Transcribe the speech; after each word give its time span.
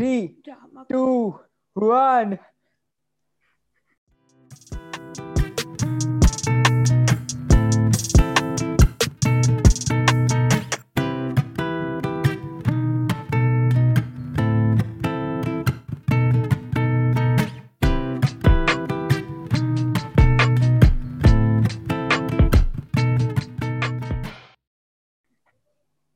Three, 0.00 0.34
two, 0.88 1.38
one. 1.74 2.38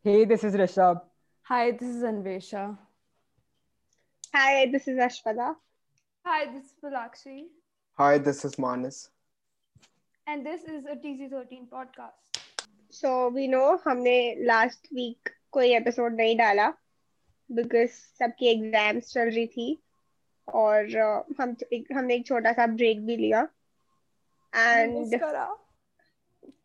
Hey, 0.02 0.24
this 0.24 0.42
is 0.42 0.54
Rishabh. 0.54 1.02
Hi, 1.42 1.72
this 1.72 1.82
is 1.90 2.02
Anvesha. 2.02 2.78
Hi, 4.34 4.66
this 4.66 4.88
is 4.88 4.98
Ashwada. 4.98 5.54
Hi, 6.26 6.46
this 6.46 6.64
is 6.64 6.72
Palakshi. 6.82 7.44
Hi, 7.98 8.18
this 8.18 8.44
is 8.44 8.58
Manas. 8.58 9.10
And 10.26 10.44
this 10.44 10.64
is 10.64 10.84
a 10.86 10.96
TZ13 10.96 11.68
podcast. 11.70 12.40
So 12.90 13.28
we 13.28 13.46
know 13.46 13.78
हमने 13.86 14.44
last 14.44 14.88
week 14.92 15.30
कोई 15.52 15.70
episode 15.76 16.16
नहीं 16.20 16.36
डाला 16.38 16.72
because 17.50 17.90
सबकी 18.20 18.48
exams 18.54 19.12
चल 19.12 19.30
रही 19.30 19.46
थी 19.46 19.66
और 20.48 20.88
uh, 21.02 21.40
हम 21.40 21.54
एक, 21.72 21.86
हमने 21.92 22.14
एक 22.14 22.26
छोटा 22.26 22.52
सा 22.52 22.66
break 22.74 23.04
भी 23.06 23.16
लिया 23.16 23.46
and 24.52 25.14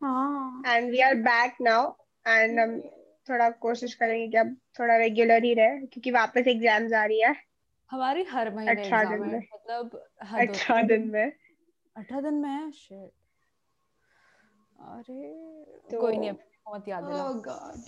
हाँ 0.03 0.61
and 0.65 0.89
we 0.89 1.03
are 1.03 1.15
back 1.29 1.61
now 1.61 1.95
and 2.25 2.59
हम 2.59 2.81
थोड़ा 3.29 3.49
कोशिश 3.67 3.93
करेंगे 3.93 4.27
कि 4.27 4.37
अब 4.37 4.55
थोड़ा 4.79 4.95
रेगुलर 4.97 5.43
ही 5.43 5.53
रहे 5.53 5.85
क्योंकि 5.85 6.11
वापस 6.11 6.47
एग्ज़ाम्स 6.47 6.93
आ 6.93 7.05
रही 7.05 7.21
है 7.21 7.48
हमारी 7.91 8.23
हर 8.23 8.53
महीने 8.55 8.71
अच्छा 8.71 9.03
दिन 9.03 9.21
में। 9.21 9.39
मतलब 9.53 10.01
अच्छा 10.39 10.81
दिन 10.81 11.07
में। 11.11 11.31
अठारह 11.95 12.21
दिन 12.21 12.33
में? 12.33 12.71
शिट 12.71 13.11
अरे 14.79 15.33
तो, 15.91 15.99
कोई 16.01 16.17
नहीं 16.17 16.31
बहुत 16.31 16.87
याद 16.87 17.03
है 17.03 17.09
ओह 17.13 17.33
गॉड 17.47 17.81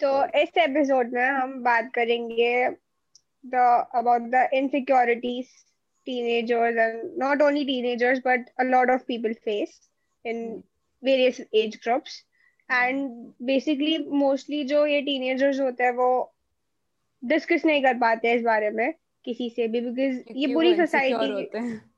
तो 0.00 0.10
इस 0.40 0.56
एपिसोड 0.58 1.12
में 1.12 1.24
हम 1.24 1.62
बात 1.62 1.90
करेंगे 1.94 2.68
the 3.44 3.54
about 3.94 4.22
the 4.30 4.48
insecurities 4.54 5.48
teenagers 6.06 6.76
and 6.76 7.18
not 7.18 7.42
only 7.42 7.64
teenagers 7.64 8.18
but 8.26 8.48
a 8.60 8.62
lot 8.62 8.90
of 8.90 9.04
people 9.06 9.32
face 9.44 9.80
in 10.24 10.42
various 11.02 11.40
age 11.54 11.76
groups 11.84 12.24
and 12.70 13.08
basically 13.42 13.98
mostly 13.98 14.64
जो 14.64 14.86
ये 14.86 15.02
teenagers 15.02 15.60
होते 15.60 15.84
हैं 15.84 15.92
वो 15.92 16.34
डिस्कस 17.24 17.64
नहीं 17.64 17.82
कर 17.82 17.94
पाते 17.94 18.32
इस 18.32 18.42
बारे 18.42 18.70
में 18.70 18.94
किसी 19.24 19.50
से 19.50 19.68
भी 19.68 19.80
बिकॉज़ 19.80 20.38
ये 20.38 20.54
पूरी 20.54 20.74
सोसाइटी 20.76 21.30
होते 21.30 21.58
हैं। 21.58 21.90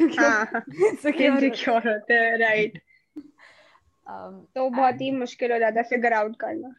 वो 0.00 0.08
हाँ। 0.18 1.80
होते 1.80 2.36
राइट 2.36 2.82
Um, 4.06 4.32
तो 4.54 4.70
बहुत 4.70 5.00
ही 5.00 5.10
मुश्किल 5.10 5.52
हो 5.52 5.58
जाता 5.58 5.80
है 5.80 5.88
फिगर 5.88 6.12
आउट 6.12 6.36
करना। 6.36 6.74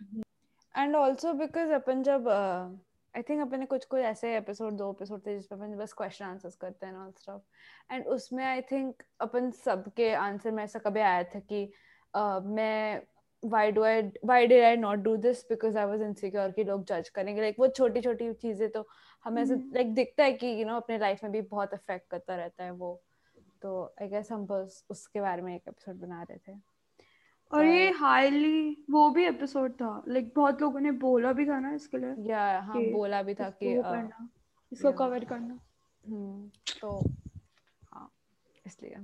एंड 0.75 0.95
ऑल्सो 0.95 1.33
बिकॉज़ 1.33 1.71
अपन 1.71 2.03
जब 2.03 2.27
आई 3.15 3.21
थिंक 3.21 3.41
अपन 3.41 3.59
ने 3.59 3.65
कुछ 3.65 3.85
कुछ 3.85 4.01
ऐसे 4.01 4.37
एपिसोड 4.37 4.73
दो 4.73 4.91
एपिसोड 4.91 5.25
थे 5.25 5.39
जिसमें 5.39 5.59
अपन 5.59 5.77
बस 5.77 5.93
क्वेश्चन 5.93 6.25
आंसर्स 6.25 6.55
करते 6.55 6.85
हैं 6.85 6.97
ऑल 6.97 7.11
स्टफ़ 7.11 7.93
एंड 7.93 8.05
उसमें 8.07 8.45
आई 8.45 8.61
थिंक 8.61 9.03
अपन 9.19 9.51
सबके 9.51 10.13
आंसर 10.13 10.51
में 10.51 10.63
ऐसा 10.63 10.79
कभी 10.79 10.99
आया 10.99 11.23
था 11.23 11.39
कि 11.39 11.65
uh, 11.65 11.73
मैं 12.43 13.03
why 13.45 13.71
do 13.71 13.79
I 13.79 14.11
why 14.25 14.49
did 14.49 14.61
I 14.61 14.83
not 14.83 14.97
do 15.07 15.15
this? 15.17 15.37
Because 15.51 15.75
I 15.75 15.85
was 15.93 16.01
insecure 16.01 16.55
कि 16.55 16.63
लोग 16.63 16.85
जज 16.85 17.09
करेंगे। 17.09 17.41
लाइक 17.41 17.55
वो 17.59 17.67
छोटी 17.67 18.01
छोटी 18.01 18.33
चीज़ें 18.33 18.69
तो 18.69 18.87
हमें 19.23 19.41
ऐसे 19.41 19.55
लाइक 19.55 19.93
दिखता 19.93 20.23
है 20.23 20.33
कि 20.33 20.47
यू 20.47 20.65
नो 20.65 20.75
अपने 20.75 20.97
लाइफ 20.97 21.23
में 21.23 21.31
भी 21.31 21.41
बहुत 21.41 21.73
अफेक्ट 21.73 22.09
करता 22.09 22.35
रहता 22.35 22.63
है 22.63 22.71
वो। 22.71 23.01
तो 23.61 23.95
आई 24.01 24.07
गेस 24.07 24.31
हम 24.31 24.45
बस 24.45 24.85
उसके 24.89 25.21
बारे 25.21 25.41
में 25.41 25.55
एक 25.55 25.63
एपिसोड 25.67 25.95
बना 25.95 26.23
रहे 26.23 26.37
थे। 26.37 26.57
और 27.53 27.65
ये. 27.65 27.91
हाईली 27.91 28.85
वो 28.89 29.09
भी 29.09 29.25
एपिसोड 29.25 29.73
था। 29.73 30.03
लाइक 30.07 30.33
बहुत 30.35 30.61
लोगों 30.61 30.79
ने 30.79 30.91
बोला 30.91 31.33
भी 31.33 31.45
था 31.45 31.59
ना 31.59 31.73
इसके 31.73 31.97
लिए 31.97 32.29
या 32.29 32.59
हाँ 32.59 32.81
बोला 32.81 33.23
भी 33.23 33.33
था 33.33 33.49
कि 33.49 33.71
इसको 33.71 33.83
uh, 33.83 33.95
करना 33.95 34.29
इसको 34.71 34.87
yeah. 34.87 34.99
कवर 34.99 35.25
करना। 35.25 35.59
हम्म, 36.07 36.49
तो 36.81 37.01
हाँ 37.93 38.11
इसलिए। 38.65 38.97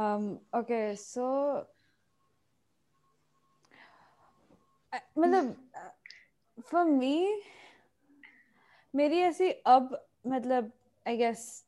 Um 0.00 0.36
okay 0.56 0.96
so 0.96 1.54
अ- 1.54 1.66
मतलब 4.92 5.54
फॉर 6.58 6.84
मी 6.84 7.42
मेरी 8.94 9.18
ऐसी 9.20 9.50
अब 9.50 9.98
मतलब 10.26 10.72
आई 11.06 11.16
गेस 11.16 11.64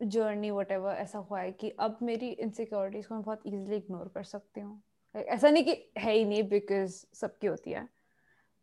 जर्नी 0.00 0.50
वट 0.50 0.70
ऐसा 0.72 1.18
हुआ 1.18 1.40
है 1.40 1.52
कि 1.52 1.70
अब 1.80 1.98
मेरी 2.02 2.28
इनसिक्योरिटीज 2.30 3.06
को 3.06 3.14
मैं 3.14 3.22
बहुत 3.24 3.46
इजीली 3.46 3.76
इग्नोर 3.76 4.08
कर 4.14 4.22
सकती 4.24 4.60
हूँ। 4.60 4.82
ऐसा 5.14 5.50
नहीं 5.50 5.64
कि 5.64 5.72
है 5.98 6.12
ही 6.12 6.24
नहीं 6.24 6.42
बिकॉज़ 6.48 7.04
सबकी 7.14 7.46
होती 7.46 7.70
है 7.70 7.88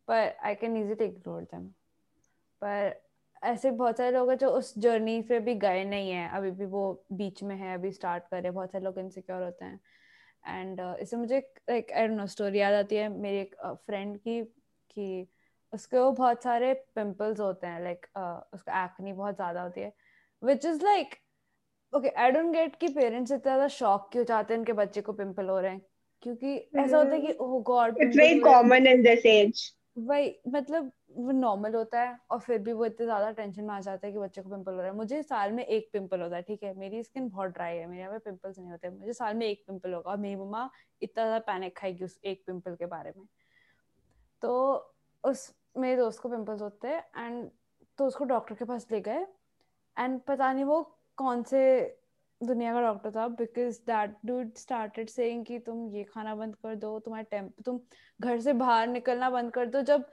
पर 0.08 0.36
I 0.44 0.54
can 0.54 0.76
easily 0.76 1.04
ignore 1.04 1.42
them 1.42 1.66
पर 2.62 2.94
ऐसे 3.42 3.70
बहुत 3.70 3.96
सारे 3.96 4.10
लोग 4.10 4.30
हैं 4.30 4.36
जो 4.38 4.48
उस 4.50 4.72
जर्नी 4.78 5.20
पे 5.22 5.38
भी 5.40 5.54
गए 5.54 5.84
नहीं 5.84 6.10
हैं। 6.10 6.28
अभी 6.28 6.50
भी 6.50 6.64
वो 6.66 7.04
बीच 7.12 7.42
में 7.42 7.54
है, 7.56 7.74
अभी 7.74 7.90
स्टार्ट 7.92 8.24
कर 8.30 8.50
बहुत 8.50 8.72
सारे 8.72 8.84
लोग 8.84 8.98
इनसिक्योर 8.98 9.42
होते 9.42 9.64
हैं। 9.64 9.80
एंड 10.48 10.80
uh, 10.80 10.96
इससे 10.96 11.16
मुझे 11.16 11.38
like 11.70 11.92
I 11.92 12.06
don't 12.06 12.18
know 12.18 12.26
story 12.26 12.58
याद 12.60 12.74
आती 12.74 12.96
है 12.96 13.08
मेरी 13.08 13.38
एक 13.38 13.54
फ्रेंड 13.64 14.16
uh, 14.16 14.22
की 14.22 14.42
कि 14.90 15.26
उसके 15.72 15.98
वो 15.98 16.10
बहुत 16.12 16.42
सारे 16.42 16.72
पिंपल्स 16.94 17.40
होते 17.40 17.66
हैं 17.66 17.82
लाइक 17.84 18.06
like, 18.06 18.22
uh, 18.22 18.54
उसका 18.54 18.84
एक्नी 18.84 19.12
बहुत 19.12 19.34
ज़्यादा 19.34 19.62
होती 19.62 19.80
है 19.80 19.92
which 20.42 20.66
is 20.66 20.84
like 20.84 21.14
okay 21.92 22.08
I 22.08 22.30
don't 22.30 22.52
get 22.52 22.76
कि 22.76 22.88
पेरेंट्स 22.88 23.32
इतना 23.32 23.42
ज़्यादा 23.42 23.68
शॉक 23.68 24.08
क्यों 24.12 24.24
चाहते 24.24 24.54
हैं 24.54 24.58
उनके 24.58 24.72
बच्चे 24.72 25.00
को 25.00 25.12
पिंपल 25.12 25.48
हो 25.48 25.60
रहे 25.60 25.70
हैं? 25.70 25.82
क्योंकि 26.22 26.56
ऐसा 26.56 26.98
होता 26.98 27.10
है 27.10 27.20
कि 27.20 27.32
ओह 27.32 27.62
god 27.62 27.98
it's 28.02 28.16
very 28.16 28.38
common 28.40 28.86
in 28.86 29.02
this 29.02 29.26
age 29.26 29.72
वही 29.98 30.40
मतलब 30.48 30.92
वो 31.10 31.32
नॉर्मल 31.32 31.74
होता 31.74 32.00
है 32.00 32.18
और 32.30 32.38
फिर 32.40 32.58
भी 32.58 32.72
वो 32.72 32.84
इतने 32.86 33.06
ज़्यादा 33.06 33.30
टेंशन 33.32 33.64
में 33.64 33.74
आ 33.74 33.78
जाता 33.80 34.06
है 34.06 34.12
कि 34.12 34.18
बच्चे 34.18 34.42
को 34.42 34.50
पिंपल 34.50 34.72
हो 34.72 34.78
रहा 34.78 34.86
है। 34.86 34.94
मुझे 34.96 35.22
साल 35.22 35.52
में 35.52 35.64
एक 35.64 35.88
पिंपल 35.92 36.20
होता 36.22 36.36
है, 36.36 36.42
ठीक 36.42 36.62
है? 36.62 36.74
मेरी 36.78 37.02
स्किन 37.02 37.28
बहुत 37.28 37.50
ड्राई 37.50 37.76
है, 37.76 37.86
मेरे 37.86 38.00
यहाँ 38.02 38.12
पे 38.12 38.30
पिंपल्स 38.30 38.58
नहीं 38.58 38.70
होते। 38.70 38.90
मुझे 38.90 39.12
साल 39.12 39.34
में 39.34 39.46
एक 39.46 39.64
पिंपल 39.66 39.94
होगा 39.94 40.10
और 40.10 40.16
मेरी 40.16 40.36
मम्मा 40.36 40.68
इतना 41.02 41.24
ज़्यादा 41.24 41.38
पैनिक 41.46 41.76
खाएगी 41.78 42.04
उस 42.04 42.18
एक 42.24 42.42
पिंपल 42.46 42.74
के 42.74 42.86
बारे 42.86 43.12
में। 43.16 43.26
तो 44.42 44.74
उस, 45.24 45.52
मेरे 45.76 45.96
दोस्त 45.96 46.20
को 46.20 46.28
पिंपल्स 46.28 46.62
होते 46.62 46.88
हैं 46.88 47.04
एंड 47.16 47.48
तो 47.98 48.06
उसको 48.06 48.24
डॉक्टर 48.24 48.54
के 48.54 48.64
पास 48.64 48.86
ले 48.92 49.00
गए 49.00 49.26
एंड 49.96 50.20
पता 50.22 50.52
नहीं 50.52 50.64
वो 50.64 50.82
कौन 51.18 51.42
से 51.42 51.62
दुनिया 52.40 52.72
का 52.74 52.80
डॉक्टर 52.80 53.10
था 53.10 53.26
because 53.30 53.78
that 53.86 54.16
dude 54.26 54.52
started 54.56 55.08
saying 55.08 55.44
कि 55.46 55.58
तुम 55.58 55.88
ये 55.90 56.02
खाना 56.04 56.34
बंद 56.34 56.56
कर 56.56 56.74
दो, 56.74 56.98
तुम्हारे 57.00 57.26
टेम्प 57.30 57.62
तुम 57.64 57.80
घर 58.20 58.40
से 58.40 58.52
बाहर 58.54 58.86
निकलना 58.88 59.30
बंद 59.30 59.52
कर 59.52 59.66
दो। 59.66 59.82
जब 59.82 60.04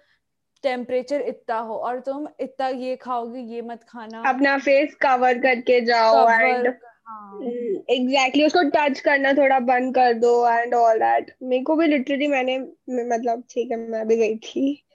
टेम्परेचर 0.64 1.22
इतना 1.22 1.58
हो 1.60 1.76
और 1.76 2.00
तुम 2.00 2.28
इतना 2.40 2.68
ये 2.68 2.96
खाओगे 2.96 3.40
ये 3.40 3.62
मत 3.62 3.84
खाना। 3.84 4.24
अपना 4.30 4.58
फेस 4.58 4.96
कवर 4.96 5.40
करके 5.40 5.82
जाओ 5.82 6.30
एंड 6.30 6.68
हाँ। 7.08 7.42
एग्जैक्टली 7.90 8.46
उसको 8.46 8.64
टच 8.70 9.00
करना 9.00 9.34
थोड़ा 9.34 9.60
बंद 9.60 9.96
कर 9.96 10.14
दो 10.14 10.50
एंड 10.50 10.74
ऑल 10.74 11.00
दैट 11.00 11.32
मेरे 11.44 11.64
को 11.64 11.76
भी 11.76 11.88
लिटरली 11.88 12.28
मैंने 12.28 12.60
मतलब 12.90 13.44
ठीक 13.50 13.72
है 13.72 13.78
मैं 13.78 14.08
भी 14.08 14.16
गई 14.16 14.36
थी। 14.36 14.86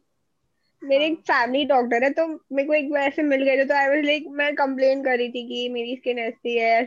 मेरे 0.84 1.06
एक 1.06 1.19
फैमिली 1.19 1.66
डॉक्टर 1.66 2.03
है 2.03 2.09
तो 2.09 2.28
मेरे 2.28 2.68
को 2.68 2.74
एक 2.74 2.91
बार 2.91 3.01
ऐसे 3.01 3.22
मिल 3.22 3.44
गए 3.44 3.57
थे 3.57 3.66
तो 3.66 3.75
आई 3.75 3.88
वाज 3.88 4.06
लाइक 4.06 4.28
मैं 4.28 4.56
कंप्लेन 4.56 5.03
कर 5.03 5.18
रही 5.18 5.30
थी 5.30 5.47
कि 5.47 5.69
मेरी 5.69 5.95
स्किन 5.95 6.19
ऐसी 6.19 6.57
है 6.57 6.84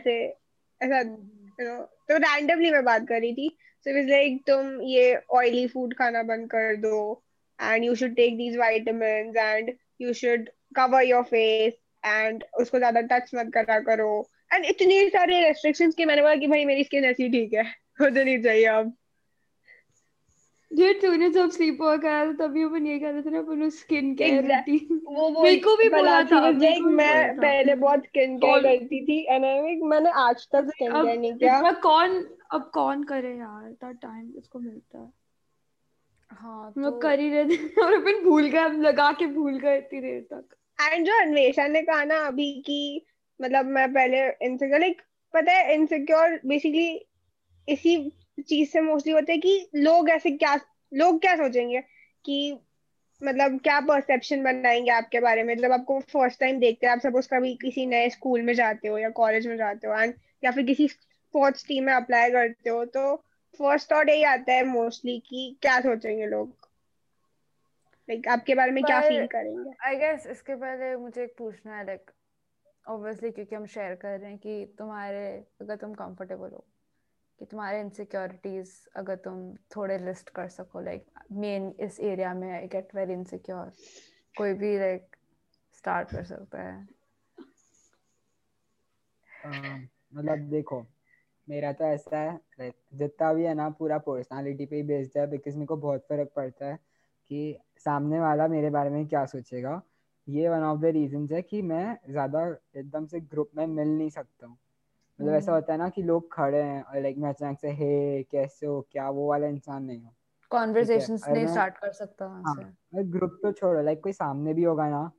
तो 2.09 2.17
रैंडमली 2.17 2.71
मैं 2.71 2.83
बात 2.85 3.07
कर 3.07 3.19
रही 3.21 3.33
थी। 3.33 3.49
सो 3.85 3.97
इट 3.99 4.09
लाइक 4.09 4.41
तुम 4.47 4.81
ये 4.83 5.15
ऑयली 5.35 5.65
फ़ूड 5.67 5.93
खाना 5.97 6.23
बंद 6.23 6.49
कर 6.51 6.75
दो 6.81 7.23
and 7.59 7.83
you 7.83 7.95
should 7.95 8.15
take 8.15 8.37
these 8.37 8.57
vitamin 8.57 9.33
and 9.37 9.73
you 10.01 10.13
should 10.13 10.49
cover 10.75 11.03
your 11.03 11.23
face 11.25 11.73
and 12.03 12.43
उसको 12.59 12.77
ज़्यादा 12.77 13.01
टच 13.11 13.31
मत 13.35 13.51
करा 13.53 13.79
करो। 13.81 14.09
एंड 14.53 14.65
इतने 14.65 15.07
सारे 15.09 15.39
रेस्ट्रिक्शन 15.41 15.91
के, 15.91 16.05
मैंने 16.05 16.21
बोला 16.21 16.35
कि 16.35 16.47
भाई 16.47 16.65
मेरी 16.65 16.83
स्किन 16.83 17.05
ऐसी 17.05 17.29
ठीक 17.29 17.53
है, 17.53 17.63
मुझे 18.01 18.23
नहीं 18.23 18.41
चाहिए 18.43 18.65
अब। 18.67 18.95
ये 20.71 20.93
तूने 20.93 21.29
जब 21.29 21.49
स्लीप 21.49 21.81
ओवर 21.81 21.97
करा 21.97 22.25
था 22.25 22.31
तभी 22.39 22.63
अपन 22.63 22.87
ये 22.87 22.97
कह 22.99 23.09
रहे 23.09 23.21
थे 23.21 23.29
ना 23.29 23.39
अपन 23.39 23.69
स्किन 23.69 24.13
केयर 24.15 24.43
रूटीन 24.45 24.99
वो 25.05 25.29
वो 25.29 25.43
मेरे 25.43 25.57
को 25.57 25.75
भी 25.77 25.89
बोला 25.89 26.21
था, 26.21 26.41
was 26.41 26.55
मेरे 26.55 26.67
like, 26.67 26.83
को 26.83 26.89
भी 26.89 26.95
मैं 26.95 27.37
पहले 27.37 27.75
बहुत 27.75 28.05
स्किन 28.05 28.37
केयर 28.37 28.61
करती 28.63 29.01
थी 29.05 29.19
एंड 29.25 29.45
आई 29.45 29.75
मैंने 29.83 30.09
आज 30.23 30.47
तक 30.55 30.69
स्किन 30.69 30.91
केयर 30.93 31.17
नहीं 31.19 31.33
किया। 31.33 31.57
इतना 31.57 31.71
कौन 31.85 32.25
अब 32.53 32.69
कौन 32.73 33.03
करे 33.03 33.35
यार 33.37 33.69
इतना 33.69 33.91
टाइम 33.91 34.33
इसको 34.37 34.59
मिलता 34.59 34.99
है? 34.99 35.11
हाँ 36.31 36.71
तो 36.73 36.91
कर 36.99 37.19
ही 37.19 37.29
रहे 37.29 37.45
थे 37.45 37.81
और 37.81 37.93
अपन 37.93 38.23
भूल 38.23 38.47
गए 38.49 38.67
लगा 38.79 39.11
के 39.19 39.25
भूल 39.33 39.57
गए 39.59 39.77
इतनी 39.77 40.01
देर 40.01 40.21
तक। 40.33 40.55
एंड 40.79 41.05
जो 41.05 41.21
अन्वेषा 41.21 41.67
ने 41.67 41.81
कहा 41.81 42.03
ना 42.03 42.15
अभी 42.27 42.51
कि 42.65 43.05
मतलब 43.39 43.65
मैं 43.65 43.91
पहले 43.93 44.27
इनसे 44.45 44.77
लाइक 44.79 45.01
पता 45.33 45.51
है 45.51 45.73
इनसिक्योर 45.73 46.39
बेसिकली 46.45 46.89
इसी 47.67 47.97
चीज़ 48.39 48.69
से 48.69 48.81
मोस्टली 48.81 49.13
होते 49.13 49.31
हैं 49.31 49.41
कि 49.41 49.69
लोग 49.75 50.09
ऐसे 50.09 50.31
क्या 50.33 50.55
लोग 50.91 51.19
क्या 51.21 51.35
सोचेंगे 51.35 51.81
कि 52.25 52.37
मतलब 53.21 53.59
क्या 53.59 53.79
परसेप्शन 53.81 54.43
बनाएँगे 54.43 54.91
आपके 54.91 55.19
बारे 55.19 55.43
में? 55.43 55.55
जब 55.57 55.71
आपको 55.71 55.99
फ़र्स्ट 56.01 56.39
टाइम 56.39 56.59
देखते 56.59 56.87
हैं 56.87 56.93
आप 56.93 56.99
सपोज़ 56.99 57.27
कभी 57.29 57.53
किसी 57.55 57.85
नए 57.85 58.09
स्कूल 58.09 58.41
में 58.41 58.53
जाते 58.53 58.87
हो 58.87 58.97
या 58.97 59.09
कॉलेज 59.15 59.47
में 59.47 59.55
जाते 59.57 59.87
हो 59.87 59.93
एंड 59.95 60.13
या 60.43 60.51
फिर 60.51 60.65
किसी 60.65 60.87
स्पोर्ट्स 60.87 61.65
टीम 61.67 61.83
में 61.83 61.93
अप्लाई 61.93 62.31
करते 62.31 62.69
हो 62.69 62.83
तो 62.87 63.15
फ़र्स्ट 63.59 63.91
थॉट 63.91 64.09
यही 64.09 64.23
आता 64.25 64.53
है 64.53 64.63
मोस्टली 64.65 65.19
कि 65.19 65.57
क्या 65.61 65.79
सोचेंगे 65.81 66.25
लोग? 66.27 66.55
लाइक 68.09 68.19
like, 68.19 68.31
आपके 68.33 68.55
बारे 68.55 68.71
में 68.71 68.83
क्या 68.85 68.99
फील 69.01 69.27
करेंगे? 69.27 69.71
आई 69.85 69.95
गेस 69.95 70.25
इसके 70.27 70.55
पहले 70.55 70.95
मुझे 70.97 71.23
एक 71.23 71.35
पूछना 71.37 71.77
है 71.77 71.85
लाइक 71.85 72.11
ऑब्वियसली 72.85 73.31
क्योंकि 73.31 73.55
हम 73.55 73.65
शेयर 73.65 73.95
कर 73.95 74.19
रहे 74.19 74.29
हैं 74.29 74.37
कि 74.37 74.75
तुम्हारे 74.79 75.25
अगर 75.61 75.75
तुम 75.75 75.93
कंफर्टेबल 75.93 76.51
हो 76.51 76.65
कि 77.39 77.45
तुम्हारे 77.45 77.79
इनसिक्योरिटीज 77.79 78.71
अगर 78.95 79.15
तुम 79.15 79.53
थोड़े 79.75 79.97
लिस्ट 79.97 80.29
कर 80.29 80.47
सको 80.49 80.81
लाइक 80.81 81.05
मेन 81.31 81.73
इस 81.79 81.99
एरिया 81.99 82.33
में 82.33 82.51
आई 82.51 82.67
गेट 82.67 82.95
वेरी 82.95 83.13
इनसिक्योर 83.13 83.71
कोई 84.37 84.53
भी 84.53 84.77
लाइक 84.79 85.15
स्टार्ट 85.77 86.11
कर 86.11 86.23
सकता 86.23 86.61
है। 86.61 86.87
मतलब 90.13 90.49
देखो 90.49 90.85
मेरा 91.47 91.71
तो 91.73 91.85
ऐसा 91.85 92.17
है 92.17 92.39
like, 92.61 92.73
जितना 92.93 93.33
भी 93.33 93.43
है 93.43 93.53
ना 93.53 93.69
पूरा 93.69 93.97
पर्सनालिटी 93.97 94.65
पे 94.65 94.75
ही 94.75 94.83
बेस्ड 94.83 95.17
है 95.17 95.25
बिकॉज़ 95.29 95.55
मेरे 95.55 95.65
को 95.65 95.75
बहुत 95.77 96.05
फ़र्क 96.09 96.31
पड़ता 96.35 96.65
है 96.65 96.75
कि 97.31 97.57
सामने 97.77 98.19
वाला 98.19 98.47
मेरे 98.47 98.69
बारे 98.69 98.89
में 98.89 99.07
क्या 99.07 99.25
सोचेगा। 99.25 99.81
ये 100.27 100.49
वन 100.49 100.63
ऑफ़ 100.63 100.79
द 100.81 100.85
रीजंस 100.85 101.31
है 101.31 101.41
कि 101.41 101.61
मैं 101.61 101.97
ज़्यादा 102.09 102.45
एकदम 102.77 103.05
से 103.05 103.19
ग्रुप 103.21 103.51
में 103.57 103.65
मिल 103.67 103.87
नहीं 103.87 104.09
सकता 104.09 104.45
हूँ। 104.47 104.57
मतलब 105.19 105.33
ऐसा 105.33 105.53
होता 105.53 105.73
है 105.73 105.79
ना 105.79 105.89
कि 105.89 106.01
लोग 106.03 106.31
खड़े 106.33 106.61
हैं 106.61 106.81
और 106.83 107.01
लाइक 107.01 107.17
मैं 107.17 107.29
अचानक 107.29 107.59
से 107.59 107.71
हे 107.71 108.23
कैसे 108.23 108.65
हो? 108.65 108.81
क्या 108.91 109.09
वो 109.09 109.29
वाला 109.29 109.47
इंसान 109.47 109.83
नहीं 109.83 110.01
हूँ? 110.01 110.15
कॉन्वर्सेशंस 110.51 111.27
नहीं 111.29 111.47
स्टार्ट 111.47 111.77
कर 111.77 111.91
सकता 111.91 112.25
हाँ 112.25 113.03
ग्रुप 113.05 113.39
तो 113.43 113.51
छोड़ो 113.51 113.81
लाइक 113.81 114.03
कोई 114.03 114.13
सामने 114.13 114.53
भी 114.53 114.63
होगा 114.63 114.87
ना 114.89 115.11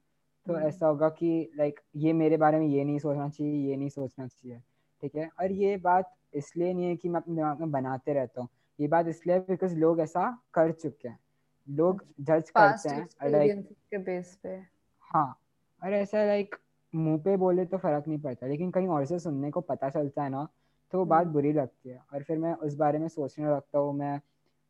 तो 0.46 0.54
हम्म। 0.54 0.66
ऐसा 0.66 0.86
होगा 0.86 1.08
कि 1.08 1.50
लाइक 1.56 1.80
ये 1.96 2.12
मेरे 2.12 2.36
बारे 2.36 2.58
में 2.58 2.66
ये 2.66 2.84
नहीं 2.84 2.98
सोचना 2.98 3.28
चाहिए 3.28 3.68
ये 3.70 3.76
नहीं 3.76 3.88
सोचना 3.88 4.26
चाहिए 4.26 4.58
ठीक 5.02 5.16
है? 5.16 5.28
और 5.40 5.52
ये 5.52 5.76
बात 5.76 6.14
इसलिए 6.34 6.72
नहीं 6.74 6.86
है 6.86 6.96
कि 6.96 7.08
मैं 7.08 7.20
अपने 7.20 7.34
दिमाग 7.34 7.60
में 7.60 7.70
बनाते 7.70 8.12
रहता 8.12 8.40
हूँ 8.40 8.48
ये 8.78 8.88
बात 8.88 9.08
इसलिए 9.08 9.38
बिकॉज़ 9.38 9.76
लोग 9.76 10.00
ऐसा 10.00 10.30
कर 10.54 10.72
चुके 10.72 11.08
हैं 11.08 11.18
लोग 11.68 12.04
जज 12.20 12.50
करते 12.50 12.88
हैं 12.88 13.30
लाइक 13.30 13.52
के 13.90 13.98
बेस 13.98 14.38
पे। 14.42 14.56
हाँ 15.10 15.40
और 15.82 15.94
ऐसा 15.94 16.24
लाइक 16.24 16.54
मुँह 16.94 17.18
पे 17.18 17.36
बोले 17.36 17.64
तो 17.64 17.78
फ़र्क 17.78 18.08
नहीं 18.08 18.18
पड़ता 18.18 18.46
लेकिन 18.46 18.70
कहीं 18.70 18.88
और 18.88 19.04
से 19.04 19.18
सुनने 19.18 19.50
को 19.50 19.60
पता 19.60 19.88
चलता 19.90 20.22
है 20.22 20.30
ना 20.30 20.48
तो 20.92 20.98
वो 20.98 21.04
बात 21.04 21.22
हम्म। 21.24 21.32
बुरी 21.32 21.52
लगती 21.52 21.88
है। 21.90 22.00
और 22.14 22.22
फिर 22.22 22.38
मैं 22.38 22.54
उस 22.54 22.74
बारे 22.74 22.98
में 22.98 23.08
सोचने 23.08 23.46
लगता 23.46 23.78
हूँ 23.78 23.94
मैं 23.94 24.20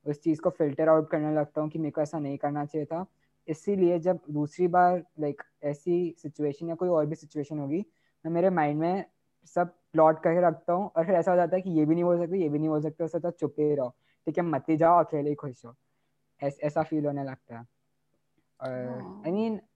उस 0.07 0.23
चीज़ 0.23 0.41
को 0.41 0.51
फ़िल्टर 0.51 0.89
आउट 0.89 1.11
करने 1.11 1.35
लगता 1.35 1.61
हूँ 1.61 1.71
कि 1.71 1.79
मेरे 1.79 1.91
को 1.91 2.01
ऐसा 2.01 2.19
नहीं 2.19 2.39
करना 2.39 2.65
चाहिए 2.65 2.87
था। 2.87 3.07
इसीलिए 3.49 3.99
जब 3.99 4.21
दूसरी 4.31 4.69
बार 4.69 5.05
लाइक 5.21 5.43
ऐसी 5.65 6.15
सिचुएशन 6.23 6.69
या 6.69 6.75
कोई 6.75 6.89
और 6.89 7.07
भी 7.07 7.15
सिचुएशन 7.15 7.59
होगी 7.59 7.85
मैं 8.25 8.33
मेरे 8.33 8.51
माइंड 8.51 8.81
में 8.81 9.05
सब 9.47 9.75
प्लॉट 9.93 10.23
करके 10.23 10.49
रखता 10.49 10.73
हूँ 10.73 10.91
और 10.97 11.07
फिर 11.07 11.15
ऐसा 11.15 11.31
हो 11.31 11.37
जाता 11.37 11.57
है 11.57 11.63
कि 11.63 11.71
ये 11.71 11.85
भी 11.85 11.95
नहीं 11.95 12.05
बोल 12.05 12.19
सकते 12.19 12.39
ये 12.39 12.49
भी 12.49 12.59
नहीं 12.59 12.69
बोल 12.69 12.83
सकते 12.83 13.05
उससे 13.05 13.21
तो 13.21 13.31
चुप 13.31 13.55
ही 13.59 13.75
रहो। 13.75 13.89
ठीक 14.27 14.39
है 14.39 14.45
मत 14.45 14.65
ही 14.69 14.77
जाओ 14.77 15.05
अकेले 15.05 15.29
ही 15.29 15.35
खुश 15.35 15.65
हो। 15.65 15.75
ऐस, 16.43 16.79
फील 16.79 17.07
होने 17.07 17.25
लगता 17.25 17.59
है। 17.59 17.67
और 18.61 18.89
हाँ। 18.89 19.23
आई 19.27 19.33
मीन 19.33 19.53
मैंने 19.53 19.68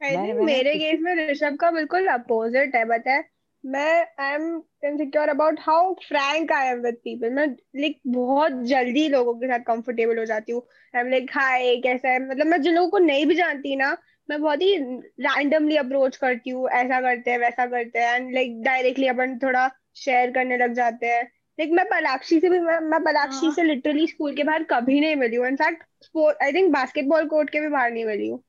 मेरे 0.00 0.74
केस 0.74 0.98
में 1.02 1.14
ऋषभ 1.30 1.56
का 1.60 1.70
बिल्कुल 1.70 2.06
अपोजिट 2.06 2.74
है 2.76 2.84
बट 2.84 3.08
है? 3.08 3.24
मैं 3.64 4.06
I 4.20 4.34
am 4.34 4.44
insecure 4.84 5.28
about 5.28 5.60
how 5.60 5.92
frank 6.08 6.52
I 6.52 6.66
am 6.68 6.80
with 6.80 6.94
people 6.94 7.30
मैं 7.30 7.46
लाइक 7.76 8.00
बहुत 8.06 8.62
जल्दी 8.64 9.08
लोगों 9.08 9.34
के 9.34 9.46
साथ 9.46 9.60
कंफर्टेबल 9.66 10.18
हो 10.18 10.24
जाती 10.24 10.52
हूँ। 10.52 10.62
आई 10.94 11.00
एम 11.00 11.08
लाइक 11.10 11.30
हाय 11.34 11.76
कैसा 11.76 12.08
है? 12.08 12.18
मतलब 12.28 12.46
मैं 12.46 12.60
जिन 12.62 12.74
लोगों 12.74 12.88
को 12.90 12.98
नहीं 12.98 13.26
भी 13.26 13.34
जानती 13.34 13.76
ना 13.76 13.96
मैं 14.28 14.40
बहुत 14.42 14.62
ही 14.62 14.76
रैंडमली 15.20 15.76
अप्रोच 15.76 16.16
करती 16.16 16.50
हूँ। 16.50 16.68
ऐसा 16.70 17.00
करते 17.00 17.30
हैं 17.30 17.38
वैसा 17.38 17.66
करते 17.66 17.98
हैं। 17.98 18.14
एंड 18.16 18.34
लाइक 18.34 18.62
डायरेक्टली 18.62 19.06
अपन 19.08 19.38
थोड़ा 19.38 19.68
शेयर 19.96 20.30
करने 20.30 20.56
लग 20.56 20.72
जाते 20.74 21.06
हैं। 21.06 21.22
लाइक 21.58 21.72
मैं 21.72 21.84
पलाक्षी 21.84 22.40
से 22.40 22.48
भी 22.50 22.58
मैं, 22.60 22.78
मैं 22.80 23.00
पलाक्षी 23.04 23.46
हाँ। 23.46 23.54
से 23.54 23.62
लिटरली 23.62 24.06
स्कूल 24.06 24.34
के 24.36 24.44
बाहर 24.44 24.62
कभी 24.62 25.00
नहीं 25.00 25.16
मिली 25.16 25.36
हूँ। 25.36 25.46
In fact 25.46 26.42
I 26.42 26.52
think 26.52 26.72
basketball 26.72 27.26
court 27.28 27.50
के 27.50 27.60
भी 27.60 27.68
बाहर 27.68 27.90
नहीं 27.90 28.04
मिली 28.04 28.28
हूँ। 28.28 28.42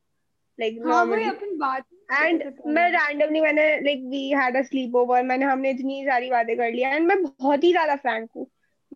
लाइक 0.59 0.81
हाँ 0.85 1.03
वही 1.05 1.25
अपन 1.29 1.57
बात 1.57 1.85
एंड 2.11 2.43
मैं 2.67 2.89
रैंडमली 2.91 3.41
मैंने 3.41 3.63
like 3.81 4.03
we 4.03 4.29
had 4.29 4.57
a 4.57 4.61
sleepover 4.95 5.23
मैंने 5.23 5.45
हमने 5.45 5.69
इतनी 5.69 6.05
सारी 6.05 6.29
बातें 6.29 6.57
कर 6.57 6.71
ली 6.71 6.81
एंड 6.81 7.07
मैं 7.07 7.23
बहुत 7.23 7.63
ही 7.63 7.71
ज़्यादा 7.71 7.95
फ्रैंक 7.95 8.29
हूँ। 8.35 8.47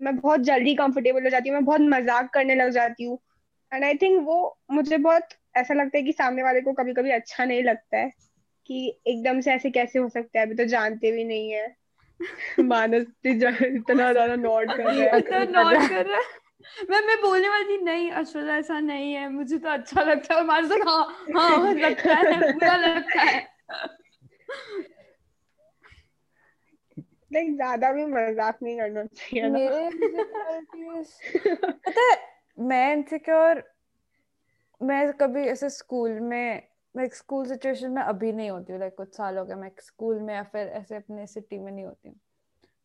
मैं 0.01 0.15
बहुत 0.17 0.39
जल्दी 0.39 0.75
कंफर्टेबल 0.75 1.23
हो 1.23 1.29
जाती 1.29 1.49
हूँ 1.49 1.55
मैं 1.57 1.65
बहुत 1.65 1.81
मज़ाक 1.81 2.29
करने 2.33 2.55
लग 2.55 2.69
जाती 2.69 3.03
हूँ। 3.03 3.19
एंड 3.73 3.83
आई 3.83 3.93
थिंक 3.93 4.25
वो 4.25 4.59
मुझे 4.71 4.97
बहुत 4.97 5.27
ऐसा 5.57 5.73
लगता 5.73 5.97
है 5.97 6.03
कि 6.03 6.11
सामने 6.11 6.43
वाले 6.43 6.61
को 6.61 6.73
कभी 6.73 6.93
कभी 6.93 7.11
अच्छा 7.11 7.45
नहीं 7.45 7.63
लगता 7.63 7.97
है 7.97 8.11
कि 8.65 9.01
एकदम 9.07 9.39
से 9.41 9.53
ऐसे 9.53 9.69
कैसे 9.71 9.99
हो 9.99 10.09
सकता 10.09 10.39
है 10.39 10.45
अभी 10.45 10.55
तो 10.55 10.65
जानते 10.65 11.11
भी 11.11 11.23
नहीं 11.23 11.51
है। 11.51 11.75
मानस 12.59 13.05
इतना 13.25 14.11
ज़्यादा 14.11 14.35
नॉट 14.35 14.67
कर 14.67 16.05
रहा 16.05 16.19
है। 16.19 16.40
मैं 16.89 17.01
मैं 17.07 17.15
बोलने 17.21 17.49
वाली 17.49 17.65
थी 17.67 17.81
नहीं 17.83 18.11
अश्वता 18.11 18.57
ऐसा 18.57 18.79
नहीं 18.79 19.13
है 19.13 19.27
मुझे 19.29 19.57
तो 19.57 19.69
अच्छा 19.69 20.01
लगता 20.01 20.33
है। 20.33 20.39
और 20.39 20.45
मानस 20.45 20.71
like, 20.71 20.87
हाँ 20.87 21.05
हाँ 21.35 21.73
लगता 21.73 22.15
है 22.15 22.51
बुरा 22.53 22.75
लगता 22.75 23.21
है। 23.21 23.39
लाइक 27.33 27.53
ज़्यादा 27.55 27.91
भी 27.91 28.05
मज़ाक 28.05 28.57
नहीं 28.63 28.77
करना 28.77 29.03
चाहिए 29.05 29.43
ना। 29.43 29.49
मेरे 29.49 29.89
पता 31.85 32.01
है 32.01 32.17
मैं 32.57 32.91
इनसिक्योर 32.93 33.63
मैं 34.81 35.11
कभी 35.13 35.43
ऐसे 35.47 35.69
स्कूल 35.69 36.19
में 36.19 36.67
लाइक 36.95 37.15
स्कूल 37.15 37.45
सिचुएशन 37.45 37.91
में 37.91 38.01
अभी 38.01 38.31
नहीं 38.31 38.49
होती 38.49 38.73
हूँ 38.73 38.79
लाइक 38.79 38.95
कुछ 38.95 39.15
साल 39.17 39.37
हो 39.37 39.45
गया 39.45 39.55
मैं 39.55 39.71
स्कूल 39.79 40.19
में 40.19 40.33
या 40.33 40.43
फिर 40.43 40.67
ऐसे 40.67 40.95
अपने 40.95 41.27
सिटी 41.27 41.59
में 41.59 41.71
नहीं 41.71 41.85
होती 41.85 42.09
हूँ। 42.09 42.15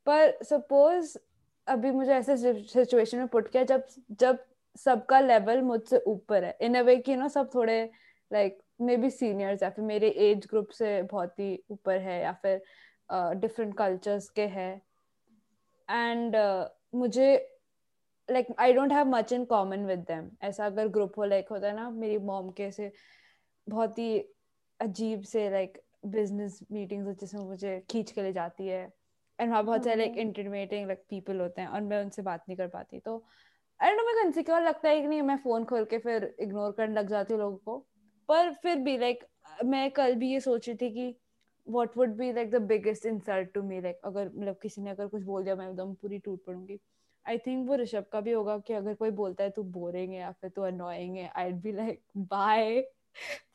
पर 0.07 0.39
सपोज़ 0.45 1.17
अभी 1.67 1.91
मुझे 1.91 2.13
ऐसे 2.15 2.37
सिचुएशन 2.37 3.19
में 3.19 3.29
पुट 3.29 3.49
किया 3.49 3.65
जब 3.65 3.87
जब 4.11 4.45
सबका 4.77 5.21
लेवल 5.21 5.63
मुझसे 5.63 5.99
ऊपर 6.07 6.45
है। 6.45 6.57
इन 6.61 6.75
अ 6.75 6.83
वे 6.83 6.97
कि 6.97 7.17
ना 7.17 7.29
सब 7.29 7.51
थोड़े 7.55 7.83
लाइक 8.33 8.59
मे 8.81 8.97
बी 8.97 9.11
सीनियर्स 9.11 9.63
या 9.63 9.71
फिर 9.71 9.85
मेरे 9.85 10.09
एज 10.09 10.47
ग्रुप 10.51 10.69
से 10.69 11.03
बहुत 11.03 11.39
ही 11.41 11.65
ऊपर 11.71 11.99
है 11.99 12.23
या 12.23 12.33
फिर 12.33 12.63
डिफरेंट 13.13 13.73
uh, 13.73 13.79
कल्चर्स 13.79 14.29
के 14.29 14.47
है। 14.47 14.71
एंड 15.91 16.37
uh, 16.37 16.69
मुझे 16.95 17.57
like 18.31 18.47
I 18.59 18.73
don't 18.73 18.93
have 18.93 19.07
much 19.07 19.33
in 19.33 19.45
common 19.45 19.87
with 19.87 19.99
them 19.99 20.31
ऐसा 20.43 20.67
अगर 20.67 20.89
ग्रुप 20.89 21.19
हो 21.19 21.25
लाइक 21.25 21.49
होता 21.51 21.67
है 21.67 21.75
ना 21.77 21.91
मेरी 21.91 22.19
मॉम 22.19 22.51
के 22.51 22.71
से 22.71 22.93
बहुत 23.69 23.99
ही 23.99 24.19
अजीब 24.81 25.23
से 25.23 25.51
लाइक 25.51 25.83
बिज़नेस 26.07 26.61
मीटिंग्स 26.73 27.21
जिसमें 27.21 27.43
मुझे 27.43 27.83
खींच 27.91 28.11
के 28.11 28.23
ले 28.23 28.33
जाती 28.33 28.67
है। 28.67 28.96
एंड 29.39 29.51
वहाँ 29.51 29.65
बहुत 29.65 29.85
सारे 29.85 29.97
लाइक 29.97 30.17
इंटीमेटिंग 30.19 30.87
लाइक 30.87 31.05
पीपल 31.11 31.41
होते 31.41 31.61
हैं 31.61 31.69
और 31.69 31.81
मैं 31.81 32.03
उनसे 32.05 32.23
बात 32.23 32.45
नहीं 32.49 32.57
कर 32.57 32.69
पाती 32.69 33.01
तो 33.01 33.25
आई 33.81 33.91
डोंट 33.91 33.99
नो 33.99 34.07
मेरे 34.07 34.21
को 34.21 34.27
इनसिक्योर 34.27 34.63
लगता 34.63 34.89
है 34.89 35.01
कि 35.01 35.07
नहीं 35.07 35.23
मैं 35.23 35.37
फ़ोन 35.37 35.65
खोल 35.65 35.85
के 35.85 35.99
फिर 35.99 36.35
इग्नोर 36.41 36.73
करने 36.73 36.95
लग 36.95 37.09
जाती 37.09 37.35
हूँ 37.35 37.41
लोगों 37.41 37.57
को। 37.57 37.79
पर 38.29 38.53
फिर 38.53 38.77
भी 38.77 38.97
लाइक 38.99 39.25
मैं 39.65 39.91
कल 39.91 40.15
भी 40.15 40.33
ये 40.33 40.41
सोच 40.41 40.69
रही 40.69 40.77
थी 40.77 40.91
कि 40.91 41.15
what 41.67 41.97
would 41.97 42.17
be 42.17 42.33
like 42.33 42.51
the 42.51 42.63
biggest 42.63 43.07
insult 43.07 43.53
to 43.53 43.63
me 43.63 43.81
like 43.81 44.01
अगर 44.05 44.27
मतलब 44.27 44.59
किसी 44.63 44.83
ने 44.83 44.91
अगर 44.91 45.07
कुछ 45.07 45.23
बोल 45.23 45.45
दिया 45.45 45.57
मैं 45.57 45.69
एकदम 45.69 45.95
पूरी 45.95 46.19
टूट 46.19 46.45
पड़ूँगी। 46.45 46.79
आई 47.27 47.39
थिंक 47.39 47.69
वो 47.69 47.77
ऋषभ 47.77 48.05
का 48.13 48.21
भी 48.21 48.33
होगा 48.33 48.59
कि 48.59 48.73
अगर 48.73 48.95
कोई 48.95 49.11
बोलता 49.11 49.45
है 49.45 49.51
तू 49.51 49.63
बोरिंग 49.63 50.13
है 50.13 50.19
या 50.21 50.31
फिर 50.33 50.51
तू 50.51 50.63
अनोइंग 50.63 51.17
है 51.17 51.31
I 51.37 51.53
be 51.53 51.73
like 51.73 52.03
bye 52.17 52.81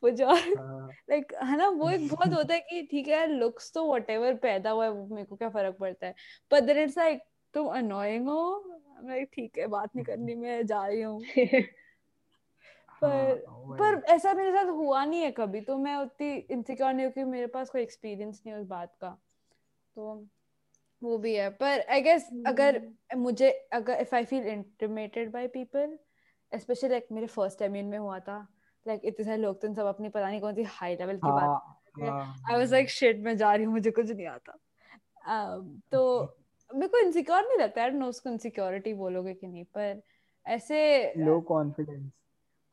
Pooja 0.01 0.33
like 0.33 1.33
है। 1.43 1.57
ना 1.57 1.67
वो 1.69 1.89
एक 1.89 2.07
बहुत 2.07 2.33
होता 2.33 2.53
है 2.53 2.59
कि 2.59 2.81
ठीक 2.91 3.07
है 3.07 3.25
लुक्स 3.27 3.71
तो 3.73 3.85
व्हाटएवर 3.87 4.35
पैदा 4.35 4.69
हुआ 4.71 4.85
है 4.85 4.91
वो 4.91 5.05
मेरे 5.15 5.25
को 5.25 5.35
क्या 5.35 5.49
फ़र्क 5.49 5.77
पड़ता 5.79 6.07
है? 6.07 6.15
पर 6.51 6.61
देन 6.61 6.77
इट्स 6.77 6.97
लाइक 6.97 7.21
तुम 7.53 7.67
अनोइंग 7.67 8.27
हो? 8.27 8.63
लाइक 9.05 9.29
ठीक 9.33 9.57
है 9.57 9.67
बात 9.67 9.95
नहीं 9.95 10.05
करनी 10.05 10.35
मैं 10.35 10.65
जा 10.65 10.85
रही 10.87 11.01
हूँ। 11.01 11.21
पर 13.03 13.35
पर 13.79 14.01
ऐसा 14.09 14.33
मेरे 14.33 14.51
साथ 14.51 14.65
हुआ 14.65 15.03
नहीं 15.05 15.21
है 15.21 15.31
कभी 15.31 15.61
तो 15.61 15.77
मैं 15.77 15.95
उतनी 15.95 16.33
इनसिक्योर 16.51 16.93
नहीं 16.93 17.05
हूँ 17.05 17.13
क्योंकि 17.13 17.31
मेरे 17.31 17.47
पास 17.47 17.69
कोई 17.69 17.81
एक्सपीरियंस 17.81 18.41
नहीं 18.45 18.55
उस 18.55 18.67
बात 18.67 18.95
का। 19.01 19.09
तो 19.95 20.27
वो 21.01 21.17
भी 21.17 21.35
है। 21.35 21.49
पर 21.49 21.79
आई 21.89 22.01
गेस 22.01 22.29
अगर 22.47 22.81
मुझे 23.17 23.49
अगर 23.73 24.01
if 24.01 24.15
I 24.15 24.25
feel 24.25 24.47
intimidated 24.47 25.31
by 25.31 25.47
people 25.47 25.97
specially 26.51 26.89
like 26.89 27.07
मेरे 27.11 27.27
फ़र्स्ट 27.27 27.59
टाइम 27.59 27.85
में 27.85 27.97
हुआ 27.97 28.19
था 28.19 28.37
लाइक 28.85 29.01
इतने 29.05 29.25
सारे 29.25 29.37
लोग 29.37 29.63
थे 29.63 29.73
सब 29.73 29.85
अपनी 29.85 30.09
पता 30.09 30.29
नहीं 30.29 30.41
कौन 30.41 30.55
सी 30.55 30.63
हाई 30.69 30.95
लेवल 30.95 31.17
की 31.17 31.31
बात 31.31 32.49
आई 32.49 32.57
वाज 32.57 32.71
लाइक 32.73 32.89
शिट 32.89 33.19
मैं 33.23 33.35
जा 33.37 33.53
रही 33.53 33.65
हूँ 33.65 33.73
मुझे 33.73 33.91
कुछ 33.91 34.11
नहीं 34.11 34.27
आता। 34.27 34.57
Um, 35.31 35.65
तो 35.91 35.99
मेरे 36.69 36.87
को 36.87 36.97
इनसिक्योर 36.97 37.43
नहीं 37.47 37.57
लगता। 37.57 37.81
है 37.83 37.91
नो 37.91 38.07
उसको 38.07 38.29
इनसिक्योरिटी 38.29 38.93
बोलोगे 38.93 39.33
कि 39.33 39.47
नहीं 39.47 39.63
पर 39.75 40.01
ऐसे 40.45 41.13
लो 41.17 41.39
कॉन्फिडेंस 41.49 42.11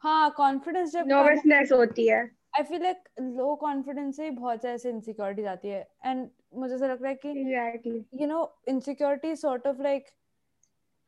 हाँ 0.02 0.30
कॉन्फिडेंस 0.36 0.92
जब 0.92 1.06
नर्वसनेस 1.06 1.72
होती 1.72 2.06
है। 2.08 2.20
I 2.56 2.62
feel 2.62 2.82
like 2.82 3.08
low 3.20 3.54
confidence 3.56 4.16
से 4.16 4.24
ही 4.24 4.30
बहुत 4.30 4.64
ऐसे 4.64 4.90
इनसिक्योरिटीज 4.90 5.46
आती 5.46 5.68
है। 5.68 5.80
एंड 6.06 6.28
मुझे 6.54 6.74
ऐसा 6.74 6.86
लगता 6.86 7.08
है 7.08 7.14
कि 7.14 7.30
exactly 7.30 8.04
you 8.14 8.26
know 8.26 8.40
insecurity 8.68 9.34
sort 9.36 9.66
of 9.66 9.82
like 9.82 10.06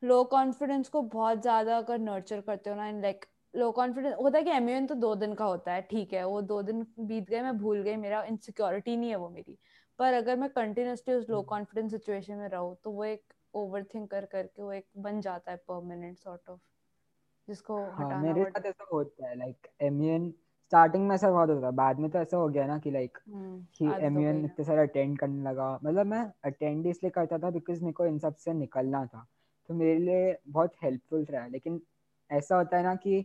low 0.03 0.23
confidence 0.25 0.89
को 0.89 1.03
बहुत 1.15 1.43
ज़्यादा 1.43 1.77
अगर 1.79 1.99
नर्चर 2.01 2.41
करते 2.41 2.71
हो 2.71 2.77
ना 2.77 2.89
एंड 2.89 3.03
लाइक 3.03 3.25
लो 3.55 3.71
कॉन्फिडेंस 3.73 4.15
होता 4.17 4.39
है 4.39 4.45
कि 4.45 4.51
एम्यून 4.51 4.87
तो 4.87 4.95
दो 4.97 5.15
दिन 5.17 5.35
का 5.35 5.45
होता 5.45 5.73
है 5.73 5.83
ठीक 5.83 6.13
है 6.13 6.25
वो 6.27 6.41
दो 6.43 6.61
दिन 6.63 6.83
बीत 7.01 7.29
गए 7.31 7.43
मैं 7.43 7.57
भूल 7.59 7.83
गई 7.83 7.97
मेरा 7.97 8.23
इनसिक्योरिटी 8.25 8.97
नहीं 8.97 9.11
है 9.11 9.17
वो 9.17 9.29
मेरी। 9.31 9.57
पर 9.99 10.13
अगर 10.15 10.37
मैं 10.37 10.49
कंटिन्यूसली 10.51 11.15
उस 11.15 11.27
लो 11.31 11.43
कॉन्फिडेंस 11.47 11.91
सिचुएशन 11.93 12.37
में 12.37 12.49
रहूँ 12.49 12.77
तो 12.85 12.91
वो 12.93 13.05
एक 13.05 13.33
ओवर 13.55 13.85
थिंक 13.95 14.11
कर 14.11 14.25
करके 14.27 14.63
वो 14.63 14.73
एक 14.73 14.87
बन 14.99 15.21
जाता 15.21 15.51
है 15.53 15.57
परमानेंट 15.69 16.19
सॉर्ट 16.19 16.51
ऑफ़ 16.51 16.61
जिसको 17.49 17.79
हाँ 17.91 18.13
हटाना 18.13 18.15
मेरे 18.15 18.45
साथ 18.45 18.67
ऐसा 18.67 18.85
होता 18.93 19.29
है 19.29 19.35
लाइक 19.37 19.67
एमयूएन 19.81 20.31
स्टार्टिंग 20.73 21.07
में 21.09 21.15
ऐसा 21.15 21.31
बहुत 21.31 21.49
होता 21.51 21.67
है 21.67 21.73
बाद 21.75 21.99
में 21.99 22.11
तो 22.11 22.19
ऐसा 22.19 22.37
हो 22.37 22.49
गया 22.49 22.67
ना 22.67 22.79
कि 22.79 22.91
लाइक 22.91 23.19
कि 23.75 23.87
आदत 23.89 24.03
एमयूएन 24.03 24.45
गई 24.45 24.45
इतने 24.45 24.65
सारे 24.65 24.83
अटेंड 24.83 25.19
करने 25.19 25.43
लगा 25.43 25.73
मतलब 25.85 26.07
मैं 26.07 26.23
अटेंड 26.45 26.87
इसलिए 26.87 27.11
करता 27.11 27.39
था 27.39 27.51
बिकॉज़ 27.51 27.81
मेरे 27.83 27.93
को 27.93 28.07
इन 28.07 28.19
सबसे 28.19 28.53
निकलना 28.55 29.05
था। 29.07 29.27
तो 29.69 29.75
मेरे 29.75 29.99
लिए 29.99 30.37
बहुत 30.49 30.75
हेल्पफुल 30.83 31.25
रहा 31.25 31.47
लेकिन 31.49 31.81
ऐसा 32.31 32.57
होता 32.57 32.77
है 32.77 32.83
ना 32.83 32.95
कि 32.97 33.25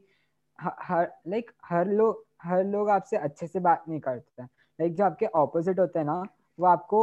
हर 0.60 1.12
लाइक 1.28 1.52
हर 1.66 1.88
लोग 1.88 2.24
हर 2.44 2.64
लोग 2.66 2.90
आपसे 2.90 3.18
अच्छे 3.18 3.48
से 3.48 3.60
बात 3.60 3.84
नहीं 3.90 4.00
करते 4.00 4.42
हैं। 4.42 4.50
लाइक 4.80 4.94
जो 4.96 5.04
आपके 5.06 5.26
ऑपोजिट 5.36 5.80
होते 5.80 6.00
हैं 6.00 6.06
ना 6.06 6.22
वो 6.60 6.66
आपको 6.68 7.02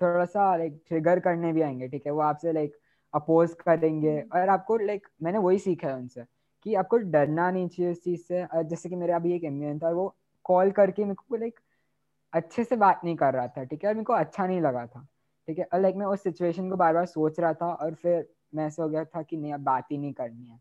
थोड़ा 0.00 0.24
सा 0.24 0.54
लाइक 0.56 0.80
ट्रिगर 0.88 1.20
करने 1.20 1.52
भी 1.52 1.62
आएँगे 1.62 1.88
ठीक 1.88 2.06
है? 2.06 2.12
वो 2.12 2.20
आपसे 2.20 2.52
लाइक 2.52 2.76
अपोज 3.14 3.54
करेंगे। 3.60 4.20
और 4.22 4.48
आपको 4.48 4.76
लाइक 4.78 5.06
मैंने 5.22 5.38
वही 5.38 5.58
सीखा 5.58 5.88
है 5.88 5.94
उनसे 5.94 6.24
कि 6.66 6.74
आपको 6.74 6.96
डरना 6.98 7.50
नहीं 7.50 7.68
चाहिए 7.68 7.90
उस 7.92 8.02
चीज़ 8.04 8.22
से। 8.22 8.44
और 8.44 8.62
जैसे 8.64 8.88
कि 8.88 8.96
मेरा 8.96 9.16
अभी 9.16 9.34
एक 9.34 9.44
एम 9.44 9.78
था 9.78 9.90
वो 9.90 10.14
कॉल 10.44 10.70
करके 10.72 11.04
मेरे 11.04 11.14
को 11.28 11.36
लाइक 11.36 11.60
अच्छे 12.32 12.64
से 12.64 12.76
बात 12.76 13.00
नहीं 13.04 13.16
कर 13.16 13.34
रहा 13.34 13.46
था 13.48 13.64
ठीक 13.64 13.84
है? 13.84 13.88
और 13.88 13.94
मेरे 13.94 14.04
को 14.04 14.12
अच्छा 14.14 14.46
नहीं 14.46 14.60
लगा 14.60 14.86
था 14.86 15.06
ठीक 15.48 15.58
है? 15.58 15.64
और 15.74 15.80
लाइक 15.80 15.96
मैं 15.96 16.06
उस 16.06 16.22
सिचुएशन 16.22 16.70
को 16.70 16.76
बार 16.76 16.94
बार 16.94 17.06
सोच 17.06 17.40
रहा 17.40 17.52
था 17.54 17.72
और 17.74 17.94
फिर 17.94 18.28
मैं 18.54 18.66
ऐसा 18.66 18.82
हो 18.82 18.88
गया 18.88 19.04
था 19.06 19.22
कि 19.22 19.36
नहीं 19.36 19.52
अब 19.54 19.60
बात 19.64 19.90
ही 19.92 19.98
नहीं 19.98 20.12
करनी 20.14 20.46
है। 20.46 20.60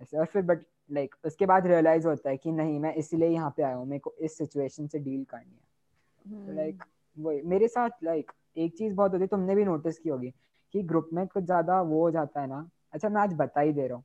ऐसे 0.00 0.18
और 0.18 0.26
फिर 0.26 0.42
बट 0.42 0.64
लाइक 0.90 1.10
like, 1.10 1.26
उसके 1.26 1.46
बाद 1.46 1.66
रियलाइज़ 1.66 2.06
होता 2.06 2.30
है 2.30 2.36
कि 2.36 2.52
नहीं 2.52 2.78
मैं 2.80 2.94
इसीलिए 2.94 3.28
यहाँ 3.28 3.50
पे 3.56 3.62
आया 3.62 3.74
हूँ 3.74 3.86
मेरे 3.86 4.00
को 4.00 4.14
इस 4.20 4.38
सिचुएशन 4.38 4.86
से 4.86 4.98
डील 4.98 5.24
करनी 5.24 5.54
है। 5.54 6.36
हम्म। 6.36 6.46
तो 6.46 6.52
लाइक 6.52 6.84
वही 7.16 7.42
मेरे 7.42 7.68
साथ 7.68 7.90
लाइक 8.04 8.32
एक 8.56 8.76
चीज़ 8.76 8.94
बहुत 8.94 9.12
होती 9.12 9.22
है 9.22 9.26
तुमने 9.26 9.54
भी 9.54 9.64
नोटिस 9.64 9.98
की 9.98 10.08
होगी 10.08 10.32
कि 10.74 10.82
ग्रुप 10.82 11.10
में 11.12 11.26
कुछ 11.26 11.44
ज़्यादा 11.44 11.80
वो 11.82 12.00
हो 12.00 12.10
जाता 12.10 12.40
है 12.40 12.46
ना। 12.46 12.68
अच्छा 12.92 13.08
मैं 13.08 13.20
आज 13.20 13.34
बता 13.34 13.60
ही 13.60 13.72
दे 13.72 13.86
रहा 13.86 13.96
हूँ। 13.96 14.04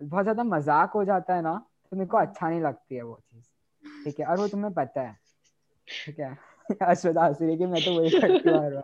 बहुत 0.00 0.22
ज़्यादा 0.24 0.44
मज़ाक 0.44 0.92
हो 0.92 1.04
जाता 1.04 1.34
है 1.34 1.42
ना 1.42 1.66
तो 1.92 1.96
मेरे 1.96 2.08
को 2.08 2.16
अच्छा 2.16 2.48
नहीं 2.48 2.60
लगती 2.60 2.94
है 2.94 3.02
वो 3.02 3.20
चीज़। 3.24 4.04
ठीक 4.04 4.20
है 4.20 4.26
और 4.26 4.38
वो 4.38 4.48
तुम्हें 4.48 4.72
पता 4.74 5.00
है। 5.00 5.18
ठीक 6.06 6.18
है? 6.18 6.36
अश्वता 6.82 7.24
हंस 7.24 7.38
रही 7.42 7.56
कि 7.58 7.66
मैं 7.66 7.84
तो 7.84 8.00
वही 8.00 8.10
करती 8.10 8.48
हूँ 8.48 8.58
हर 8.58 8.82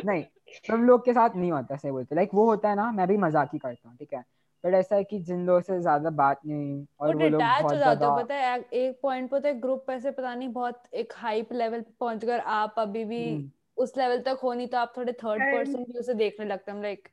नहीं 0.04 0.22
तुम 0.70 0.84
लोग 0.84 1.04
के 1.04 1.12
साथ 1.12 1.36
नहीं 1.36 1.52
होता 1.52 1.76
सही 1.76 1.90
बोलते 1.90 2.14
लाइक 2.14 2.30
वो 2.34 2.44
होता 2.44 2.68
है 2.68 2.76
ना 2.76 2.90
मैं 2.92 3.08
भी 3.08 3.16
मज़ाक 3.16 3.50
ही 3.52 3.58
करता 3.58 3.88
हूँ 3.88 3.96
ठीक 3.96 4.14
है? 4.14 4.24
बट 4.64 4.74
ऐसा 4.74 4.96
है 4.96 5.04
कि 5.04 5.18
जिन 5.20 5.44
लोगों 5.46 5.60
से 5.60 5.80
ज़्यादा 5.80 6.10
बात 6.10 6.40
नहीं 6.46 6.84
और 7.00 7.16
वो 7.16 7.28
लोग 7.28 7.42
बहुत 7.42 7.64
हो 7.64 7.74
ज़्यादा 7.74 8.14
पता 8.16 8.34
है 8.34 8.58
एक 8.60 8.98
पॉइंट 9.02 9.30
पे 9.30 9.40
तो 9.40 9.48
एक 9.48 9.60
ग्रुप 9.60 9.90
ऐसे 9.90 10.10
पता 10.10 10.34
नहीं 10.34 10.48
बहुत 10.48 10.82
एक 10.94 11.12
हाइप 11.16 11.52
लेवल 11.52 11.80
पे 11.80 11.92
पहुँच 12.00 12.24
कर 12.24 12.38
आप 12.54 12.74
अभी 12.78 13.04
भी 13.04 13.28
हम्म, 13.28 13.50
उस 13.76 13.96
लेवल 13.98 14.20
तक 14.20 14.38
हो 14.42 14.52
नहीं 14.52 14.68
तो 14.68 14.78
आप 14.78 14.92
थोड़े 14.96 15.12
थर्ड 15.14 15.42
पर्सन 15.42 15.84
भी 15.84 15.98
उसे 15.98 16.14
देखने 16.14 16.46
लगते 16.46 16.72
हैं 16.72 16.82
लाइक 16.82 17.08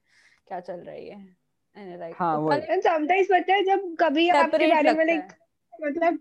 क्या 0.47 0.59
चल 0.59 0.79
रही 0.81 1.07
है 1.09 1.17
एंड 1.77 1.99
लाइक 1.99 2.15
हाँ। 2.15 2.35
समटाइम्स 2.81 3.27
पता 3.27 3.53
है 3.53 3.63
जब 3.63 3.95
कभी 3.99 4.29
आपके 4.29 4.67
बारे 4.67 4.93
में 4.93 5.05
लाइक 5.05 5.33
मतलब 5.83 6.19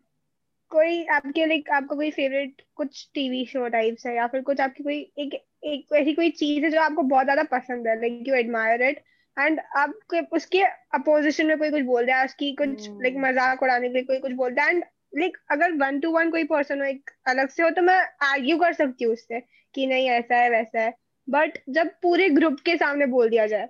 कोई 0.70 1.04
आपके 1.04 1.46
लाइक 1.46 1.70
आपका 1.70 1.96
कोई 1.96 2.10
फेवरेट 2.10 2.62
कुछ 2.74 3.08
टीवी 3.14 3.44
शो 3.46 3.68
टाइप्स 3.68 4.06
है 4.06 4.14
या 4.16 4.26
फिर 4.26 4.42
कुछ 4.42 4.60
आपकी 4.60 4.82
कोई 4.82 4.98
एक 5.18 5.34
एक 5.64 5.92
ऐसी 5.92 6.14
कोई 6.14 6.30
चीज़ 6.32 6.64
है 6.64 6.70
जो 6.70 6.80
आपको 6.80 7.02
बहुत 7.04 7.24
ज़्यादा 7.24 7.42
पसंद 7.50 7.88
है 7.88 7.96
like 8.00 8.28
you 8.28 8.34
admire 8.34 8.82
it 8.82 9.02
and 9.40 9.60
आपके 9.76 10.20
उसके 10.36 10.62
अपोजिशन 10.94 11.46
में 11.46 11.58
कोई 11.58 11.70
कुछ 11.70 11.82
बोल 11.84 12.04
रहा 12.04 12.18
है 12.18 12.24
उसकी 12.24 12.52
कुछ 12.54 12.88
लाइक 12.88 13.14
हम्म। 13.14 13.26
मज़ाक 13.26 13.62
उड़ाने 13.62 13.88
के 13.88 13.94
लिए 13.94 14.02
कोई 14.04 14.18
कुछ 14.20 14.32
बोल 14.32 14.52
रहा 14.52 14.66
है। 14.66 14.74
एंड 14.74 14.84
लाइक 15.14 15.36
अगर 15.50 15.72
वन 15.78 16.00
टू 16.00 16.10
वन 16.12 16.30
कोई 16.30 16.44
पर्सन 16.46 16.80
हो 16.80 16.86
एक 16.86 17.10
अलग 17.28 17.48
से 17.48 17.62
हो 17.62 17.70
तो 17.70 17.82
मैं 17.82 18.00
आर्ग्यू 18.22 18.58
कर 18.58 18.72
सकती 18.72 19.04
हूँ 19.04 19.12
उससे 19.12 19.40
कि 19.74 19.86
नहीं 19.86 20.08
ऐसा 20.10 20.36
है 20.36 20.50
वैसा 20.50 20.80
है। 20.80 20.94
बट 21.28 21.58
जब 21.70 21.90
पूरे 22.02 22.28
ग्रुप 22.30 22.60
के 22.64 22.76
सामने 22.76 23.06
बोल 23.08 23.28
दिया 23.30 23.46
जाए 23.46 23.68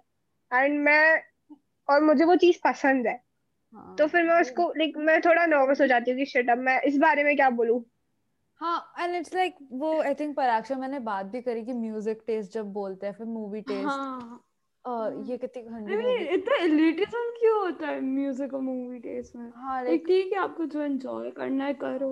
एंड 0.50 0.78
मैं 0.80 1.22
और 1.88 2.02
मुझे 2.02 2.24
वो 2.24 2.36
चीज़ 2.38 2.58
पसंद 2.64 3.06
है 3.06 3.20
हाँ। 3.74 3.94
तो 3.98 4.06
फिर 4.06 4.22
मैं 4.22 4.40
उसको 4.40 4.68
लाइक 4.78 4.96
मैं 4.98 5.20
थोड़ा 5.20 5.46
नर्वस 5.46 5.80
हो 5.80 5.86
जाती 5.86 6.10
हूँ 6.10 6.18
कि 6.18 6.26
शिट 6.26 6.50
अब 6.50 6.58
मैं 6.60 6.80
इस 6.82 6.96
बारे 6.98 7.24
में 7.24 7.34
क्या 7.36 7.50
बोलूँ? 7.52 7.82
हाँ 8.60 8.94
एंड 9.00 9.14
इट्स 9.16 9.34
लाइक 9.34 9.54
वो 9.72 10.00
आई 10.02 10.14
थिंक 10.14 10.36
पराक्षर 10.36 10.76
मैंने 10.76 10.98
बात 11.00 11.26
भी 11.26 11.40
करी 11.42 11.64
कि 11.64 11.72
म्यूज़िक 11.74 12.22
टेस्ट 12.26 12.52
जब 12.52 12.72
बोलते 12.72 13.06
हैं 13.06 13.12
फिर 13.14 13.26
मूवी 13.26 13.60
टेस्ट 13.62 13.86
हाँ। 13.86 14.40
ये 14.84 15.36
कितनी 15.38 15.62
movie- 15.62 16.32
इतना 16.32 16.56
elitism 16.56 17.30
क्यों 17.38 17.58
होता 17.60 17.88
है 17.88 18.00
म्यूज़िक 18.00 18.54
और 18.54 18.60
मूवी 18.60 18.98
टेस्ट 18.98 19.36
में? 19.36 19.50
हाँ 19.56 19.82
लाइक 19.84 20.06
ठीक 20.06 20.32
है 20.32 20.38
आपको 20.38 20.64
जो 20.66 20.82
एंजॉय 20.82 21.30
करना 21.30 21.64
है 21.64 21.74
करो। 21.74 22.10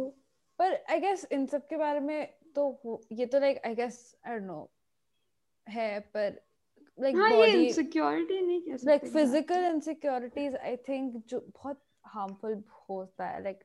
पर 0.58 0.75
आई 0.90 1.00
गेस 1.00 1.26
इन 1.32 1.46
सब 1.46 1.66
के 1.66 1.76
बारे 1.76 2.00
में 2.00 2.34
तो 2.54 3.00
ये 3.12 3.26
तो 3.26 3.40
like 3.40 3.60
I 3.66 3.75
guess 3.75 4.16
I 4.26 4.34
don't 4.34 4.46
know 4.46 4.70
है 5.66 6.00
पर 6.00 6.40
लाइक 6.98 7.16
हाँ 7.16 7.30
बॉडी 7.30 7.50
इनसिक्योरिटी 7.66 8.40
नहीं 8.40 8.60
कह 8.62 8.76
सकते 8.76 8.87
like 8.87 9.06
physical 9.06 9.64
insecurities 9.64 10.56
I 10.56 10.76
think 10.76 11.22
जो 11.28 11.40
बहुत 11.40 11.82
हार्मफुल 12.06 12.62
होता 12.90 13.26
है 13.26 13.42
like 13.42 13.64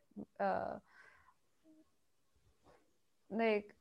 like 3.31 3.73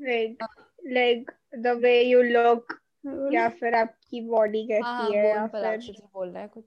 like 0.00 0.44
like 0.86 1.30
the 1.58 1.66
way 1.66 2.00
you 2.02 2.22
look 2.22 2.72
या 3.06 3.48
फिर 3.48 3.74
आपकी 3.74 4.20
बॉडी 4.20 4.68
हाँ 4.72 4.98
कैसी 4.98 5.16
है 5.16 5.28
या 5.28 5.46
फिर 5.46 5.80
से 5.80 5.92
बोल 5.92 6.28
रहा 6.28 6.42
है 6.42 6.48
कुछ। 6.48 6.64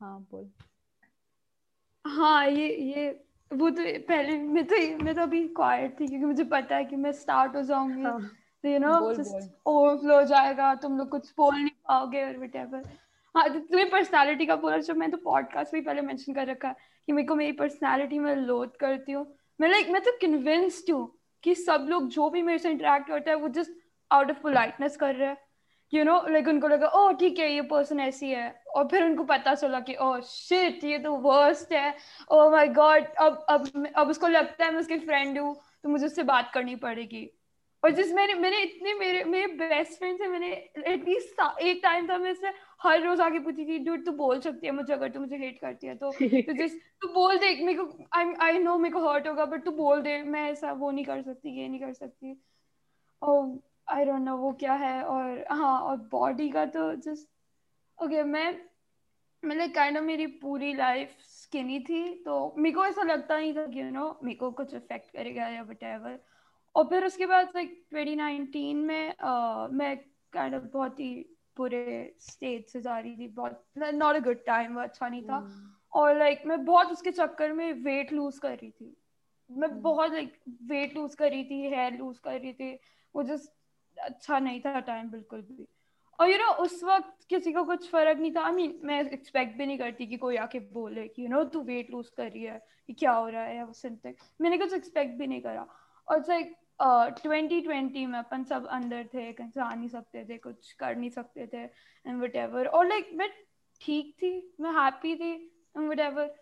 हाँ 0.00 0.26
बोल। 0.30 0.50
हाँ 2.04 2.46
ये 2.48 2.68
ये 2.76 3.24
वो 3.52 3.70
तो 3.70 3.82
पहले 4.08 4.38
मैं 4.38 4.66
तो 4.66 5.04
मैं 5.04 5.14
तो 5.14 5.22
अभी 5.22 5.48
क्वाइट 5.48 6.00
थी 6.00 6.06
क्योंकि 6.06 6.26
मुझे 6.26 6.44
पता 6.44 6.76
है 6.76 6.84
कि 6.84 6.96
मैं 6.96 7.12
स्टार्ट 7.12 7.56
हो 7.56 7.62
जाऊँगी। 7.62 8.02
हाँ। 8.02 8.30
तो 8.64 8.68
यू 8.68 8.78
नो 8.78 9.12
जस्ट 9.12 9.50
ओवरफ्लो 9.66 10.22
जाएगा 10.22 10.74
तुम 10.74 10.98
लोग 10.98 11.08
कुछ 11.08 11.32
बोल 11.36 11.54
नहीं 11.54 11.70
पाओगे 11.88 12.24
और 12.24 12.36
whatever 12.36 12.84
हाँ 13.34 13.48
तो 13.48 13.58
तुम्हें 13.58 13.90
पर्सनालिटी 13.90 14.46
का 14.46 14.56
बोला 14.56 14.76
जो 14.76 14.94
मैं 14.94 15.10
तो 15.10 15.16
पॉडकास्ट 15.16 15.74
में 15.74 15.84
पहले 15.84 16.00
मेंशन 16.00 16.34
कर 16.34 16.46
रखा 16.46 16.68
है 16.68 16.74
कि 17.06 17.12
मेरे 17.12 17.28
को 17.28 17.34
मेरी 17.34 17.52
पर्सनालिटी 17.52 18.18
में 18.18 18.36
लोड 18.36 18.76
करती 18.76 19.12
हूँ। 19.12 19.26
मैं 19.60 19.68
लाइक 19.68 19.88
मैं 19.88 20.02
तो 20.02 20.10
कन्विंस्ड 20.12 20.90
हूँ 20.92 21.18
कि 21.42 21.54
सब 21.54 21.86
लोग 21.90 22.08
जो 22.08 22.30
भी 22.30 22.42
मेरे 22.42 22.58
से 22.58 22.70
इंटरेक्ट 22.70 23.08
करता 23.08 23.30
है 23.30 23.36
वो 23.36 23.48
जस्ट 23.48 23.70
आउट 24.10 24.30
ऑफ़ 24.30 24.40
पोलाइटनेस 24.40 24.96
कर 24.96 25.14
रहे 25.14 25.28
हैं। 25.28 25.36
यू 25.92 26.04
नो 26.04 26.20
लाइक 26.28 26.48
उनको 26.48 26.68
लगा 26.68 26.88
ओ 26.88 27.10
ठीक 27.20 27.38
है, 27.38 27.52
ये 27.52 27.62
पर्सन 27.70 28.00
ऐसी 28.00 28.30
है. 28.30 28.48
और 28.76 28.86
फिर 28.88 29.04
उनको 29.04 29.24
पता 29.24 29.54
चला 29.54 29.80
कि, 29.80 29.94
ओह 29.94 30.20
शिट 30.20 30.84
ये 30.84 30.98
तो 30.98 31.14
वर्स्ट 31.22 31.72
है. 31.72 31.94
ओ 32.30 32.48
माय 32.50 32.68
गॉड 32.68 33.06
अब 33.20 33.44
अब 33.50 33.92
अब 33.96 34.08
उसको 34.10 34.28
लगता 34.28 34.64
है 34.64 34.70
मैं 34.72 34.80
उसकी 34.80 34.98
फ्रेंड 35.00 35.38
हूँ 35.38 35.54
तो 35.82 35.88
मुझे 35.88 36.06
उससे 36.06 36.22
बात 36.24 36.50
करनी 36.54 36.76
पड़ेगी. 36.76 37.28
और 37.82 37.90
जिस 37.90 38.12
मैंने 38.14 38.34
मैंने 38.34 38.60
इतने, 38.62 38.92
मेरे 38.94 39.22
मेरे 39.24 39.46
बेस्ट 39.58 39.98
फ्रेंड 39.98 40.18
से 40.18 40.26
मैंने 40.28 40.48
एटलीस्ट 40.86 41.40
एक 41.62 41.80
टाइम 41.82 42.08
था 42.08 42.18
मैं 42.18 42.30
इससे 42.30 42.52
हर 42.82 43.00
रोज 43.02 43.20
आके 43.20 43.38
पूछी 43.38 43.64
थी 43.66 43.78
डूड 43.84 44.04
तू 44.06 44.12
बोल 44.12 44.40
सकती 44.40 44.66
है 44.66 44.72
मुझे 44.72 44.92
अगर 44.92 45.10
तू 45.10 45.20
मुझे 45.20 45.36
हेट 45.36 45.58
करती 45.60 45.86
है 45.86 45.94
तो? 45.94 46.10
तो 46.10 46.52
जिस, 46.52 46.74
तू 47.02 47.08
बोल 47.14 47.38
दे, 47.38 47.54
मेरे 47.64 47.78
को 47.78 48.04
आई 48.18 48.32
आई 48.46 48.58
नो 48.58 48.76
मेरे 48.78 48.92
को 48.92 49.08
हर्ट 49.08 49.28
होगा 49.28 49.44
बट 49.44 49.64
तू 49.64 49.70
बोल 49.72 50.02
दे, 50.02 50.22
मैं 50.22 50.50
ऐसा 50.50 50.72
वो 50.72 50.90
नहीं 50.90 51.04
कर 51.04 51.22
सकती, 51.22 51.60
ये 51.60 51.68
नहीं 51.68 51.80
कर 51.80 51.92
सकती। 51.92 52.40
और 53.22 53.58
आई 53.90 54.04
डोंट 54.04 54.22
नो 54.22 54.36
वो 54.36 54.52
क्या 54.52 54.74
है 54.74 55.02
और 55.04 55.44
हाँ 55.50 55.78
और 55.80 55.96
बॉडी 55.96 56.48
का 56.50 56.64
तो 56.66 56.94
जस्ट 56.96 57.28
ओके 57.98 58.14
okay, 58.14 58.26
मैं 58.26 58.60
मतलब 59.42 59.72
काइंड 59.72 59.96
ऑफ़ 59.96 60.04
मेरी 60.04 60.26
पूरी 60.26 60.72
लाइफ 60.74 61.16
स्किनी 61.20 61.80
थी 61.80 62.02
तो 62.24 62.54
मेरे 62.58 62.74
को 62.74 62.84
ऐसा 62.86 63.02
लगता 63.02 63.38
नहीं 63.38 63.54
था 63.56 63.66
कि 63.66 63.80
यू 63.80 63.90
नो 63.90 64.18
मेरे 64.24 64.36
को 64.36 64.50
कुछ 64.50 64.74
इफ़ेक्ट 64.74 65.10
करेगा 65.10 65.48
या 65.48 65.62
वट 65.62 65.84
और 66.74 66.84
फिर 66.84 67.04
उसके 67.04 67.26
बाद 67.26 67.52
लाइक 67.56 67.86
2019 67.94 68.74
में 68.74 69.14
uh, 69.14 69.70
मैं 69.70 69.96
काइंड 70.32 70.54
ऑफ़ 70.54 70.62
बहुत 70.62 71.00
ही 71.00 71.14
पूरे 71.56 72.14
स्टेज 72.20 72.66
से 72.66 72.80
जा 72.80 72.98
रही 72.98 73.16
थी 73.16 73.28
बहुत 73.28 73.64
नॉट 73.76 74.16
अ 74.16 74.18
गुड 74.18 74.44
टाइम 74.44 74.74
वो 74.74 74.80
अच्छा 74.80 75.08
नहीं 75.08 75.22
था 75.22 75.42
mm. 75.42 75.58
और 75.92 76.18
लाइक 76.18 76.36
like, 76.36 76.48
मैं 76.48 76.64
बहुत 76.64 76.90
उसके 76.90 77.10
चक्कर 77.10 77.52
में 77.52 77.72
वेट 77.72 78.12
लूज 78.12 78.38
कर 78.38 78.50
रही 78.50 78.70
थी 78.70 78.96
मैं 79.50 79.68
हम्म। 79.68 79.80
बहुत 79.80 80.12
लाइक 80.12 80.38
वेट 80.62 80.96
लूज 80.96 81.14
कर 81.14 81.30
रही 81.30 81.44
थी 81.44 81.60
हेयर 81.70 81.92
लूज 81.92 82.18
कर 82.18 82.40
रही 82.40 82.52
थी 82.52 82.78
वो 83.14 83.22
जस्ट 83.22 83.52
अच्छा 84.04 84.38
नहीं 84.38 84.60
था 84.60 84.80
टाइम 84.80 85.10
बिल्कुल 85.10 85.40
भी। 85.40 85.66
और 86.18 86.30
यू 86.30 86.38
नो 86.38 86.50
उस 86.62 86.82
वक्त 86.84 87.26
किसी 87.28 87.52
को 87.52 87.64
कुछ 87.64 87.90
फ़र्क 87.90 88.18
नहीं 88.18 88.32
था। 88.32 88.40
आई 88.40 88.52
I 88.52 88.54
मीन 88.54 88.70
mean, 88.70 88.84
मैं 88.84 89.00
एक्सपेक्ट 89.02 89.56
भी 89.58 89.66
नहीं 89.66 89.78
करती 89.78 90.06
कि 90.06 90.16
कोई 90.16 90.36
आके 90.36 90.58
बोले 90.72 91.06
कि 91.08 91.22
यू 91.22 91.28
नो 91.28 91.44
तू 91.44 91.60
वेट 91.62 91.90
लूज 91.90 92.08
कर 92.16 92.30
रही 92.30 92.42
है 92.42 92.60
कि 92.86 92.92
क्या 92.92 93.12
हो 93.12 93.28
रहा 93.28 93.42
है? 93.42 93.56
या 93.56 93.66
समथिंग 93.72 94.14
मैंने 94.40 94.58
कुछ 94.58 94.72
एक्सपेक्ट 94.74 95.18
भी 95.18 95.26
नहीं 95.26 95.40
करा। 95.40 95.66
और 96.08 96.24
लाइक 96.28 96.56
ट्वेंटी 97.22 97.60
ट्वेंटी 97.60 98.04
में 98.06 98.18
अपन 98.18 98.44
सब 98.44 98.66
अंदर 98.66 99.08
थे 99.14 99.32
कहीं 99.32 99.50
जा 99.50 99.74
नहीं 99.74 99.88
सकते 99.88 100.24
थे 100.24 100.36
कुछ 100.38 100.72
कर 100.72 100.96
नहीं 100.96 101.10
सकते 101.10 101.46
थे 101.46 101.62
एंड 102.06 102.22
वट 102.22 102.36
एवर 102.36 102.66
और 102.66 102.86
लाइक 102.88 103.04
like, 103.04 103.18
मैं 103.18 103.28
ठीक 103.80 104.14
थी 104.22 104.32
मैं 104.60 104.70
हैप्पी 104.72 105.14
थी 105.16 105.32
एंड 105.76 105.88
वट 105.88 106.00
एवर 106.00 106.34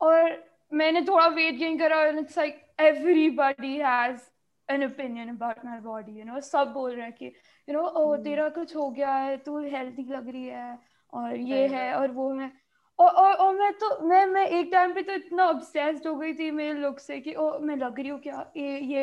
और 0.00 0.44
मैंने 0.72 1.02
थोड़ा 1.02 1.26
वेट 1.26 1.54
गेन 1.54 1.78
करा 1.78 2.04
it's 2.06 2.38
like 2.38 2.62
everybody 2.80 3.76
has 3.76 4.20
an 4.68 4.84
opinion 4.84 5.28
about 5.28 5.64
my 5.64 5.78
body 5.80 6.18
you 6.18 6.24
know 6.24 6.40
सब 6.40 6.72
बोल 6.72 6.94
रहे 6.94 7.04
हैं 7.04 7.12
कि 7.12 7.26
यू 7.26 7.74
नो 7.74 7.82
ओ 7.82 8.16
तेरा 8.24 8.48
कुछ 8.50 8.76
हो 8.76 8.90
गया 8.90 9.14
है 9.14 9.36
तू 9.38 9.58
हेल्थी 9.64 10.04
लग 10.10 10.28
रही 10.28 10.44
है 10.44 10.78
और 11.12 11.36
ये 11.36 11.66
है 11.68 11.92
और 11.94 12.10
वो 12.10 12.32
है। 12.34 12.50
और 12.98 13.10
और 13.10 13.32
और 13.34 13.54
मैं 13.54 13.72
तो 13.72 13.88
मैं 14.08 14.24
मैं 14.26 14.46
एक 14.48 14.68
टाइम 14.72 14.92
पे 14.94 15.02
तो 15.02 15.12
इतना 15.12 15.46
ऑब्सेस्ड 15.46 16.06
हो 16.06 16.14
गई 16.16 16.32
थी 16.34 16.50
मेरे 16.50 16.78
लुक 16.80 16.98
से 16.98 17.20
कि 17.20 17.34
ओ 17.34 17.58
मैं 17.60 17.76
लग 17.76 18.00
रही 18.00 18.08
हूँ 18.08 18.18
क्या 18.20 18.50
ये 18.56 18.78
ये 18.80 19.02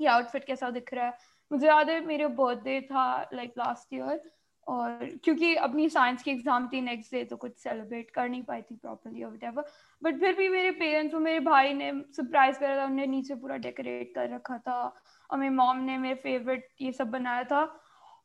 ये 0.00 0.06
आउटफिट 0.08 0.44
कैसा 0.44 0.70
दिख 0.70 0.92
रहा 0.94 1.06
है। 1.06 1.12
मुझे 1.50 1.66
याद 1.66 1.90
है 1.90 2.00
मेरा 2.06 2.28
बर्थडे 2.36 2.80
था 2.80 3.06
लाइक 3.34 3.52
लास्ट 3.58 3.94
ईयर 3.94 4.20
और 4.68 5.04
क्योंकि 5.24 5.54
अपनी 5.56 5.88
साइंस 5.88 6.22
की 6.22 6.30
एग्ज़ाम 6.30 6.68
थी 6.72 6.80
नेक्स्ट 6.80 7.14
डे 7.14 7.24
तो 7.24 7.36
कुछ 7.36 7.56
सेलिब्रेट 7.58 8.10
कर 8.10 8.28
नहीं 8.28 8.42
पाई 8.42 8.62
थी 8.62 8.76
प्रॉपरली 8.76 9.22
और 9.22 9.38
वट 9.56 9.64
बट 10.02 10.18
फिर 10.20 10.34
भी 10.34 10.48
मेरे 10.48 10.70
पेरेंट्स 10.72 11.14
और 11.14 11.20
मेरे 11.20 11.40
भाई 11.40 11.72
ने 11.74 11.92
सरप्राइज़ 12.16 12.58
करा 12.58 12.76
था 12.76 12.84
उन्हें 12.84 13.06
नीचे 13.06 13.34
पूरा 13.34 13.56
डेकोरेट 13.58 14.14
कर 14.14 14.28
रखा 14.34 14.58
था। 14.58 14.80
और 15.30 15.38
मेरी 15.38 15.54
मॉम 15.54 15.78
ने 15.80 15.98
मेरे 15.98 16.14
फेवरेट 16.14 16.68
ये 16.80 16.92
सब 16.92 17.10
बनाया 17.10 17.44
था। 17.44 17.64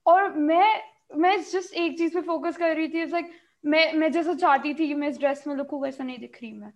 और 0.06 0.34
मैं 0.36 0.82
मैं 1.18 1.38
जस्ट 1.44 1.74
एक 1.76 1.98
चीज़ 1.98 2.14
पे 2.14 2.22
फोकस 2.22 2.58
कर 2.58 2.76
रही 2.76 2.88
थी 2.88 3.06
लाइक 3.06 3.32
मैं 3.64 3.94
मैं 3.94 4.12
जैसा 4.12 4.34
चाहती 4.36 4.74
थी 4.74 4.88
कि 4.88 4.94
मैं 4.94 5.08
इस 5.08 5.20
ड्रेस 5.20 5.44
में 5.48 5.56
लुकूँ 5.56 5.82
वैसा 5.82 6.04
नहीं 6.04 6.20
दिख 6.20 6.38
रही 6.42 6.52
मैं। 6.54 6.72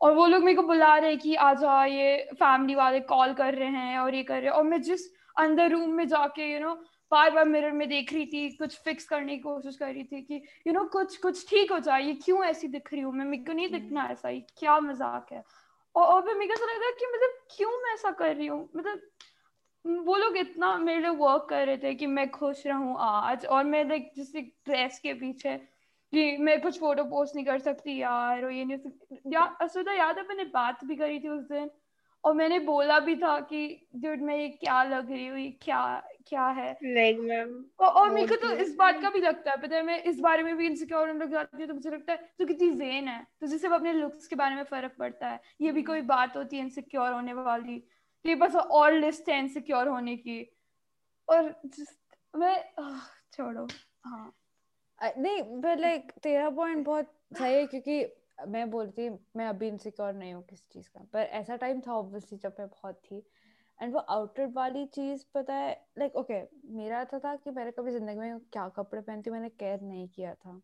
और 0.00 0.12
वो 0.14 0.26
लोग 0.26 0.42
मेरे 0.44 0.56
को 0.56 0.62
बुला 0.62 0.96
रहे 0.96 1.16
कि 1.16 1.34
आ 1.34 1.52
जा, 1.54 1.84
ये 1.84 2.16
फैमिली 2.34 2.74
वाले 2.74 3.00
कॉल 3.00 3.32
कर 3.34 3.54
रहे 3.54 3.68
हैं 3.70 3.98
और 3.98 4.14
ये 4.14 4.22
कर 4.22 4.34
रहे 4.34 4.44
हैं। 4.44 4.50
और 4.50 4.64
मैं 4.64 4.80
जिस 4.82 5.06
अंदर 5.36 5.70
रूम 5.70 5.90
में 5.90 6.06
जाके 6.08 6.52
यू 6.52 6.60
नो 6.60 6.74
बार 7.12 7.30
बार 7.30 7.44
मिरर 7.44 7.72
में 7.72 7.88
देख 7.88 8.12
रही 8.12 8.26
थी 8.26 8.48
कुछ 8.56 8.78
फिक्स 8.78 9.04
करने 9.04 9.36
की 9.36 9.42
कोशिश 9.42 9.76
कर 9.76 9.92
रही 9.92 10.04
थी 10.04 10.22
कि 10.22 10.34
यू 10.34 10.40
you 10.66 10.74
नो 10.74 10.80
know, 10.80 10.92
कुछ 10.92 11.16
कुछ 11.16 11.48
ठीक 11.50 11.72
हो 11.72 11.78
जाए 11.78 12.02
ये 12.02 12.14
क्यों 12.14 12.44
ऐसी 12.44 12.68
दिख 12.68 12.92
रही 12.92 13.02
हूँ 13.02 13.12
मैं? 13.12 13.24
मेरे 13.24 13.44
को 13.44 13.52
नहीं 13.52 13.68
दिखना 13.68 14.04
ऐसा 14.04 14.28
ही 14.28 14.40
क्या 14.58 14.80
मज़ाक 14.80 15.32
है? 15.32 15.42
और 15.94 16.04
और 16.04 16.22
फिर 16.22 16.34
मेरे 16.34 16.54
को 16.54 16.66
लगा 16.66 16.90
कि 16.90 17.06
मतलब 17.06 17.38
क्यों 17.56 17.70
मैं 17.82 17.94
ऐसा 17.94 18.10
कर 18.10 18.36
रही 18.36 18.46
हूँ? 18.46 18.68
मतलब 18.76 19.00
वो 19.84 20.16
लोग 20.16 20.36
इतना 20.36 20.76
मेरे 20.78 21.00
लिए 21.00 21.10
वर्क 21.10 21.46
कर 21.50 21.66
रहे 21.66 21.76
थे 21.76 21.94
कि 21.94 22.06
मैं 22.06 22.30
खुश 22.30 22.66
रहूँ 22.66 22.96
आज 22.98 23.46
और 23.46 23.64
मैं 23.64 23.84
लाइक 23.84 24.12
जिस 24.16 24.32
ड्रेस 24.36 24.98
के 24.98 25.12
पीछे 25.14 25.56
कि 26.12 26.36
मैं 26.36 26.60
कुछ 26.60 26.78
फ़ोटो 26.80 27.04
पोस्ट 27.04 27.36
नहीं 27.36 27.44
कर 27.44 27.58
सकती 27.58 27.96
यार 27.98 28.44
और 28.44 28.52
ये 28.52 28.64
नहीं 28.64 29.32
या 29.32 29.40
असुदा 29.60 29.92
याद 29.92 30.18
है 30.18 30.24
मैंने 30.28 30.44
बात 30.44 30.84
भी 30.84 30.96
करी 30.96 31.18
थी 31.20 31.28
उस 31.28 31.42
दिन 31.42 31.70
और 32.24 32.34
मैंने 32.34 32.58
बोला 32.58 32.98
भी 33.00 33.14
था 33.16 33.38
कि 33.42 33.66
डूड 33.96 34.20
मैं 34.22 34.36
ये 34.36 34.48
क्या 34.50 34.82
लग 34.84 35.10
रही 35.10 35.26
हूँ? 35.26 35.38
ये 35.38 35.50
क्या 35.62 35.78
क्या 36.28 36.46
है? 36.48 36.70
लाइक 36.84 37.18
मैम 37.20 37.50
और, 37.80 37.88
और 37.88 38.10
मेरे 38.10 38.26
को 38.28 38.36
तो 38.36 38.50
इस 38.56 38.74
बात 38.76 39.00
का 39.02 39.10
भी 39.10 39.20
लगता 39.20 39.50
है 39.50 39.56
पता 39.62 39.76
है 39.76 39.82
मैं 39.82 40.02
इस 40.04 40.20
बारे 40.20 40.42
में 40.42 40.56
भी 40.56 40.66
इनसिक्योर 40.66 41.08
होने 41.08 41.18
लग 41.20 41.30
जाती 41.32 41.56
हूँ 41.56 41.66
तो 41.68 41.74
मुझे 41.74 41.90
लगता 41.90 42.12
है 42.12 42.18
तो 42.38 42.46
कितनी 42.46 42.70
जेन 42.70 43.08
है? 43.08 43.26
तो 43.40 43.46
जिससे 43.46 43.68
अपने 43.68 43.92
लुक्स 43.92 44.26
के 44.26 44.36
बारे 44.36 44.54
में 44.54 44.62
फ़र्क 44.64 44.94
पड़ता 44.98 45.28
है। 45.28 45.40
ये 45.60 45.72
भी 45.72 45.82
कोई 45.82 46.00
बात 46.02 46.36
होती 46.36 46.56
है 46.56 46.62
इनसिक्योर 46.62 47.12
होने 47.12 47.32
वाली। 47.34 47.78
कि 48.24 48.34
बस 48.34 48.54
और 48.56 48.92
लिस्ट 48.92 49.28
है 49.28 49.38
इनसिक्योर 49.38 49.88
होने 49.88 50.16
की। 50.16 50.40
और 51.28 51.54
मैं 52.34 52.56
छोड़ो। 53.32 53.66
हाँ। 54.04 54.32
नहीं 55.18 55.42
बट 55.60 55.80
लाइक 55.80 56.12
तेरा 56.22 56.50
पॉइंट 56.50 56.84
बहुत 56.86 57.12
सही 57.38 57.54
है 57.54 57.66
क्योंकि 57.66 58.02
मैं 58.38 58.70
बोलती 58.70 59.08
मैं 59.36 59.46
अभी 59.46 59.68
इनसिक्योर 59.68 60.12
नहीं 60.14 60.34
हूँ 60.34 60.42
किसी 60.44 60.64
चीज़ 60.72 60.88
का, 60.88 61.04
पर 61.12 61.20
ऐसा 61.20 61.56
टाइम 61.56 61.80
था 61.80 61.92
ऑब्वियसली 61.94 62.38
जब 62.38 62.54
मैं 62.58 62.68
बहुत 62.68 63.00
थी। 63.04 63.22
एंड 63.78 63.92
वो 63.94 64.00
आउटफिट 64.00 64.52
वाली 64.54 64.84
चीज़ 64.86 65.24
पता 65.34 65.54
है 65.54 65.72
लाइक 65.98 66.16
ओके 66.16 66.40
मेरा 66.76 67.00
ऐसा 67.02 67.18
था 67.18 67.34
कि 67.36 67.50
मैंने 67.50 67.70
कभी 67.70 67.92
ज़िंदगी 67.92 68.18
में 68.18 68.38
क्या 68.52 68.68
कपड़े 68.68 69.00
पहनती 69.00 69.30
मैंने 69.30 69.48
केयर 69.48 69.80
नहीं 69.82 70.08
किया 70.08 70.34
था, 70.34 70.60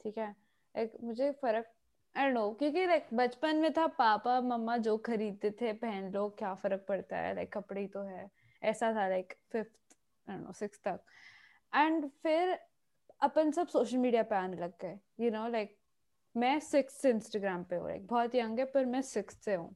ठीक 0.00 0.18
है? 0.18 0.30
लाइक 0.74 0.92
मुझे 1.02 1.30
फ़र्क 1.42 1.72
आई 2.16 2.30
नो 2.32 2.50
क्योंकि 2.52 2.86
लाइक 2.86 3.06
बचपन 3.14 3.56
में 3.56 3.72
था, 3.72 3.86
पापा, 3.86 4.40
मम्मा 4.40 4.76
जो 4.78 4.96
खरीदते 4.98 5.50
थे, 5.50 5.72
पहन 5.74 6.10
लो, 6.12 6.28
क्या 6.38 6.54
फ़र्क 6.54 6.84
पड़ता 6.88 7.16
है? 7.16 7.34
लाइक 7.34 7.52
कपड़े 7.52 7.80
ही 7.80 7.86
तो 7.88 8.02
है। 8.04 8.28
ऐसा 8.62 8.92
था 8.94 9.08
लाइक 9.08 9.34
फिफ्थ 9.52 9.96
नो 10.26 10.52
सिक्स 10.52 10.80
तक। 10.84 11.00
एंड 11.72 12.08
फिर 12.22 12.58
अपन 13.22 13.50
सब 13.50 13.68
सोशल 13.68 13.96
मीडिया 13.98 14.22
पे 14.22 14.34
आने 14.36 14.56
लग 14.56 14.72
गए 14.82 14.98
यू 15.20 15.30
नो 15.30 15.46
लाइक 15.48 15.76
मैं 16.34 16.58
सिक्स 16.60 17.04
इंस्टाग्राम 17.06 17.62
पे 17.64 17.76
हूँ 17.76 17.98
बहुत 18.06 18.34
यंग 18.34 18.58
है 18.58 18.64
पर 18.74 18.84
मैं 18.86 19.02
सिक्स 19.02 19.38
से 19.44 19.54
हूँ। 19.54 19.74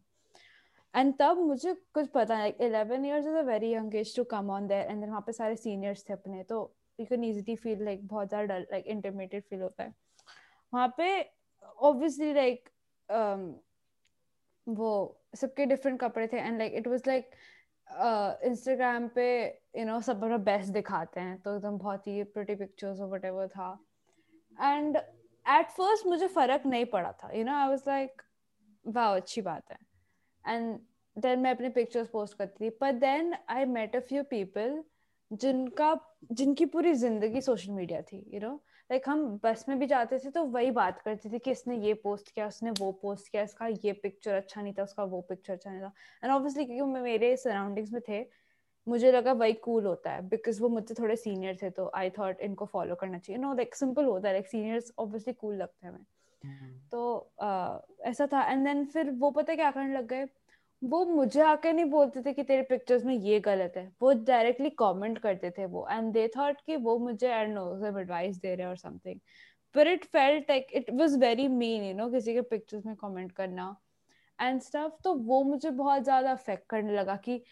एंड 0.95 1.13
तब 1.19 1.39
मुझे 1.39 1.73
कुछ 1.95 2.09
पता 2.11 2.39
like 2.39 2.61
eleven 2.63 3.05
years 3.05 3.27
is 3.27 3.37
a 3.37 3.41
very 3.43 3.73
young 3.73 3.95
age 3.97 4.15
to 4.17 4.25
come 4.31 4.51
on 4.51 4.67
there 4.67 4.91
and 4.91 5.05
वहाँ 5.05 5.21
पे 5.27 5.33
सारे 5.33 5.57
सीनियर्स 5.57 6.05
थे 6.09 6.13
अपने 6.13 6.43
तो 6.45 6.61
you 6.99 7.07
can 7.07 7.25
easily 7.25 7.57
feel 7.57 7.85
like 7.85 8.07
बहुत 8.09 8.29
ज़्यादा 8.29 8.47
डर 8.47 8.67
लाइक 8.73 8.87
इंटरमीडिएट 8.87 9.45
फील 9.49 9.61
होता 9.63 9.85
है। 9.85 9.95
वहाँ 10.73 10.95
पे 10.97 11.09
ऑब्वियसली 11.81 12.33
लाइक 12.35 12.69
um, 13.09 13.53
वो 14.67 15.21
सबके 15.37 15.67
डिफरेंट 15.67 16.01
कपड़े 16.01 16.27
थे 16.27 16.37
and 16.39 16.59
like 16.59 16.75
it 16.75 16.87
was 16.89 17.03
like 17.07 17.31
Instagram 18.45 19.09
पे 19.15 19.27
यू 19.79 19.85
नो 19.87 20.01
सब 20.01 20.23
अपना 20.25 20.37
बेस्ट 20.45 20.73
दिखाते 20.73 21.21
हैं 21.21 21.39
तो 21.41 21.57
एकदम 21.57 21.79
बहुत 21.79 22.07
ही 22.07 22.23
प्रिटी 22.35 22.55
पिक्चर्स 22.55 23.01
और 23.01 23.09
वट 23.11 23.51
था। 23.51 23.69
एंड 24.57 24.97
एट 25.47 25.71
फ़र्स्ट 25.71 26.07
मुझे 26.07 26.27
फ़र्क 26.29 26.67
नहीं 26.67 26.85
पड़ा 26.87 27.13
था 27.13 27.31
you 27.35 27.45
know 27.45 27.55
I 27.55 27.69
was 27.69 27.83
like 27.89 28.23
वाह, 28.85 29.15
अच्छी 29.17 29.41
बात 29.43 29.71
है. 29.73 29.79
एंड 30.45 30.79
देन 31.17 31.39
मैं 31.41 31.51
अपने 31.51 31.69
पिक्चर्स 31.71 32.09
पोस्ट 32.09 32.39
करती 32.39 32.65
थी 32.65 32.71
पर 32.81 32.93
then 33.01 33.35
I 33.49 33.65
met 33.67 33.97
a 33.97 34.01
few 34.01 34.23
people 34.31 34.83
जिनका, 35.31 35.95
जिनकी 36.33 36.67
पूरी 36.67 36.93
ज़िंदगी 36.95 37.41
सोशल 37.41 37.73
मीडिया 37.73 38.01
थी 38.03 38.25
यू 38.35 38.41
नो 38.41 38.55
लाइक 38.91 39.09
हम 39.09 39.23
बस 39.45 39.65
में 39.69 39.79
भी 39.79 39.87
जाते 39.87 40.19
थे 40.19 40.31
तो 40.31 40.45
वही 40.47 40.71
बात 40.71 41.01
करते 41.03 41.31
थे 41.33 41.39
कि 41.39 41.51
इसने 41.51 41.77
ये 41.79 41.95
पोस्ट 42.03 42.31
किया, 42.31 42.47
उसने 42.47 42.71
वो 42.71 42.91
पोस्ट 43.03 43.31
किया, 43.31 43.43
इसका 43.43 43.67
ये 43.67 43.93
पिक्चर 43.93 44.35
अच्छा 44.35 44.63
नहीं 44.63 44.73
था, 44.75 44.83
उसका 44.83 45.05
वो 45.05 45.21
पिक्चर 45.21 45.53
अच्छा 45.53 45.71
नहीं 45.71 45.83
था। 45.83 45.93
एंड 46.25 46.33
ऑब्वियसली 46.33 46.65
क्योंकि 46.65 47.01
मेरे 47.01 47.37
सराउंडिंग्स 47.37 47.93
में 47.93 48.01
थे 48.09 48.21
मुझे 48.87 49.13
लगा 49.13 49.33
वही 49.33 49.53
कूल 49.53 49.87
होता 49.87 50.11
है 50.11 50.29
बिकॉज़ 50.29 50.61
वो 50.63 50.69
मुझसे 50.69 50.95
थोड़े 50.95 51.17
सीनियर 51.17 51.57
थे 51.63 51.71
तो 51.71 51.91
आई 51.95 52.11
थॉट 52.11 52.41
इनको 52.41 52.67
फॉलो 52.67 52.95
करना 52.95 53.19
चाहिए। 53.19 53.43
नो 53.43 53.53
लाइक 53.55 53.75
सिंपल 53.75 54.05
होता 54.05 54.29
है 54.29 54.35
लाइक 54.35 54.47
सीनियर्स 54.47 54.93
ऑब्वियसली 54.99 55.33
कूल 55.35 55.57
लगते 55.57 55.87
हैं 55.87 55.93
हमें। 55.95 56.05
हम्म। 56.43 56.79
तो 56.93 57.33
uh, 57.45 58.09
ऐसा 58.09 58.27
था। 58.27 58.43
एंड 58.51 58.65
देन 58.67 58.85
फिर 58.85 59.11
वो 59.11 59.31
पता 59.31 59.55
क्या 59.55 59.71
करने 59.71 59.95
लग 59.95 60.07
गए? 60.07 60.27
वो 60.83 61.05
मुझे 61.07 61.41
आके 61.41 61.73
नहीं 61.73 61.85
बोलते 61.85 62.23
थे 62.23 62.33
कि 62.33 62.43
तेरे 62.43 62.63
पिक्चर्स 62.63 63.05
में 63.05 63.15
ये 63.15 63.39
गलत 63.41 63.73
है। 63.77 63.87
वो 64.03 64.13
डायरेक्टली 64.25 64.71
कमेंट 64.71 65.19
करते 65.19 65.51
थे 65.51 65.67
वो। 65.67 65.87
एंड 65.91 66.13
दे 66.13 66.27
थॉट 66.29 66.61
कि 66.67 66.77
वो 66.77 66.99
मुझे 66.99 67.31
आई 67.31 67.47
नो 67.47 67.65
सब 67.79 67.99
एडवाइस 67.99 68.37
दे 68.37 68.55
रहे 68.55 68.67
और 68.67 68.77
समथिंग 68.77 69.21
पर 69.75 69.89
it 69.89 70.05
felt 70.05 70.51
like 70.51 70.67
it 70.75 70.91
was 70.93 71.17
very 71.19 71.49
mean 71.49 71.85
you 71.85 71.95
know 71.95 72.11
किसी 72.11 72.35
के 72.35 72.41
पिक्चर्स 72.43 72.87
में 72.87 72.95
कमेंट 72.97 73.33
करना। 73.33 73.75
एंड 74.39 74.61
स्टफ़ 74.61 75.03
तो 75.05 75.15
वो 75.15 75.43
मुझे 75.45 75.71
बहुत 75.73 76.03
ज़्यादा 76.03 76.33
अफेक्ट 76.33 76.69
करने 76.71 76.93
लगा 76.93 77.17
कि 77.17 77.43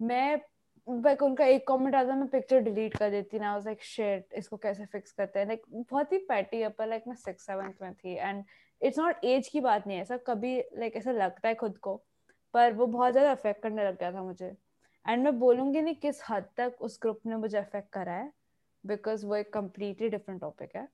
मैं 0.00 0.40
लाइक 0.88 1.22
उनका 1.22 1.44
एक 1.46 1.66
कमेंट 1.68 1.94
आता 1.94 2.14
मैं 2.16 2.26
पिक्चर 2.28 2.60
डिलीट 2.60 2.96
कर 2.96 3.10
देती 3.10 3.38
ना। 3.38 3.52
वाज 3.54 3.66
लाइक 3.66 3.82
शिट 3.84 4.32
इसको 4.36 4.56
कैसे 4.56 4.86
फिक्स 4.86 5.12
करते 5.12 5.38
हैं? 5.38 5.46
लाइक 5.46 5.62
बहुत 5.70 6.12
ही 6.12 6.18
पैटी 6.28 6.60
है 6.60 6.68
पर 6.68 6.88
लाइक 6.88 7.04
मैं 7.08 7.14
सिक्स 7.16 7.46
सेवंथ 7.46 7.82
में 7.82 7.94
थी। 7.94 8.14
एंड 8.14 8.44
इट्स 8.82 8.98
नॉट 8.98 9.24
एज 9.24 9.48
की 9.48 9.60
बात 9.60 9.86
नहीं 9.86 9.96
है 9.96 10.02
ऐसा 10.02 10.16
कभी 10.26 10.58
लाइक 10.78 10.96
ऐसा 10.96 11.12
लगता 11.12 11.48
है 11.48 11.54
खुद 11.54 11.78
को 11.78 11.94
पर 12.54 12.72
वो 12.72 12.86
बहुत 12.88 13.12
ज़्यादा 13.12 13.30
अफेक्ट 13.32 13.62
करने 13.62 13.84
लग 13.84 13.98
गया 13.98 14.12
था 14.12 14.22
मुझे। 14.22 14.54
एंड 15.06 15.24
मैं 15.24 15.38
बोलूँगी 15.38 15.80
नहीं 15.82 15.94
किस 15.96 16.22
हद 16.30 16.48
तक 16.56 16.76
उस 16.80 16.98
ग्रुप 17.02 17.20
ने 17.26 17.36
मुझे 17.36 17.56
अफेक्ट 17.58 17.92
करा 17.92 18.12
है 18.12 18.30
बिकॉज़ 18.84 19.26
वो 19.26 19.36
एक 19.36 19.52
कम्प्लीटली 19.52 20.08
डिफरेंट 20.08 20.40
टॉपिक 20.40 20.76
है। 20.76 20.88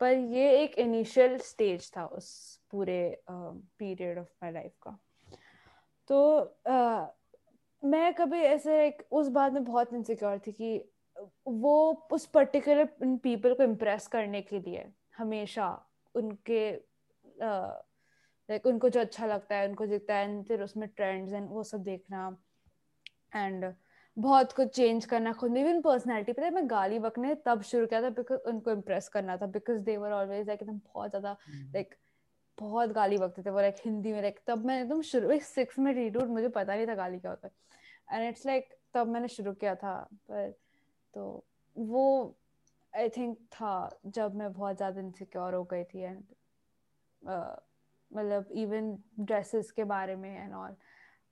पर 0.00 0.12
ये 0.12 0.50
एक 0.58 0.78
इनिशियल 0.78 1.36
स्टेज 1.40 1.90
था 1.96 2.04
उस 2.06 2.30
पूरे 2.70 3.00
पीरियड 3.30 4.18
ऑफ़ 4.18 4.28
माई 4.42 4.52
लाइफ 4.52 4.72
का। 4.82 4.98
तो 6.10 6.18
uh, 6.68 7.06
मैं 7.82 8.12
कभी 8.14 8.40
ऐसे 8.42 8.86
एक 8.86 9.02
उस 9.12 9.28
बात 9.30 9.52
में 9.52 9.64
बहुत 9.64 9.92
इनसिक्योर 9.94 10.38
थी 10.38 10.52
कि 10.52 10.78
वो 11.46 11.74
उस 12.12 12.26
पर्टिकुलर 12.26 12.84
पीपल 13.02 13.54
को 13.54 13.62
इम्प्रेस 13.62 14.06
करने 14.06 14.40
के 14.42 14.60
लिए 14.60 14.84
हमेशा 15.18 15.68
उनके 16.14 16.70
लाइक 18.48 18.62
uh, 18.62 18.68
उनको 18.68 18.88
जो 18.88 19.00
अच्छा 19.00 19.26
लगता 19.26 19.56
है 19.56 19.68
उनको 19.68 19.86
दिखता 19.86 20.14
है 20.14 20.42
फिर 20.42 20.62
उसमें 20.62 20.88
ट्रेंड्स 20.88 21.32
एंड 21.32 21.48
वो 21.48 21.62
सब 21.64 21.82
देखना 21.82 22.36
एंड 23.36 23.72
बहुत 24.16 24.52
कुछ 24.52 24.68
चेंज 24.68 25.04
करना 25.04 25.32
खुद 25.32 25.50
में 25.50 25.60
इवन 25.60 25.80
पर्सनैलिटी 25.80 26.32
पता 26.32 26.44
है 26.44 26.50
मैं 26.50 26.68
गाली 26.70 26.98
बकने 26.98 27.34
तब 27.46 27.62
शुरू 27.62 27.86
किया 27.86 28.02
था 28.02 28.10
बिकॉज़ 28.12 28.48
उनको 28.48 28.70
इम्प्रेस 28.70 29.08
करना 29.08 29.36
था 29.36 29.46
because 29.48 29.80
they 29.80 29.96
were 29.96 30.12
always 30.12 30.46
like 30.46 30.62
एकदम 30.62 30.78
बहुत 30.86 31.10
ज़्यादा 31.10 31.36
लाइक 31.44 31.86
हम्म। 31.86 32.07
बहुत 32.58 32.90
गाली 32.92 33.18
बकते 33.18 33.42
थे, 33.42 33.50
वो 33.50 33.60
लाइक 33.60 33.76
हिंदी 33.84 34.12
में 34.12 34.20
लाइक 34.22 34.38
तब 34.46 34.64
मैं 34.66 34.80
एकदम 34.80 35.00
शुरू, 35.02 35.30
एक 35.30 35.42
सिक्स 35.44 35.78
में 35.78 35.92
रीड 35.94 36.16
मुझे 36.18 36.48
पता 36.48 36.74
नहीं 36.74 36.86
था 36.86 36.94
गाली 36.94 37.18
क्या 37.18 37.30
होता 37.30 37.48
है। 37.48 38.16
एंड 38.16 38.28
इट्स 38.28 38.46
लाइक 38.46 38.74
तब 38.94 39.08
मैंने 39.08 39.28
शुरू 39.28 39.52
किया 39.54 39.74
था, 39.74 39.96
पर 40.30 40.50
तो 41.14 41.44
वो 41.76 42.36
आई 42.92 43.08
थिंक 43.16 43.36
था 43.52 44.00
जब 44.06 44.34
मैं 44.34 44.52
बहुत 44.52 44.76
ज़्यादा 44.76 45.00
इनसिक्योर 45.00 45.54
हो 45.54 45.64
गई 45.64 45.84
थी 45.84 46.02
एंड 46.02 46.22
मतलब 48.10 48.48
इवन 48.56 48.96
ड्रेसेस 49.20 49.70
के 49.72 49.84
बारे 49.86 50.14
में 50.16 50.30
एंड 50.30 50.54
ऑल 50.54 50.76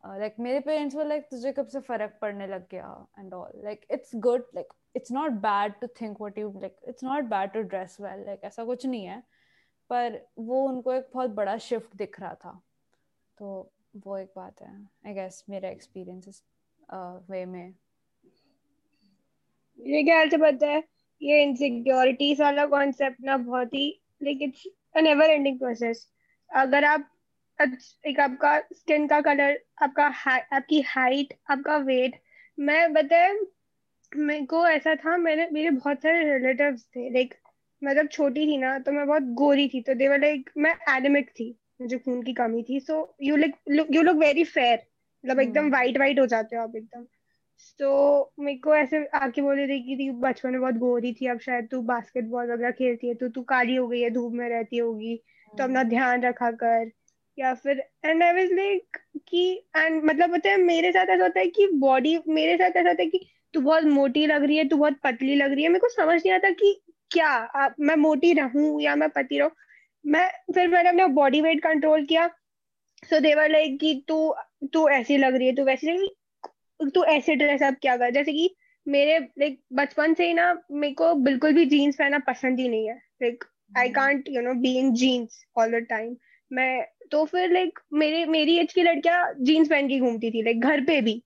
लाइक 0.05 0.35
मेरे 0.41 0.61
पेरेंट्स 0.61 0.97
वो 0.97 1.03
लाइक 1.05 1.27
तुझे 1.31 1.53
कब 1.53 1.67
से 1.69 1.81
फ़र्क 1.81 2.19
पड़ने 2.23 2.47
लग 2.47 2.67
गया 2.71 3.07
and 3.19 3.35
all 3.35 3.61
like 3.65 3.87
it's 3.91 4.15
good 4.27 4.45
like 4.55 4.73
it's 4.97 5.13
not 5.13 5.33
bad 5.43 5.73
to 5.81 5.87
think 6.01 6.21
what 6.21 6.39
you 6.39 6.53
like 6.61 6.77
it's 6.89 7.05
not 7.05 7.25
bad 7.31 7.53
to 7.53 7.63
dress 7.65 7.97
well 8.01 8.25
like 8.27 8.45
ऐसा 8.45 8.65
कुछ 8.65 8.87
नहीं 8.87 9.05
है। 9.05 9.23
पर 9.91 10.21
वो 10.39 10.67
उनको 10.69 10.93
एक 10.93 11.09
बहुत 11.15 11.31
बड़ा 11.33 11.57
शिफ्ट 11.61 11.97
दिख 11.97 12.21
रहा 12.21 12.35
था। 12.35 12.61
तो 13.39 13.71
वो 13.97 14.17
एक 14.19 14.33
बात 14.37 14.63
है 14.63 14.73
आई 15.07 15.15
गेस 15.15 15.45
मेरा 15.51 15.69
एक्सपीरियंस 15.69 16.29
इस 16.29 16.43
वे 17.31 17.45
में। 17.47 17.75
मेरे 19.79 20.03
ख्याल 20.05 20.29
से 20.29 20.37
पता 20.37 20.67
है, 20.67 20.83
ये 21.23 21.43
इनसिक्योरिटीज 21.43 22.41
वाला 22.41 22.67
कॉन्सेप्ट 22.67 23.21
ना 23.25 23.37
बहुत 23.39 23.75
ही 23.75 23.89
like 24.23 24.43
it's 24.43 24.67
a 24.97 25.01
never 25.01 25.31
ending 25.31 25.59
process 25.59 26.07
अगर 26.51 26.85
आप, 26.85 27.09
एक 28.07 28.21
आपका 28.21 28.59
स्किन 28.73 29.07
का 29.09 29.21
कलर 29.21 29.59
आपका 29.83 30.07
आपकी 30.57 30.81
हाइट 30.87 31.35
आपका 31.51 31.77
वेट 31.79 32.21
मैं 32.59 32.93
बताए 32.93 33.33
मेरे 34.13 34.45
को 34.47 34.67
ऐसा 34.69 34.95
था, 34.95 35.17
मैंने, 35.17 35.49
मेरे 35.53 35.71
बहुत 35.71 36.03
सारे 36.03 36.33
रिलेटिव्स 36.33 36.85
थे 36.97 37.09
लाइक 37.11 37.35
मैं 37.83 37.95
जब 37.95 38.09
छोटी 38.09 38.47
थी 38.47 38.57
ना 38.57 38.79
तो 38.79 38.93
मैं 38.93 39.07
बहुत 39.07 39.23
गोरी 39.23 39.69
थी 39.69 39.81
तो 39.81 39.95
देवर 39.95 40.21
लाइक 40.21 40.51
मैं 40.57 40.75
एनिमिक 40.97 41.31
थी 41.31 41.55
मुझे 41.81 41.99
खून 41.99 42.23
की 42.23 42.33
कमी 42.33 42.63
थी 42.63 42.81
so 42.81 43.17
you 43.23 43.37
like 43.37 43.55
you 43.91 44.03
look 44.03 44.17
very 44.17 44.45
fair 44.45 44.79
मतलब 45.25 45.41
एकदम 45.41 45.71
वाइट। 45.71 45.99
वाइट 45.99 46.21
हो 46.21 46.27
जाते 46.27 46.57
हो 46.57 46.63
आप 46.63 46.77
एकदम 46.77 47.05
तो 47.81 48.33
मेरे 48.41 48.59
को 48.59 48.75
ऐसे 48.75 49.05
आके 49.07 49.43
बोल 49.43 49.57
रही 49.57 49.81
थी 49.81 49.97
कि 49.97 50.11
बचपन 50.11 50.51
में 50.51 50.61
बहुत 50.61 50.75
गोरी 50.75 51.13
थी 51.13 51.27
अब 51.27 51.39
शायद 51.39 51.69
तू 51.71 51.81
बास्केटबॉल 51.83 52.51
वगैरह 52.53 52.71
खेलती 52.71 53.09
है 53.09 53.15
तो 53.15 53.29
तू 53.29 53.43
काली 53.43 53.77
हो 53.77 53.87
गई 53.89 54.01
है 54.01 54.11
धूप 54.11 54.33
में 54.33 54.49
रहती 54.49 54.79
होगी 54.79 55.17
तो 55.53 55.65
अपना 55.65 55.81
हम्म। 55.81 55.89
ध्यान 55.89 56.23
रखा 56.23 56.51
कर 56.51 56.91
या 57.39 57.55
फिर 57.55 57.83
एंड 58.05 58.23
आई 58.23 58.33
वाज 58.33 58.53
लाइक 58.53 58.97
कि 59.29 59.63
एंड 59.77 60.05
मतलब 60.05 60.33
पता 60.33 60.51
है 60.51 60.57
मेरे 60.57 60.93
साथ 60.93 61.07
ऐसा 61.07 61.23
होता 61.23 61.41
है 61.41 61.47
कि 61.47 61.67
बॉडी 61.67 62.19
मेरे 62.29 62.57
साथ 62.57 62.77
ऐसा 62.77 62.89
होता 62.89 63.03
है 63.03 63.09
कि 63.09 63.27
तू 63.55 63.61
बहुत 63.61 63.85
मोटी 63.85 64.27
लग 64.27 64.45
रही 64.45 64.57
है 64.57 64.69
तू 64.69 64.77
बहुत 64.77 64.99
पतली 65.05 65.35
लग 65.35 65.53
रही 65.53 65.63
है 65.63 65.69
मेरे 65.69 65.81
को 65.81 65.89
समझ 65.89 66.17
नहीं 66.17 66.33
आता 66.33 66.51
कि 66.51 66.81
क्या 67.11 67.29
आ, 67.29 67.69
मैं 67.81 67.97
मोटी 67.97 68.33
रहूँ 68.33 68.81
या 68.83 68.95
मैं 68.97 69.09
पति 69.11 69.39
रहूँ? 69.39 69.51
मैं 70.05 70.29
फिर 70.55 70.69
मैंने 70.69 70.89
अपना 70.89 71.07
बॉडी 71.15 71.41
वेट 71.41 71.63
कंट्रोल 71.63 72.05
किया। 72.07 72.27
सो 73.03 73.21
देवर 73.21 73.51
लाइक 73.51 73.79
कि 73.81 73.95
तू 74.09 74.35
तू 74.73 74.89
ऐसी 74.89 75.17
लग 75.17 75.35
रही 75.35 75.47
है 75.47 75.55
तू 75.55 75.65
वैसी 75.65 75.87
लग 75.87 76.01
रही 76.01 76.91
तू 76.91 77.05
ऐसे 77.05 77.35
ड्रेस 77.37 77.63
अप 77.63 77.77
क्या 77.83 77.97
कर? 77.97 78.11
जैसे 78.11 78.33
कि 78.33 78.55
मेरे 78.87 79.19
लाइक 79.39 79.61
बचपन 79.73 80.15
से 80.15 80.27
ही 80.27 80.35
ना 80.35 80.53
मेरे 80.73 80.95
को 80.95 81.15
बिल्कुल 81.15 81.53
भी 81.53 81.65
जीन्स 81.67 81.97
पहनना 81.97 82.19
पसंद 82.27 82.61
ही 82.61 82.69
नहीं 82.69 82.89
है। 82.89 82.95
Like 83.23 83.45
I 83.79 83.89
can't 83.91 84.29
you 84.29 84.43
know 84.43 84.55
be 84.61 84.77
in 84.79 84.93
jeans 84.95 85.45
all 85.59 85.71
the 85.73 85.85
time 85.89 86.17
मैं 86.51 86.87
तो 87.11 87.25
फिर 87.25 87.53
लाइक 87.53 87.79
मेरे 87.93 88.25
मेरी 88.27 88.57
एज 88.59 88.73
की 88.73 88.83
लड़कियाँ 88.83 89.33
जीन्स 89.41 89.69
पहन 89.69 89.89
के 89.89 89.99
घूमती 90.01 90.31
थी 90.31 90.43
लाइक 90.43 90.61
घर 90.61 90.85
पे 90.85 91.01
भी। 91.01 91.23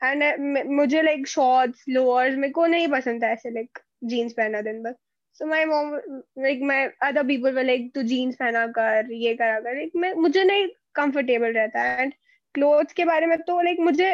एंड 0.00 0.66
मुझे 0.70 1.02
लाइक 1.02 1.26
शॉर्ट्स 1.28 1.84
लोअर्स 1.88 2.36
मेरे 2.36 2.52
को 2.52 2.66
नहीं 2.66 2.88
पसंद 2.88 3.22
था 3.22 3.28
ऐसे 3.28 3.50
लाइक 3.50 3.78
जीन्स 4.04 4.32
पहनना 4.32 4.60
दिन 4.60 4.82
भर। 4.82 4.94
So 5.42 5.46
my 5.48 5.64
mom 5.66 5.94
like 6.38 6.60
my 6.62 6.84
other 7.02 7.22
people 7.26 7.54
were 7.54 7.64
like 7.64 7.90
तू 7.94 8.02
जीन्स 8.10 8.34
पहना 8.36 8.66
कर 8.74 9.10
ये 9.12 9.32
करा 9.34 9.58
कर. 9.60 9.74
लाइक 9.74 9.92
मैं 9.96 10.12
मुझे 10.14 10.44
नहीं 10.44 10.66
कंफर्टेबल 10.94 11.52
रहता 11.52 11.80
है। 11.82 12.02
एंड 12.02 12.12
क्लोथ्स 12.54 12.92
के 12.92 13.04
बारे 13.04 13.26
में 13.26 13.36
तो 13.42 13.60
लाइक 13.62 13.80
मुझे 13.80 14.10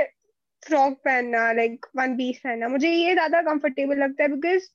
फ्रॉक 0.63 0.95
पहनना 1.05 1.53
लाइक 1.53 1.87
वन 1.97 2.17
पीस 2.17 2.39
पहनना 2.45 2.69
मुझे 2.69 2.91
ये 2.91 3.13
ज़्यादा 3.13 3.43
कंफर्टेबल 3.43 3.99
लगता 3.99 4.23
है 4.23 4.29
because 4.29 4.69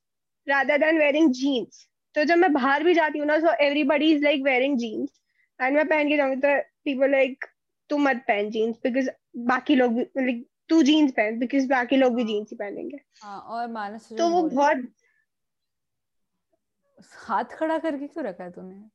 rather 0.46 0.78
than 0.78 0.98
wearing 0.98 1.32
jeans 1.34 1.86
तो 2.14 2.24
जब 2.24 2.38
मैं 2.38 2.52
बाहर 2.52 2.84
भी 2.84 2.94
जाती 2.94 3.18
हूँ 3.18 3.26
ना 3.26 3.38
so 3.40 3.54
everybody 3.64 4.12
is 4.12 4.24
like 4.24 4.42
wearing 4.44 4.78
jeans 4.78 5.20
and 5.60 5.76
मैं 5.76 5.86
पहन 5.88 6.08
के 6.08 6.16
जाऊँगी 6.16 6.40
तो 6.40 6.56
पीपल 6.84 7.10
लाइक 7.10 7.44
तू 7.90 7.98
मत 7.98 8.24
पहन 8.28 8.50
जीन्स 8.50 8.76
बिकॉज़ 8.84 9.10
बाकी 9.48 9.74
लोग 9.76 9.94
भी 9.94 10.02
लाइक 10.18 10.46
तू 10.68 10.82
जीन्स 10.82 11.12
पहन 11.12 11.38
बिकॉज़ 11.38 11.68
बाकी 11.70 11.96
लोग 11.96 12.14
भी 12.16 12.24
जीन्स 12.24 12.50
ही 12.50 12.56
पहनेंगे। 12.56 13.00
हाँ 13.22 13.40
और 13.40 13.68
मानस 13.72 14.08
तो 14.18 14.28
वो 14.28 14.42
बहुत 14.44 14.86
हाथ 17.00 17.44
खड़ा 17.44 17.78
करके 17.78 18.06
क्यों 18.06 18.24
रखा 18.24 18.44
है 18.44 18.50
तूने? 18.50 18.90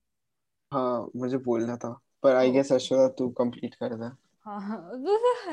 हाँ 0.74 1.10
मुझे 1.16 1.38
बोलना 1.38 1.78
था 1.78 2.00
पर 2.24 2.36
आई 2.36 2.52
गेस 2.52 2.72
अश्वता 2.74 3.08
तू 3.08 3.30
कंप्लीट 3.30 3.76
कर 3.76 3.96
दे। 3.96 4.06
हाँ 4.40 4.92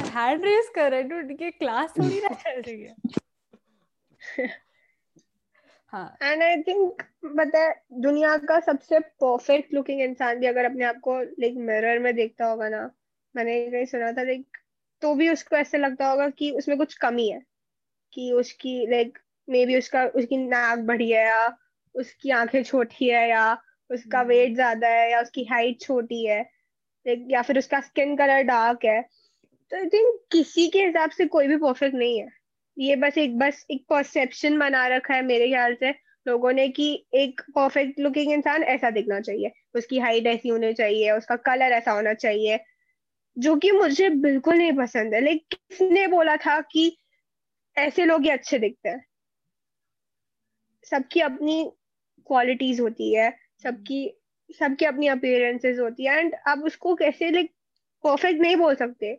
हैंड 0.01 0.11
हाँ, 0.11 0.35
रेस 0.35 0.73
कर 0.75 0.91
रहा 0.91 1.01
है 1.01 1.09
डूड 1.09 1.39
के 1.39 1.51
क्लास 1.51 1.91
थोड़ी 1.91 2.21
ना 2.21 2.29
चल 2.29 2.61
रही 2.61 2.83
है। 2.83 2.97
हाँ। 5.89 6.17
एंड 6.23 6.43
आई 6.43 6.63
थिंक 6.63 7.03
पता 7.25 7.59
है 7.59 7.83
दुनिया 7.93 8.37
का 8.37 8.61
सबसे 8.61 8.99
परफेक्ट 8.99 9.75
लुकिंग 9.75 10.01
इंसान 10.01 10.39
भी 10.39 10.47
अगर 10.47 10.65
अपने 10.65 10.85
आप 10.85 10.97
को 10.99 11.23
लाइक 11.23 11.55
मिरर 11.57 11.99
में 11.99 12.15
देखता 12.15 12.47
होगा 12.47 12.69
ना 12.69 12.91
मैंने 13.37 13.71
कहीं 13.71 13.87
सुना 13.87 14.13
था 14.13 14.23
लाइक 14.23 14.57
तो 15.03 15.15
भी 15.15 15.29
उसको 15.29 15.57
ऐसे 15.57 15.79
लगता 15.79 16.09
होगा 16.09 16.29
कि 16.29 16.51
उसमें 16.51 16.79
कुछ 16.79 16.95
कमी 16.95 17.29
है 17.29 17.43
कि 18.13 18.33
उसकी 18.33 18.87
लाइक 18.87 19.19
मे 19.49 19.67
बी 19.67 19.79
उसका 19.79 20.07
उसकी 20.07 20.37
नाक 20.37 20.79
बड़ी 20.79 21.11
है 21.11 21.27
या 21.27 21.59
उसकी 21.97 22.31
आँखें 22.31 22.63
छोटी 22.63 23.09
है 23.09 23.29
या 23.31 23.53
उसका 23.91 24.23
वेट 24.23 24.47
हम्म। 24.47 24.55
ज़्यादा 24.55 24.89
है 24.89 25.11
या 25.13 25.21
उसकी 25.21 25.45
हाइट 25.45 25.81
छोटी 25.81 26.25
है 26.27 26.45
या 27.07 27.43
फिर 27.43 27.59
उसका 27.59 27.81
स्किन 27.81 28.17
कलर 28.17 28.43
डार्क 28.43 28.85
है 28.85 29.01
तो 29.73 29.77
आई 29.77 29.87
थिंक 29.87 30.19
किसी 30.33 30.67
के 30.69 30.85
हिसाब 30.87 31.11
से 31.11 31.27
कोई 31.27 31.47
भी 31.49 31.57
परफेक्ट 31.57 31.95
नहीं 31.95 32.19
है। 32.21 32.29
ये 32.77 32.97
बस 32.97 33.19
एक 33.19 33.39
बस 33.39 33.65
एक 33.71 33.85
परसेप्शन 33.91 34.59
बना 34.59 34.87
रखा 34.89 35.15
है 35.15 35.23
मेरे 35.23 35.49
ख्याल 35.49 35.75
से 35.75 35.91
लोगों 36.27 36.53
ने 36.53 36.69
कि 36.69 36.89
एक 37.15 37.41
परफेक्ट 37.57 38.01
लुकिंग 38.01 38.33
इंसान 38.33 38.63
ऐसा 38.65 38.91
दिखना 38.91 39.21
चाहिए। 39.21 39.53
उसकी 39.75 39.99
हाइट 39.99 40.27
ऐसी 40.27 40.49
होनी 40.49 40.73
चाहिए 40.75 41.11
उसका 41.11 41.37
कलर 41.37 41.73
ऐसा 41.73 41.93
होना 41.93 42.15
चाहिए 42.15 42.59
जो 43.37 43.57
कि 43.57 43.71
मुझे 43.73 44.09
बिल्कुल 44.11 44.57
नहीं 44.57 44.73
पसंद 44.73 45.15
है। 45.15 45.21
लेकिन 45.21 45.59
किसने 45.69 46.07
बोला 46.09 46.37
था 46.37 46.61
कि 46.73 46.97
ऐसे 47.77 48.05
लोग 48.05 48.23
ही 48.23 48.31
अच्छे 48.31 48.59
दिखते 48.59 48.89
हैं? 48.89 49.05
सबकी 50.87 51.21
अपनी 51.21 51.73
क्वालिटीज 52.27 52.81
होती 52.81 53.13
है 53.15 53.31
सबकी 53.63 54.01
सबकी 54.51 54.85
अपनी 54.85 55.07
अपियरेंसेस 55.09 55.79
होती 55.79 56.07
है 56.07 56.19
एंड 56.19 56.35
आप 56.49 56.63
उसको 56.65 56.95
कैसे 56.95 57.31
लाइक 57.31 57.53
परफेक्ट 58.05 58.41
नहीं 58.41 58.57
बोल 58.57 58.75
सकते। 58.75 59.15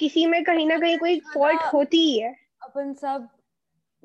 किसी 0.00 0.26
में 0.26 0.42
कहीं 0.44 0.66
ना 0.66 0.78
कहीं 0.78 0.98
कोई 0.98 1.20
फॉल्ट 1.34 1.62
होती 1.72 1.98
ही 1.98 2.18
है। 2.18 2.34
अपन 2.62 2.92
सब 2.94 3.28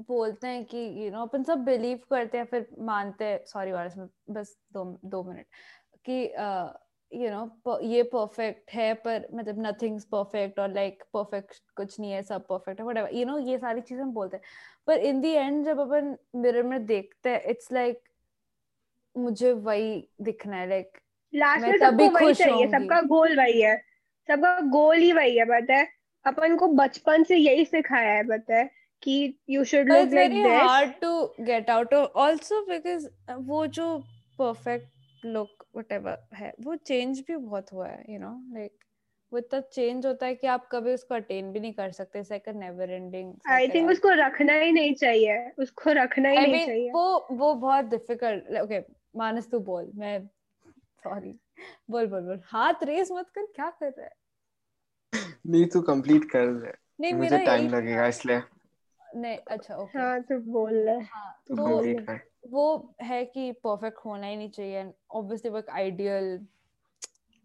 बोलते 0.08 0.48
हैं 0.48 0.64
कि 0.66 0.78
यू 0.78 1.04
you 1.04 1.12
नो 1.12 1.18
know, 1.18 1.28
अपन 1.30 1.44
सब 1.44 1.64
बिलीव 1.64 2.00
करते 2.10 2.38
हैं 2.38 2.46
फिर 2.46 2.68
मानते 2.80 3.26
हैं 3.26 3.44
सॉरी 3.46 3.72
वारस 3.72 3.98
में 3.98 4.08
बस 4.30 4.58
दो 4.74 4.84
दो 5.06 5.24
मिनट 5.24 5.46
कि 6.06 6.14
यू 7.12 7.28
uh, 7.28 7.34
नो 7.34 7.80
ये 7.82 8.04
परफेक्ट 8.04 8.72
है 8.72 8.94
पर 8.94 9.28
मतलब 9.34 9.56
नथिंग्स 9.68 10.06
परफेक्ट 10.06 10.60
और 10.60 10.74
लाइक 10.74 11.04
परफेक्ट 11.14 11.62
कुछ 11.76 12.00
नहीं 12.00 12.12
है 12.12 12.22
सब 12.24 12.46
परफेक्ट 12.48 12.80
है 12.80 12.86
व्हाटएवर 12.86 13.16
यू 13.16 13.26
नो 13.26 13.38
ये 13.40 13.58
सारी 13.58 13.82
चीज़ें 13.82 14.04
हम 14.04 14.12
बोलते 14.12 14.38
हैं। 14.38 14.44
पर 14.88 14.98
इन 15.00 15.22
दी 15.22 15.32
एंड 15.32 15.66
जब 15.66 15.80
अपन 15.80 16.16
मिरर 16.36 16.64
में 16.64 16.86
देखते 16.86 17.30
हैं 17.30 17.44
इट्स 17.44 17.72
लाइक 17.72 17.96
like, 17.96 18.11
मुझे 19.18 19.52
वही 19.52 20.10
दिखना 20.22 20.58
है 20.58 20.70
लाइक 20.70 20.98
लास्ट 21.34 21.68
में 21.68 21.78
सबको 21.78 22.10
वही 22.10 22.34
चाहिए 22.34 22.68
सबका 22.68 23.02
गोल 23.02 23.38
वही 23.38 23.62
है 23.62 23.78
सबका 24.30 24.60
गोल 24.60 24.98
ही 24.98 25.12
वही 25.14 25.38
है 25.38 25.46
पता 25.46 25.76
है? 25.76 25.88
अपन 26.26 26.56
को 26.56 26.68
बचपन 26.68 27.24
से 27.24 27.38
यही 27.38 27.66
सिखाया 27.66 28.12
है 28.12 28.24
पता 28.24 28.56
है 28.56 28.70
कि 29.04 29.40
you 29.50 29.64
should 29.64 29.90
look 29.90 30.14
like 30.14 30.32
this 30.32 30.46
hard 30.46 30.92
to 30.92 31.26
get 31.40 31.70
out 31.70 31.94
also 31.94 32.62
because 32.62 33.08
वो 33.40 33.68
जो 33.68 33.98
परफेक्ट 34.40 35.26
लुक 35.26 35.66
व्हाटएवर 35.76 36.18
है 36.36 36.54
वो 36.62 36.76
चेंज 36.76 37.20
भी 37.28 37.36
बहुत 37.36 37.74
हुआ 37.74 37.88
है 37.88 38.06
यू 38.10 38.20
नो 38.20 38.54
लाइक 38.54 38.72
वो 39.34 39.38
इतना 39.38 39.60
चेंज 39.60 40.06
होता 40.06 40.26
है 40.26 40.36
कि 40.36 40.48
आप 40.48 40.68
कभी 40.72 40.94
उसको 40.94 41.16
अटेन 41.16 41.52
भी 41.52 41.60
नहीं 41.60 41.74
कर 41.74 41.92
सकते 41.92 42.20
it's 42.20 42.32
like 42.32 42.50
a 42.50 42.52
never 42.52 42.92
ending 42.92 43.34
I 43.48 43.68
think 43.68 43.90
उसको 43.90 44.10
रखना 44.10 44.54
ही 44.54 44.72
नहीं 44.72 44.94
चाहिए 44.94 45.52
उसको 45.60 45.92
रखना 45.92 46.30
ही 46.30 46.38
I 46.38 46.42
नहीं 46.42 46.54
mean, 46.54 46.68
चाहिए। 46.68 46.92
वो 46.92 47.28
वो 47.32 47.54
बहुत 47.54 47.86
डिफ़िकल्ट 47.86 48.44
ओके 48.44 48.80
okay, 48.80 48.94
मानस 49.16 49.50
तू 49.52 49.60
बोल 49.60 49.92
मैं 49.96 50.20
सॉरी 51.04 51.32
बोल 51.90 52.08
बोल 52.08 52.22
बोल. 52.22 52.42
हाथ 52.46 52.84
रेस 52.84 53.12
मत 53.12 53.30
कर 53.30 53.46
क्या 53.56 53.70
कर 53.70 53.94
रहा 53.98 54.06
है? 54.06 54.16
नहीं 55.48 55.66
तू 55.66 55.82
कंप्लीट 55.82 56.26
कर 56.32 56.54
दे. 56.54 56.74
नहीं 57.00 57.14
मुझे 57.14 57.38
टाइम 57.46 57.70
लगेगा 57.70 58.06
इसलिए. 58.08 58.42
नहीं 59.16 59.38
अच्छा 59.38 59.76
ओके 59.76 60.00
हाँ 60.00 60.22
तू 60.22 60.40
बोल 60.52 60.74
ले. 60.86 60.92
हाँ 60.92 61.32
तो 61.48 61.56
वो 62.50 62.96
है 63.02 63.24
कि 63.26 63.52
परफेक्ट 63.52 63.98
होना 64.06 64.28
ही 64.28 64.36
नहीं 64.38 64.50
चाहिए. 64.50 64.94
ऑब्वियसली 65.12 65.52
वो 65.52 65.58
एक 65.58 65.70
आइडियल 65.70 66.48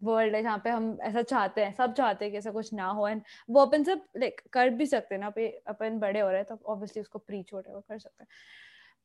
वर्ल्ड 0.01 0.35
है 0.35 0.41
जहाँ 0.43 0.61
पे 0.63 0.69
हम 0.69 0.97
ऐसा 1.01 1.21
चाहते 1.21 1.63
हैं 1.65 1.73
सब 1.73 1.93
चाहते 1.93 2.25
हैं 2.25 2.31
कि 2.31 2.37
ऐसा 2.37 2.51
कुछ 2.51 2.73
ना 2.73 2.87
हो. 2.87 3.07
एंड 3.07 3.21
वो 3.49 3.61
अपन 3.61 3.83
सब 3.83 4.03
लाइक 4.17 4.41
कर 4.53 4.69
भी 4.69 4.85
सकते 4.85 5.15
हैं 5.15 5.19
ना 5.21 5.27
अपन 5.67 5.99
बड़े 5.99 6.19
हो 6.19 6.29
रहे 6.29 6.37
हैं 6.37 6.45
तो 6.45 6.59
ऑब्वियसली 6.65 7.01
उसको 7.01 7.19
प्री 7.19 7.43
छोटे 7.43 7.73
वो 7.73 7.81
कर 7.81 7.99
सकते 7.99 8.23
हैं. 8.23 8.29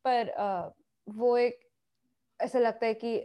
पर 0.04 0.34
uh, 0.38 0.72
वो 1.06 1.36
एक 1.38 1.60
ऐसा 2.42 2.58
लगता 2.58 2.86
है 2.86 2.94
कि 2.94 3.18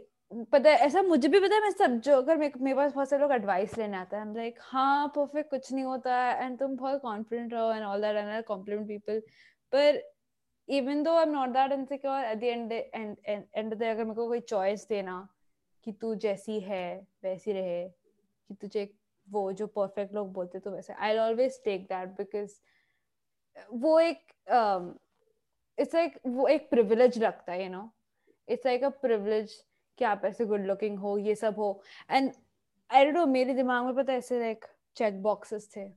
पता 0.52 0.70
है 0.70 0.76
ऐसा 0.86 1.02
मुझे 1.02 1.28
भी 1.28 1.40
पता 1.40 1.54
है 1.54 1.60
मैं 1.62 1.70
सब 1.70 1.98
जो 2.00 2.16
अगर 2.16 2.36
मेरे 2.36 2.74
पास 2.74 2.92
बहुत 2.92 3.08
सारे 3.08 3.22
लोग 3.22 3.32
एडवाइस 3.32 3.76
लेने 3.78 3.96
आते 3.96 4.16
हैं 4.16 4.34
लाइक 4.34 4.58
हाँ 4.62 5.08
परफेक्ट 5.16 5.50
कुछ 5.50 5.72
नहीं 5.72 5.84
होता 5.84 6.16
है 6.16 6.44
एंड 6.44 6.58
तुम 6.58 6.76
बहुत 6.76 7.00
कॉन्फिडेंट 7.02 7.52
रहो 7.52 7.72
and 7.72 7.84
all 7.84 8.02
that 8.02 8.16
and 8.16 8.44
compliment 8.44 8.88
people 8.88 9.20
पर 9.72 10.02
even 10.68 11.02
though 11.02 11.14
I 11.16 11.22
am 11.22 11.32
not 11.32 11.48
that 11.48 11.72
insecure 11.72 12.24
at 12.24 12.38
the 12.38 12.44
end 12.44 12.72
and 12.72 13.44
and 13.54 13.74
अगर 13.74 14.04
मेरे 14.04 14.14
को 14.14 14.26
कोई 14.28 14.40
चॉइस 14.46 14.86
देना 14.88 15.26
कि 15.86 15.92
तू 15.92 16.14
जैसी 16.18 16.60
है 16.60 16.86
वैसी 17.24 17.52
रहे 17.52 17.88
कि 17.88 18.54
तुझे 18.54 18.88
वो 19.28 19.50
जो 19.52 19.66
परफेक्ट 19.66 20.14
लोग 20.14 20.32
बोलते 20.32 20.58
तो 20.58 20.70
वैसे 20.70 20.92
I 20.94 21.18
always 21.18 21.60
take 21.64 21.84
that 21.84 22.08
because 22.18 22.60
वो 23.74 23.98
एक 24.00 24.24
इट्स 24.46 25.88
um, 25.88 25.94
लाइक 25.94 26.20
वो 26.26 26.46
एक 26.48 26.70
प्रिविलेज 26.70 27.18
लगता 27.18 27.52
है 27.52 27.62
you 27.64 27.70
know 27.70 27.90
it's 28.48 28.66
like 28.66 28.84
a 28.84 28.88
privilege 29.02 29.52
कि 29.98 30.04
आप 30.04 30.24
ऐसे 30.24 30.44
गुड 30.46 30.66
लुकिंग 30.66 30.98
हो, 30.98 31.16
ये 31.18 31.34
सब 31.34 31.54
हो. 31.58 31.82
एंड 32.10 32.32
आई 32.90 33.04
डोंट 33.04 33.14
नो 33.16 33.26
मेरे 33.26 33.54
दिमाग 33.54 33.84
में 33.84 33.94
पता 33.94 34.12
ऐसे 34.12 34.38
लाइक 34.40 34.64
चेक 34.96 35.22
बॉक्सेस 35.22 35.68
थे 35.76 35.88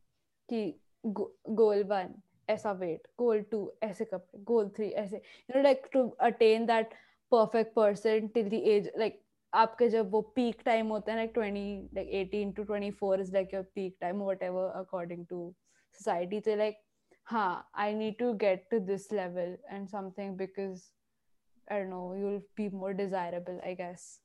कि 0.50 0.80
गोल 1.04 1.84
वन 1.84 2.14
ऐसा 2.50 2.72
वेट 2.72 3.08
गोल 3.20 3.42
टू 3.52 3.72
ऐसे 3.84 4.06
कपड़े 4.06 4.44
गोल 4.44 4.70
थ्री 4.78 4.90
ऐसे. 4.90 5.18
You 5.18 5.56
know 5.56 5.62
like 5.64 5.88
to 5.94 6.08
attain 6.22 6.66
that 6.66 6.94
perfect 7.32 7.74
person 7.76 8.28
till 8.34 8.50
the 8.50 8.54
age 8.54 8.92
like 8.98 9.22
आपके 9.54 9.88
जब 9.90 10.12
वो 10.12 10.22
पीक 10.36 10.62
टाइम 10.66 10.88
होता 10.88 11.12
है 11.12 11.18
like 11.18 11.32
twenty 11.34 11.90
like 11.96 12.10
eighteen 12.16 12.52
to 12.52 12.64
twenty 12.64 12.92
four 13.00 13.22
is 13.22 13.34
like 13.34 13.54
your 13.54 13.64
peak 13.76 13.98
time 14.02 14.22
whatever 14.44 14.70
according 14.80 15.26
to 15.30 15.54
society 16.00 16.40
तो 16.40 16.56
like 16.56 16.78
हाँ 17.28 17.70
I 17.76 17.94
need 17.94 18.18
to 18.20 18.34
get 18.44 18.68
to 18.72 18.80
this 18.86 19.12
level 19.14 19.58
and 19.70 19.88
something 19.88 20.36
because 20.38 20.84
I 21.72 21.80
don't 21.80 21.90
know 21.90 22.16
you 22.16 22.28
will 22.28 22.42
be 22.58 22.70
more 22.78 22.94
desirable 22.94 23.60
I 23.66 23.74
guess 23.76 24.20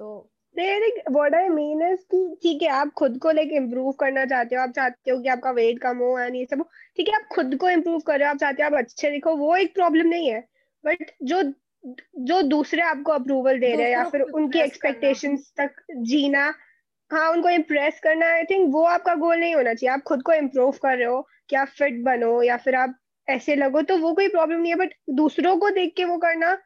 तो 0.00 0.30
what 0.56 1.34
I 1.34 1.48
mean 1.48 1.82
is 1.82 2.00
कि 2.12 2.18
ठीक 2.42 2.62
है 2.62 2.68
आप 2.68 2.90
खुद 2.98 3.18
को 3.22 3.30
like 3.30 3.52
improve 3.52 3.90
करना 4.00 4.24
चाहते 4.24 4.56
हो 4.56 4.62
आप 4.62 4.70
चाहते 4.70 5.10
हो 5.10 5.20
कि 5.22 5.28
आपका 5.28 5.50
वेट 5.50 5.78
कम 5.82 5.98
हो 5.98 6.18
एंड 6.18 6.36
ये 6.36 6.44
सब 6.44 6.62
ठीक 6.96 7.08
है 7.08 7.14
आप 7.14 7.26
खुद 7.32 7.56
को 7.56 7.70
इम्प्रूव 7.70 8.00
कर 8.06 8.18
रहे 8.18 8.28
हो 8.28 8.30
आप 8.30 8.38
चाहते 8.38 8.62
हो 8.62 8.66
आप 8.66 8.74
अच्छे 8.78 9.10
दिखो 9.10 9.36
वो 9.36 9.54
एक 9.56 9.74
प्रॉब्लम 9.74 10.06
नहीं 10.08 10.30
है. 10.30 10.40
बट 10.84 11.10
जो 11.22 11.42
जो 12.30 12.40
दूसरे 12.42 12.82
आपको 12.82 13.12
अप्रूवल 13.12 13.58
दे 13.60 13.74
रहे 13.74 13.84
हैं 13.84 13.90
या 13.92 14.04
फिर 14.04 14.20
उनकी 14.22 14.60
एक्सपेक्टेशंस 14.60 15.52
तक 15.60 15.82
जीना 16.10 16.52
हाँ 17.10 17.30
उनको 17.32 17.50
इम्प्रेस 17.50 18.00
करना 18.02 18.26
आई 18.32 18.44
थिंक 18.44 18.72
वो 18.72 18.82
आपका 18.84 19.14
गोल 19.14 19.38
नहीं 19.38 19.54
होना 19.54 19.74
चाहिए। 19.74 19.92
आप 19.92 20.02
खुद 20.06 20.22
को 20.22 20.32
इम्प्रूव 20.32 20.70
कर 20.82 20.96
रहे 20.96 21.06
हो 21.06 21.20
कि 21.50 21.56
आप 21.56 21.68
फिट 21.78 22.02
बनो 22.04 22.42
या 22.42 22.56
फिर 22.64 22.74
आप 22.74 22.94
ऐसे 23.28 23.54
लगो 23.56 23.82
तो 23.82 23.96
वो 23.98 24.12
कोई 24.14 24.28
प्रॉब्लम 24.28 24.60
नहीं 24.60 24.72
है 24.72 24.78
बट 24.78 24.94
दूसरों 25.16 25.56
को 25.56 25.70
देख 25.70 25.94
के 25.96 26.04
वो 26.04 26.18
करना 26.18 26.56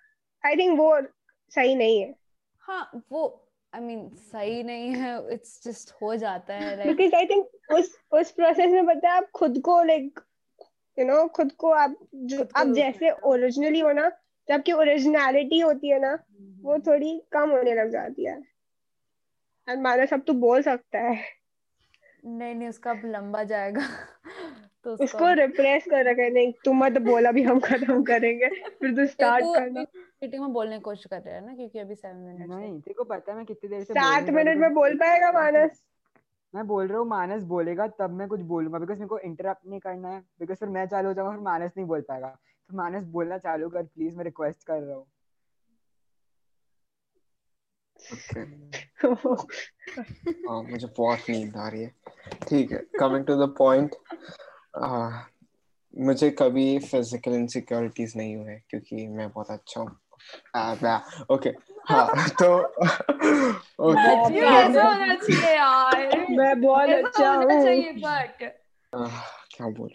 आई 0.46 0.56
थिंक 0.56 0.78
वो 0.78 1.02
सही 1.50 1.74
नहीं 1.74 2.00
है। 2.00 2.14
हाँ 2.58 3.02
वो 3.12 3.48
आई 3.74 3.80
I 3.80 3.84
मीन 3.84 4.08
mean, 4.08 4.18
सही 4.18 4.62
नहीं 4.62 4.94
है 4.94 5.34
इट्स 5.34 5.64
जस्ट 5.64 5.90
हो 6.02 6.16
जाता 6.16 6.54
है 6.54 6.76
लाइक 6.76 6.96
बिकॉज़ 6.96 7.14
आई 7.14 7.26
थिंक 7.26 7.48
उस 7.72 7.98
उस 8.12 8.30
प्रोसेस 8.30 8.70
में 8.70 8.86
पता 8.86 9.08
है 9.08 9.16
आप 9.16 9.30
खुद 9.34 9.58
को 9.58 9.82
लाइक 9.82 10.20
यू 10.98 11.04
नो 11.04 11.26
खुद 11.28 11.52
को 11.52 11.70
आप 11.70 11.96
जो 12.14 12.48
आप 12.56 12.66
जैसे 12.66 13.10
ओरिजिनली 13.10 13.80
हो। 13.80 13.92
ना 13.92 14.08
जब 14.48 14.54
आपकी 14.54 14.72
ओरिजिनलिटी 14.72 15.60
होती 15.60 15.88
है 15.88 16.00
ना 16.00 16.18
वो 16.62 16.72
हम्म। 16.72 16.82
थोड़ी 16.86 17.22
कम 17.32 17.50
होने 17.50 17.74
लग 17.74 17.90
जाती 17.90 18.24
है। 18.24 18.42
एंड 19.68 19.82
माना 19.82 20.06
सब 20.06 20.24
तो 20.24 20.32
बोल 20.32 20.62
सकता 20.62 20.98
है। 20.98 21.24
नहीं 22.24 22.54
नहीं 22.54 22.68
उसका 22.68 22.90
अब 22.90 23.02
लंबा 23.04 23.44
जाएगा 23.44 23.82
तो 24.84 24.94
उसको 24.94 25.32
रिप्लेस 25.32 25.84
कर 25.84 26.04
रखे 26.04 26.30
नहीं 26.30 26.52
तुम 26.64 26.84
मत 26.84 26.92
बोला 26.92 27.32
भी 27.32 27.42
हम 27.42 27.60
खत्म 27.60 28.02
करेंगे 28.02 28.48
फिर 28.48 28.96
तू 28.96 29.06
स्टार्ट 29.12 29.44
करना। 29.44 29.84
मीटिंग 30.22 30.42
में 30.42 30.52
बोलने 30.52 30.76
की 30.76 30.80
कोशिश 30.80 31.06
कर 31.10 31.22
रहे 31.22 31.34
हैं 31.34 31.46
ना 31.46 31.54
क्योंकि 31.54 31.78
अभी 31.78 31.94
7 31.94 32.16
मिनट 32.16 32.50
नहीं 32.50 32.80
तेरे 32.80 32.94
को 32.94 33.04
पता 33.04 33.32
है 33.32 33.36
मैं 33.36 33.46
कितनी 33.46 33.70
देर 33.70 33.84
से 33.84 33.94
7 33.94 34.30
मिनट 34.30 34.56
में 34.56 34.74
बोल 34.74 34.94
पाएगा 34.94 35.32
मानस? 35.32 35.82
मैं 36.54 36.66
बोल 36.66 36.88
रहा 36.88 36.98
हूँ 36.98 37.08
मानस 37.08 37.42
बोलेगा 37.42 37.86
तब 37.98 38.10
मैं 38.10 38.28
कुछ 38.28 38.40
बोलूँगा 38.40 38.78
बिकॉज़ 38.78 38.98
मेरे 38.98 39.08
को 39.08 39.18
इंटरप्ट 39.18 39.66
नहीं 39.66 39.80
करना 39.80 40.08
है 40.08 40.24
बिकॉज़ 40.40 40.58
फिर 40.58 40.68
मैं 40.68 40.86
चालू 40.86 41.08
हो 41.08 41.14
जाऊँगा 41.14 41.32
फिर 41.32 41.40
मानस 41.40 41.72
नहीं 41.76 41.86
बोल 41.86 42.00
पाएगा। 42.00 42.38
तो 42.70 42.76
मानस 42.76 43.04
बोलना 43.04 43.38
चालू 43.38 43.68
कर 43.68 43.82
प्लीज़ 43.82 44.16
मैं 44.16 44.24
रिक्वेस्ट 44.24 44.66
कर 44.66 44.82
रहा 44.82 44.96
हूँ। 44.96 45.06
हाँ 50.48 50.62
मुझे 50.62 50.86
बहुत 50.98 51.18
नींद 51.30 51.56
आ 51.56 51.68
रही 51.68 51.82
है। 51.82 51.92
ठीक 52.48 52.72
है 52.72 52.78
कमिंग 52.98 53.26
टू 53.26 53.46
द 53.46 53.54
पॉइंट 53.58 53.94
मुझे 55.98 56.30
कभी 56.30 56.78
फ़िज़िकल 56.78 57.32
इनसिक्योरिटीज 57.32 58.12
नहीं 58.16 58.36
हुए 58.36 58.60
क्योंकि 58.70 59.06
मैं 59.08 59.28
बहुत 59.30 59.50
अच्छा 59.50 59.80
हूँ। 59.80 59.96
ओके 61.30 61.48
हाँ 61.88 62.28
तो 62.28 62.68
मैं 66.36 66.60
बहुत 66.60 66.88
अच्छा 66.90 67.34
हूँ 67.34 67.76
क्या 69.54 69.68
बोल 69.68 69.90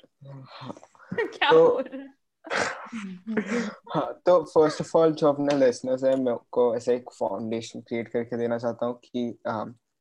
क्या 1.19 1.51
तो 1.51 1.67
बोल 1.69 2.09
हाँ 3.95 4.21
तो 4.25 4.43
फ़र्स्ट 4.43 4.81
ऑफ़ 4.81 4.97
ऑल 4.97 5.13
जो 5.13 5.29
अपने 5.29 5.55
लिसनर्स 5.55 6.03
है 6.03 6.15
मैं 6.15 6.35
को 6.51 6.75
ऐसे 6.75 6.95
एक 6.95 7.09
फाउंडेशन 7.19 7.81
क्रिएट 7.81 8.07
करके 8.07 8.37
देना 8.37 8.57
चाहता 8.57 8.85
हूँ 8.85 8.99
कि 9.05 9.39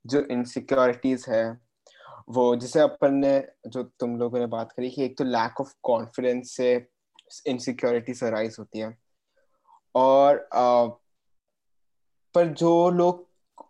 जो 0.06 0.20
इनसिक्योरिटीज 0.20 1.24
है 1.28 1.60
वो 2.28 2.56
जैसे 2.56 2.80
अपन 2.80 3.14
ने 3.14 3.48
जो 3.66 3.82
तुम 3.82 4.16
लोगों 4.16 4.38
ने 4.38 4.46
बात 4.46 4.72
करी 4.72 4.90
कि 4.90 5.04
एक 5.04 5.18
तो 5.18 5.24
लैक 5.24 5.60
ऑफ़ 5.60 5.74
कॉन्फिडेंस 5.82 6.56
से 6.56 6.88
इनसिक्योरिटीज 7.46 8.24
अराइज 8.24 8.56
होती 8.58 8.78
है। 8.78 8.98
और 9.96 10.48
आ, 10.54 10.86
पर 12.34 12.48
जो 12.54 12.70
लोग 12.90 13.26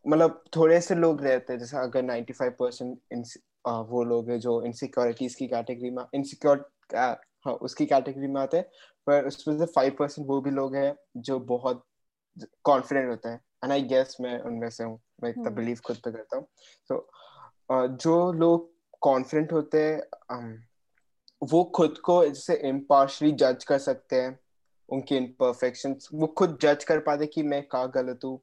मतलब 0.06 0.42
थोड़े 0.56 0.80
से 0.80 0.94
लोग 0.94 1.22
रहते 1.22 1.52
हैं 1.52 1.60
जैसे 1.60 1.76
अगर 1.76 2.02
95 2.02 2.50
परसेंट 2.58 3.26
वो 3.90 4.02
लोग 4.04 4.30
हैं 4.30 4.38
जो 4.40 4.62
इनसिक्योरिटीज 4.62 5.34
की 5.34 5.46
कैटेगरी 5.46 5.90
में 5.90 6.04
इनसिक्योर 6.14 6.64
हाँ 6.96 7.52
उसकी 7.62 7.86
कैटेगरी 7.86 8.26
में 8.26 8.40
आते 8.40 8.56
हैं 8.56 8.66
पर 9.06 9.26
उसमें 9.26 9.58
से 9.58 9.66
फाइव 9.72 9.96
परसेंट 9.98 10.26
वो 10.28 10.40
भी 10.40 10.50
लोग 10.50 10.74
हैं 10.74 10.94
जो 11.18 11.38
बहुत 11.46 11.84
कॉन्फिडेंट 12.64 13.08
होते 13.08 13.28
हैं 13.28 13.40
एंड 13.64 13.72
आई 13.72 13.82
गेस 13.84 14.16
मैं 14.20 14.38
उनमें 14.40 14.68
से 14.70 14.84
हूँ 14.84 14.98
मैं 15.22 15.30
इतना 15.30 15.50
बिलीव 15.50 15.74
हम्म। 15.74 15.86
खुद 15.86 15.96
पे 15.96 16.12
करता 16.12 16.36
हूँ 16.36 16.46
तो 16.90 16.94
so, 16.94 17.86
जो 17.96 18.32
लोग 18.34 18.70
कॉन्फिडेंट 19.02 19.52
होते 19.52 19.82
हैं 19.82 20.64
वो 21.42 21.62
खुद 21.74 21.98
को 21.98 22.24
जैसे 22.24 22.54
इम्पार्शली 22.68 23.32
जज 23.34 23.64
कर 23.64 23.78
सकते 23.78 24.20
हैं 24.20 24.38
उनके 24.88 25.16
इम्परफेक्शन 25.16 25.96
वो 26.14 26.26
खुद 26.26 26.58
जज 26.62 26.84
कर 26.84 26.98
पाते 26.98 27.26
कि 27.26 27.42
मैं 27.42 27.62
कहाँ 27.68 27.90
गलत 27.94 28.20
हूँ 28.24 28.40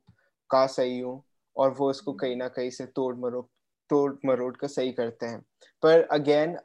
कहाँ 0.49 0.67
सही 0.67 0.99
हूँ 0.99 1.23
और 1.57 1.71
वो 1.71 1.89
उसको 1.89 2.13
कहीं 2.13 2.35
ना 2.35 2.47
कहीं 2.47 2.69
से 2.69 2.85
तोड़ 2.85 3.15
मरोड़ 3.15 3.45
तोड़ 3.89 4.13
मरोड़ 4.25 4.55
कर 4.55 4.67
सही 4.67 4.91
करते 4.91 5.25
हैं। 5.25 5.39
पर 5.83 6.01
अगेन 6.11 6.57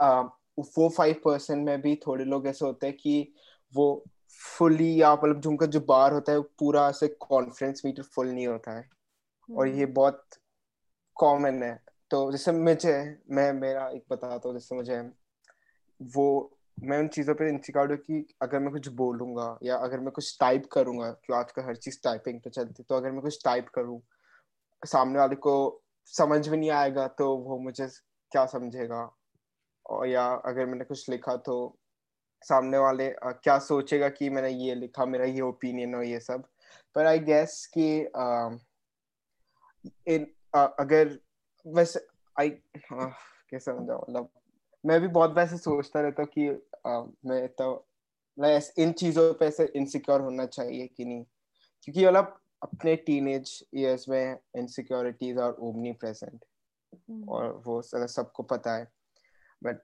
वो 0.58 0.88
फाइव 0.88 1.14
परसेंट 1.24 1.66
में 1.66 1.80
भी 1.80 1.96
थोड़े 1.96 2.24
लोग 2.24 2.46
ऐसे 2.46 2.64
होते 2.66 2.86
हैं 2.86 2.96
कि 2.96 3.32
वो 3.74 4.04
फुली 4.58 5.02
या 5.02 5.12
मतलब 5.14 5.40
जो 5.40 5.50
उनका 5.50 5.66
जो 5.66 5.80
बार 5.80 6.12
होता 6.12 6.32
है 6.32 6.40
पूरा 6.40 6.88
ऐसे 6.88 7.08
कॉन्फिडेंस 7.08 7.82
मीटर 7.84 8.02
फुल 8.02 8.28
नहीं 8.28 8.46
होता 8.46 8.78
है। 8.78 8.88
और 9.56 9.68
ये 9.68 9.84
हम्म। 9.84 9.92
बहुत 9.94 10.24
कॉमन 11.16 11.62
है। 11.62 11.82
तो 12.10 12.32
जैसे 12.32 12.52
मुझे 12.52 13.18
मैं 13.30 13.52
मेरा 13.52 13.88
एक 13.88 14.04
बताता 14.10 14.48
हूँ 14.48 14.52
जैसे 14.56 14.74
मुझे 14.74 15.00
वो 16.00 16.57
मैं 16.82 16.98
उन 16.98 17.08
चीज़ों 17.08 17.34
पे 17.34 17.48
इनसिक्योर 17.48 17.90
हूँ 17.90 17.96
कि 17.98 18.34
अगर 18.42 18.58
मैं 18.58 18.70
कुछ 18.72 18.88
बोलूँगा 18.88 19.58
या 19.62 19.76
अगर 19.76 20.00
मैं 20.00 20.10
कुछ 20.10 20.36
टाइप 20.40 20.68
करूँगा 20.72 21.10
क्यों 21.24 21.38
आजकल 21.38 21.62
हर 21.62 21.76
चीज़ 21.76 21.98
टाइपिंग 22.04 22.40
पे 22.40 22.50
चलती 22.50 22.82
तो 22.82 22.94
अगर 22.94 23.10
मैं 23.10 23.20
कुछ 23.20 23.44
टाइप 23.44 23.68
करूँ 23.68 24.00
सामने 24.82 25.18
वाले 25.18 25.34
को 25.36 25.82
समझ 26.06 26.48
में 26.48 26.58
नहीं 26.58 26.70
आएगा 26.70 27.06
तो 27.08 27.36
वो 27.36 27.58
मुझे 27.58 27.86
क्या 28.32 28.46
समझेगा? 28.46 29.10
और 29.90 30.06
या 30.08 30.26
अगर 30.46 30.66
मैंने 30.66 30.84
कुछ 30.84 31.08
लिखा 31.10 31.36
तो 31.36 31.78
सामने 32.42 32.78
वाले 32.78 33.10
आ, 33.12 33.30
क्या 33.32 33.58
सोचेगा 33.58 34.08
कि 34.08 34.30
मैंने 34.30 34.50
ये 34.50 34.74
लिखा 34.74 35.04
मेरा 35.06 35.24
ये 35.24 35.40
ओपिनियन 35.40 35.94
और 35.94 36.04
ये 36.04 36.20
सब? 36.20 36.44
पर 36.94 37.06
आई 37.06 37.18
गेस 37.18 37.66
कि 37.78 37.98
इन 40.14 40.26
अगर 40.54 41.18
वैसे 41.66 42.06
आई 42.40 42.50
कैसे 42.92 43.58
समझाऊं 43.60 44.00
मतलब 44.00 44.30
मैं 44.84 45.00
भी 45.00 45.08
बहुत 45.08 45.34
वैसे 45.36 45.56
सोचता 45.58 46.00
रहता 46.00 46.22
हूँ 46.22 46.30
कि 46.38 46.48
आ, 46.86 47.00
मैं 47.26 47.48
तो 47.48 47.72
मतलब 48.38 48.62
इन 48.78 48.92
चीज़ों 48.92 49.32
पे 49.34 49.46
ऐसे 49.46 49.64
इनसिक्योर 49.76 50.20
होना 50.20 50.46
चाहिए 50.46 50.86
कि 50.86 51.04
नहीं? 51.04 51.24
क्योंकि 51.84 52.06
मतलब 52.06 52.40
अपने 52.62 52.96
टीनेज 52.96 53.64
ईयर्स 53.74 54.08
में 54.08 54.38
इनसिक्योरिटीज 54.58 55.38
और 55.38 55.56
ओमनी 55.60 55.92
प्रेजेंट 55.92 56.44
और 57.28 57.62
वो 57.66 57.82
सबको 57.82 58.42
पता 58.42 58.76
है। 58.76 58.88
बट 59.62 59.80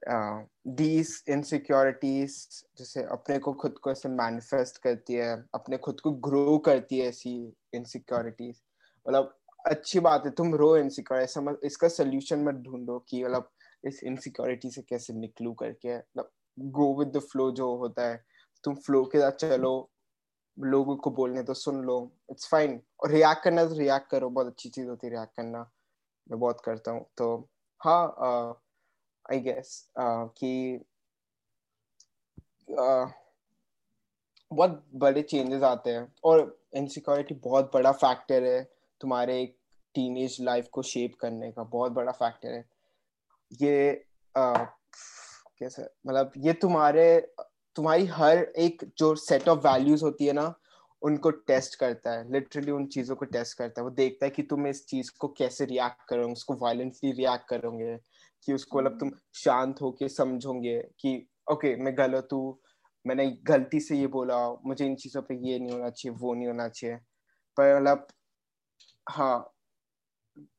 दीज 0.69 1.25
इनसिक्योरिटीज 1.29 2.37
जैसे 2.79 3.03
अपने 3.05 3.39
को 3.39 3.53
खुद 3.53 3.79
को 3.79 3.91
ऐसे 3.91 4.09
मैनिफेस्ट 4.09 4.79
करती 4.79 5.15
है 5.15 5.33
अपने 5.55 5.79
खुद 5.79 6.01
को 6.01 6.11
ग्रो 6.13 6.59
करती 6.59 6.99
है 6.99 7.09
ऐसी 7.09 7.35
इनसिक्योरिटीज 7.75 8.63
मतलब 9.07 9.37
अच्छी 9.67 10.01
बात 10.01 10.23
है 10.27 10.31
तुम 10.31 10.55
रो 10.55 10.77
इनसिक्योर 10.77 11.21
ऐसा 11.21 11.41
मत 11.41 11.61
इसका 11.65 11.89
सोल्यूशन 11.89 12.45
मत 12.45 12.55
ढूंढो 12.55 12.99
कि 13.09 13.25
मतलब 13.25 13.51
इस 13.85 14.03
इनसिक्योरिटी 14.05 14.71
से 14.71 14.83
कैसे 14.83 15.13
निकलू 15.15 15.53
करके 15.55 15.97
मतलब 15.97 16.31
गो 16.59 16.95
विद 16.99 17.09
द 17.17 17.21
फ्लो 17.23 17.51
जो 17.53 17.75
होता 17.77 18.07
है। 18.09 18.25
तुम 18.65 18.75
फ्लो 18.77 19.05
के 19.05 19.21
साथ 19.21 19.33
चलो, 19.41 19.91
लोगों 20.59 20.97
को 20.97 21.11
बोलने 21.11 21.43
तो 21.43 21.55
सुन 21.55 21.81
लो 21.85 21.97
इट्स 22.31 22.49
फाइन 22.51 22.81
और 23.03 23.11
रिएक्ट 23.11 23.43
करना 23.45 23.65
तो 23.65 23.79
रिएक्ट 23.79 24.11
करो, 24.11 24.29
बहुत 24.31 24.47
अच्छी 24.47 24.69
चीज़ 24.69 24.89
होती 24.89 25.07
है 25.07 25.13
रिएक्ट 25.13 25.37
करना। 25.37 25.71
मैं 26.27 26.39
बहुत 26.41 26.61
करता 26.65 26.91
हूँ। 26.91 27.05
तो 27.19 27.37
हाँ 27.81 28.61
आई 29.27 29.41
गेस 29.41 29.89
कि 29.99 30.85
बहुत 34.51 34.83
बड़े 34.95 35.23
चेंजेस 35.23 35.63
आते 35.63 35.91
हैं। 35.91 36.13
और 36.25 36.59
इनसिक्योरिटी 36.77 37.35
बहुत 37.45 37.71
बड़ा 37.75 37.93
फैक्टर 37.95 38.45
है 38.45 38.63
तुम्हारे 39.01 39.41
एक 39.43 39.57
टीनेज 39.95 40.37
लाइफ 40.41 40.69
को 40.73 40.83
शेप 40.85 41.15
करने 41.21 41.51
का। 41.53 41.63
बहुत 41.65 41.93
बड़ा 41.93 42.13
फैक्टर 42.13 42.49
है। 42.49 42.65
ये 43.63 44.05
कैसे 44.27 45.83
मतलब 45.83 46.33
ये 46.39 46.53
तुम्हारे, 46.53 47.21
तुम्हारी 47.77 48.07
हर 48.07 48.39
एक 48.39 48.85
जो 48.99 49.15
सेट 49.15 49.49
ऑफ़ 49.49 49.59
वैल्यूज़ 49.69 50.05
होती 50.05 50.27
है 50.27 50.33
ना, 50.33 50.55
उनको 51.03 51.31
टेस्ट 51.31 51.75
करता 51.75 52.13
है। 52.13 52.33
लिटरली 52.33 52.71
उन 52.71 52.87
चीज़ों 52.87 53.17
को 53.17 53.25
टेस्ट 53.25 53.59
करता 53.59 53.81
है। 53.81 53.85
वो 53.85 53.91
देखता 53.91 54.27
है 54.27 54.31
कि 54.31 54.43
तुम 54.43 54.67
इस 54.67 54.87
चीज़ 54.87 55.11
को 55.21 55.29
कैसे 55.29 55.65
रिएक्ट 55.65 56.09
करोगे, 56.09 56.33
उसको 56.33 56.55
वायलेंटली 56.55 57.13
रिएक्ट 57.13 57.49
करोगे, 57.49 57.97
कि 58.45 58.53
उसको 58.53 58.79
मतलब 58.79 58.99
तुम 59.01 59.11
शांत 59.35 59.81
होके 59.83 60.09
समझोगे 60.09 60.79
कि 61.01 61.27
ओके 61.53 61.77
मैं 61.77 61.99
गलत 61.99 62.29
हूँ, 62.33 62.59
मैंने 63.07 63.27
गलती 63.45 63.81
से 63.81 63.97
ये 63.97 64.07
बोला, 64.07 64.53
मुझे 64.67 64.87
इन 64.87 64.95
चीज़ों 64.97 65.23
पे 65.23 65.35
ये 65.49 65.59
नहीं 65.59 65.73
होना 65.73 65.91
चाहिए, 65.91 66.17
वो 66.19 66.35
नहीं 66.35 66.47
होना 66.47 66.69
चाहिए। 66.69 66.97
पर 67.57 67.77
मतलब 67.77 68.07
हाँ 69.11 69.51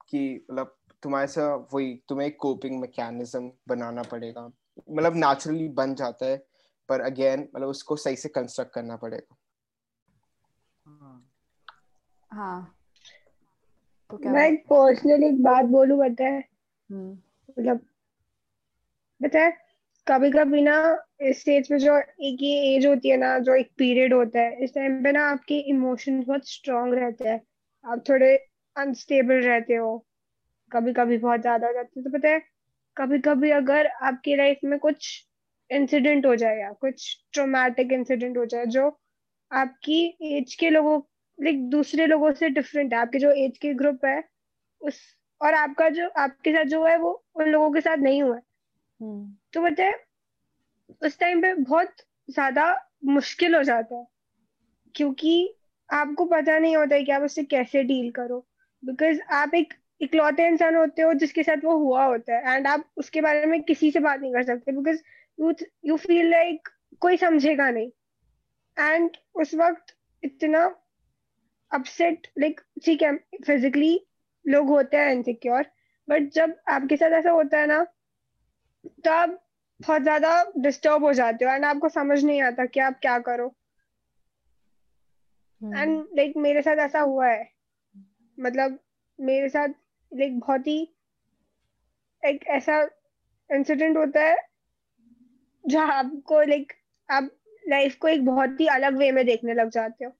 कि 0.09 0.45
मतलब 0.51 0.75
तुम्हारे 1.05 1.27
से 1.27 1.41
वही 1.73 2.01
तुम्हें 2.09 2.27
एक 2.27 2.37
कोपिंग 2.39 2.81
मैकेनिज्म 2.81 3.51
बनाना 3.67 4.03
पड़ेगा। 4.03 4.51
मतलब 4.91 5.15
नेचुरली 5.15 5.67
बन 5.67 5.95
जाता 5.95 6.25
है 6.25 6.37
पर 6.89 7.01
अगेन 7.01 7.47
मतलब 7.55 7.67
उसको 7.67 7.95
सही 7.95 8.15
से 8.15 8.29
कंस्ट्रक्ट 8.29 8.73
करना 8.73 8.95
पड़ेगा। 8.95 9.35
हाँ। 12.31 12.75
तो 14.11 14.17
क्या 14.17 14.31
मैं 14.31 14.55
पर्सनली 14.57 15.27
एक 15.27 15.43
बात 15.43 15.65
बोलूँ 15.65 15.99
पता 15.99 16.23
है? 16.23 16.43
हम्म। 16.91 17.11
मतलब 17.59 17.77
पता 19.23 19.39
है 19.39 19.51
कभी 20.07 20.31
कभी 20.31 20.61
ना 20.61 21.05
इस 21.21 21.41
स्टेज 21.41 21.69
पे 21.69 21.79
जो 21.79 21.97
एक 21.97 22.37
ये 22.41 22.75
एज 22.75 22.85
होती 22.85 23.09
है 23.09 23.17
ना 23.17 23.39
जो 23.39 23.55
एक 23.55 23.71
पीरियड 23.77 24.13
होता 24.13 24.39
है 24.39 24.63
इस 24.63 24.73
टाइम 24.73 25.03
पे 25.03 25.11
ना 25.11 25.29
आपके 25.29 25.59
इमोशंस 25.59 26.25
बहुत 26.25 26.49
स्ट्रांग 26.49 26.93
रहते 26.93 27.29
हैं। 27.29 27.41
आप 27.85 28.03
थोड़े 28.09 28.35
अनस्टेबल 28.77 29.35
रहते 29.35 29.75
हो। 29.75 30.04
कभी 30.75 30.93
कभी 30.93 31.17
बहुत 31.17 31.41
ज़्यादा 31.41 31.67
हो 31.67 31.73
जाते 31.73 31.99
हैं। 31.99 32.03
तो 32.03 32.17
पता 32.17 32.29
है 32.29 32.41
कभी 32.97 33.19
कभी 33.19 33.51
अगर 33.51 33.87
आपकी 33.87 34.35
लाइफ 34.35 34.59
में 34.63 34.77
कुछ 34.79 35.07
इंसिडेंट 35.69 36.25
हो 36.25 36.35
जाए 36.35 36.59
या 36.59 36.71
कुछ 36.71 37.17
ट्रोमैटिक 37.33 37.91
इंसिडेंट 37.91 38.37
हो 38.37 38.45
जाए 38.45 38.65
जो 38.65 38.87
आपकी 39.51 40.03
एज 40.37 40.55
के 40.55 40.69
लोगों 40.69 40.99
लाइक 41.39 41.69
दूसरे 41.69 42.05
लोगों 42.07 42.31
से 42.33 42.49
डिफरेंट 42.49 42.93
है 42.93 42.99
आपके 42.99 43.19
जो 43.19 43.31
एज 43.37 43.57
के 43.57 43.73
ग्रुप 43.73 44.05
है 44.05 44.23
उस 44.81 44.99
और 45.41 45.53
आपका 45.53 45.89
जो 45.89 46.07
आपके 46.19 46.51
साथ 46.51 46.65
जो 46.65 46.85
है 46.85 46.97
वो 46.97 47.11
उन 47.35 47.49
लोगों 47.49 47.71
के 47.71 47.81
साथ 47.81 47.97
नहीं 47.97 48.21
हुआ 48.23 48.35
है। 48.35 48.41
हम्म। 49.01 49.35
तो 49.53 49.61
बताए 49.61 49.93
उस 51.01 51.17
टाइम 51.19 51.41
पे 51.41 51.53
बहुत 51.53 51.95
ज़्यादा 52.29 52.65
मुश्किल 53.05 53.55
हो 53.55 53.63
जाता 53.63 53.95
है 53.95 54.05
क्योंकि 54.95 55.33
आपको 55.89 56.25
पता 56.25 56.57
नहीं 56.59 56.75
होता 56.77 56.95
है 56.95 57.03
कि 57.03 57.11
आप 57.11 57.21
उससे 57.21 57.43
कैसे 57.45 57.83
डील 57.83 58.11
करो। 58.11 58.45
बिकॉज़ 58.83 59.19
आप 59.33 59.53
एक 59.55 59.73
इकलौते 60.01 60.47
इंसान 60.47 60.75
होते 60.75 61.01
हो 61.01 61.13
जिसके 61.13 61.43
साथ 61.43 61.63
वो 61.63 61.77
हुआ 61.77 62.05
होता 62.05 62.35
है 62.35 62.55
एंड 62.55 62.67
आप 62.67 62.85
उसके 62.97 63.21
बारे 63.21 63.45
में 63.45 63.61
किसी 63.63 63.91
से 63.91 63.99
बात 63.99 64.19
नहीं 64.19 64.33
कर 64.33 64.43
सकते 64.43 64.71
because 64.71 65.01
you 65.39 65.53
you 65.85 65.97
feel 65.97 66.29
like 66.31 66.69
कोई 67.01 67.17
समझेगा 67.17 67.69
नहीं। 67.69 67.89
एंड 68.77 69.17
उस 69.35 69.53
वक्त 69.55 69.95
इतना 70.23 70.63
अपसेट 71.71 72.27
लाइक 72.39 72.61
ठीक 72.85 73.01
है 73.01 73.15
फिजिकली 73.45 73.99
लोग 74.45 74.67
होते 74.69 74.97
हैं 74.97 75.11
इनसिक्योर 75.11 75.65
बट 76.07 76.29
जब 76.33 76.55
आपके 76.69 76.97
साथ 76.97 77.11
ऐसा 77.11 77.31
होता 77.31 77.59
है 77.59 77.67
ना 77.67 77.83
तो 79.05 79.11
आप 79.11 79.41
बहुत 79.79 80.01
ज़्यादा 80.01 80.31
डिस्टर्ब 80.57 81.03
हो 81.03 81.13
जाते 81.13 81.45
हो 81.45 81.51
एंड 81.51 81.65
आपको 81.65 81.89
समझ 81.89 82.23
नहीं 82.23 82.41
आता 82.41 82.65
कि 82.65 82.79
आप 82.79 82.99
क्या 83.01 83.17
करो। 83.19 83.47
And 85.61 85.75
hmm. 85.75 86.07
लाइक 86.15 86.29
like, 86.29 86.41
मेरे 86.43 86.61
साथ 86.61 86.77
ऐसा 86.77 86.99
हुआ 86.99 87.27
है। 87.27 87.49
मतलब 88.37 88.79
मेरे 89.19 89.49
साथ 89.49 89.69
लाइक 90.13 90.39
बहुत 90.39 90.67
ही 90.67 90.95
एक 92.23 92.45
ऐसा 92.47 92.81
इंसिडेंट 93.49 93.97
होता 93.97 94.21
है 94.21 94.37
जहाँ 95.67 95.93
आपको 95.93 96.41
लाइक 96.41 96.73
आप 97.09 97.29
लाइफ 97.67 97.95
को 97.95 98.07
एक 98.07 98.25
बहुत 98.25 98.59
ही 98.59 98.67
अलग 98.67 98.97
वे 98.97 99.11
में 99.11 99.25
देखने 99.25 99.53
लग 99.53 99.69
जाते 99.69 100.05
हो। 100.05 100.11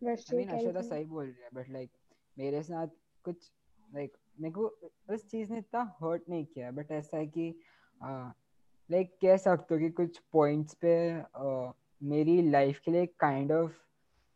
आई 0.00 0.36
मीन 0.36 0.48
अशोदा 0.48 0.80
सही 0.80 1.04
बोल 1.04 1.24
रही 1.24 1.42
है 1.42 1.48
बट 1.54 1.70
लाइक 1.70 1.90
मेरे 2.38 2.62
साथ 2.62 2.88
कुछ 3.24 3.50
लाइक 3.94 4.16
मेरे 4.40 4.52
को 4.52 4.66
उस 5.08 5.30
चीज़ 5.30 5.52
ने 5.52 5.58
इतना 5.58 5.96
हर्ट 6.02 6.22
नहीं 6.28 6.44
किया 6.46 6.70
बट 6.70 6.90
ऐसा 6.90 7.16
है 7.16 7.26
कि 7.26 7.60
लाइक 8.90 9.18
कह 9.22 9.36
सकते 9.36 9.74
हो 9.74 9.80
कि 9.80 9.90
कुछ 9.90 10.18
पॉइंट्स 10.32 10.74
पे 10.84 11.22
मेरी 12.02 12.50
लाइफ 12.50 12.80
के 12.84 12.90
लिए 12.90 13.06
काइंड 13.06 13.52
ऑफ़ 13.52 13.72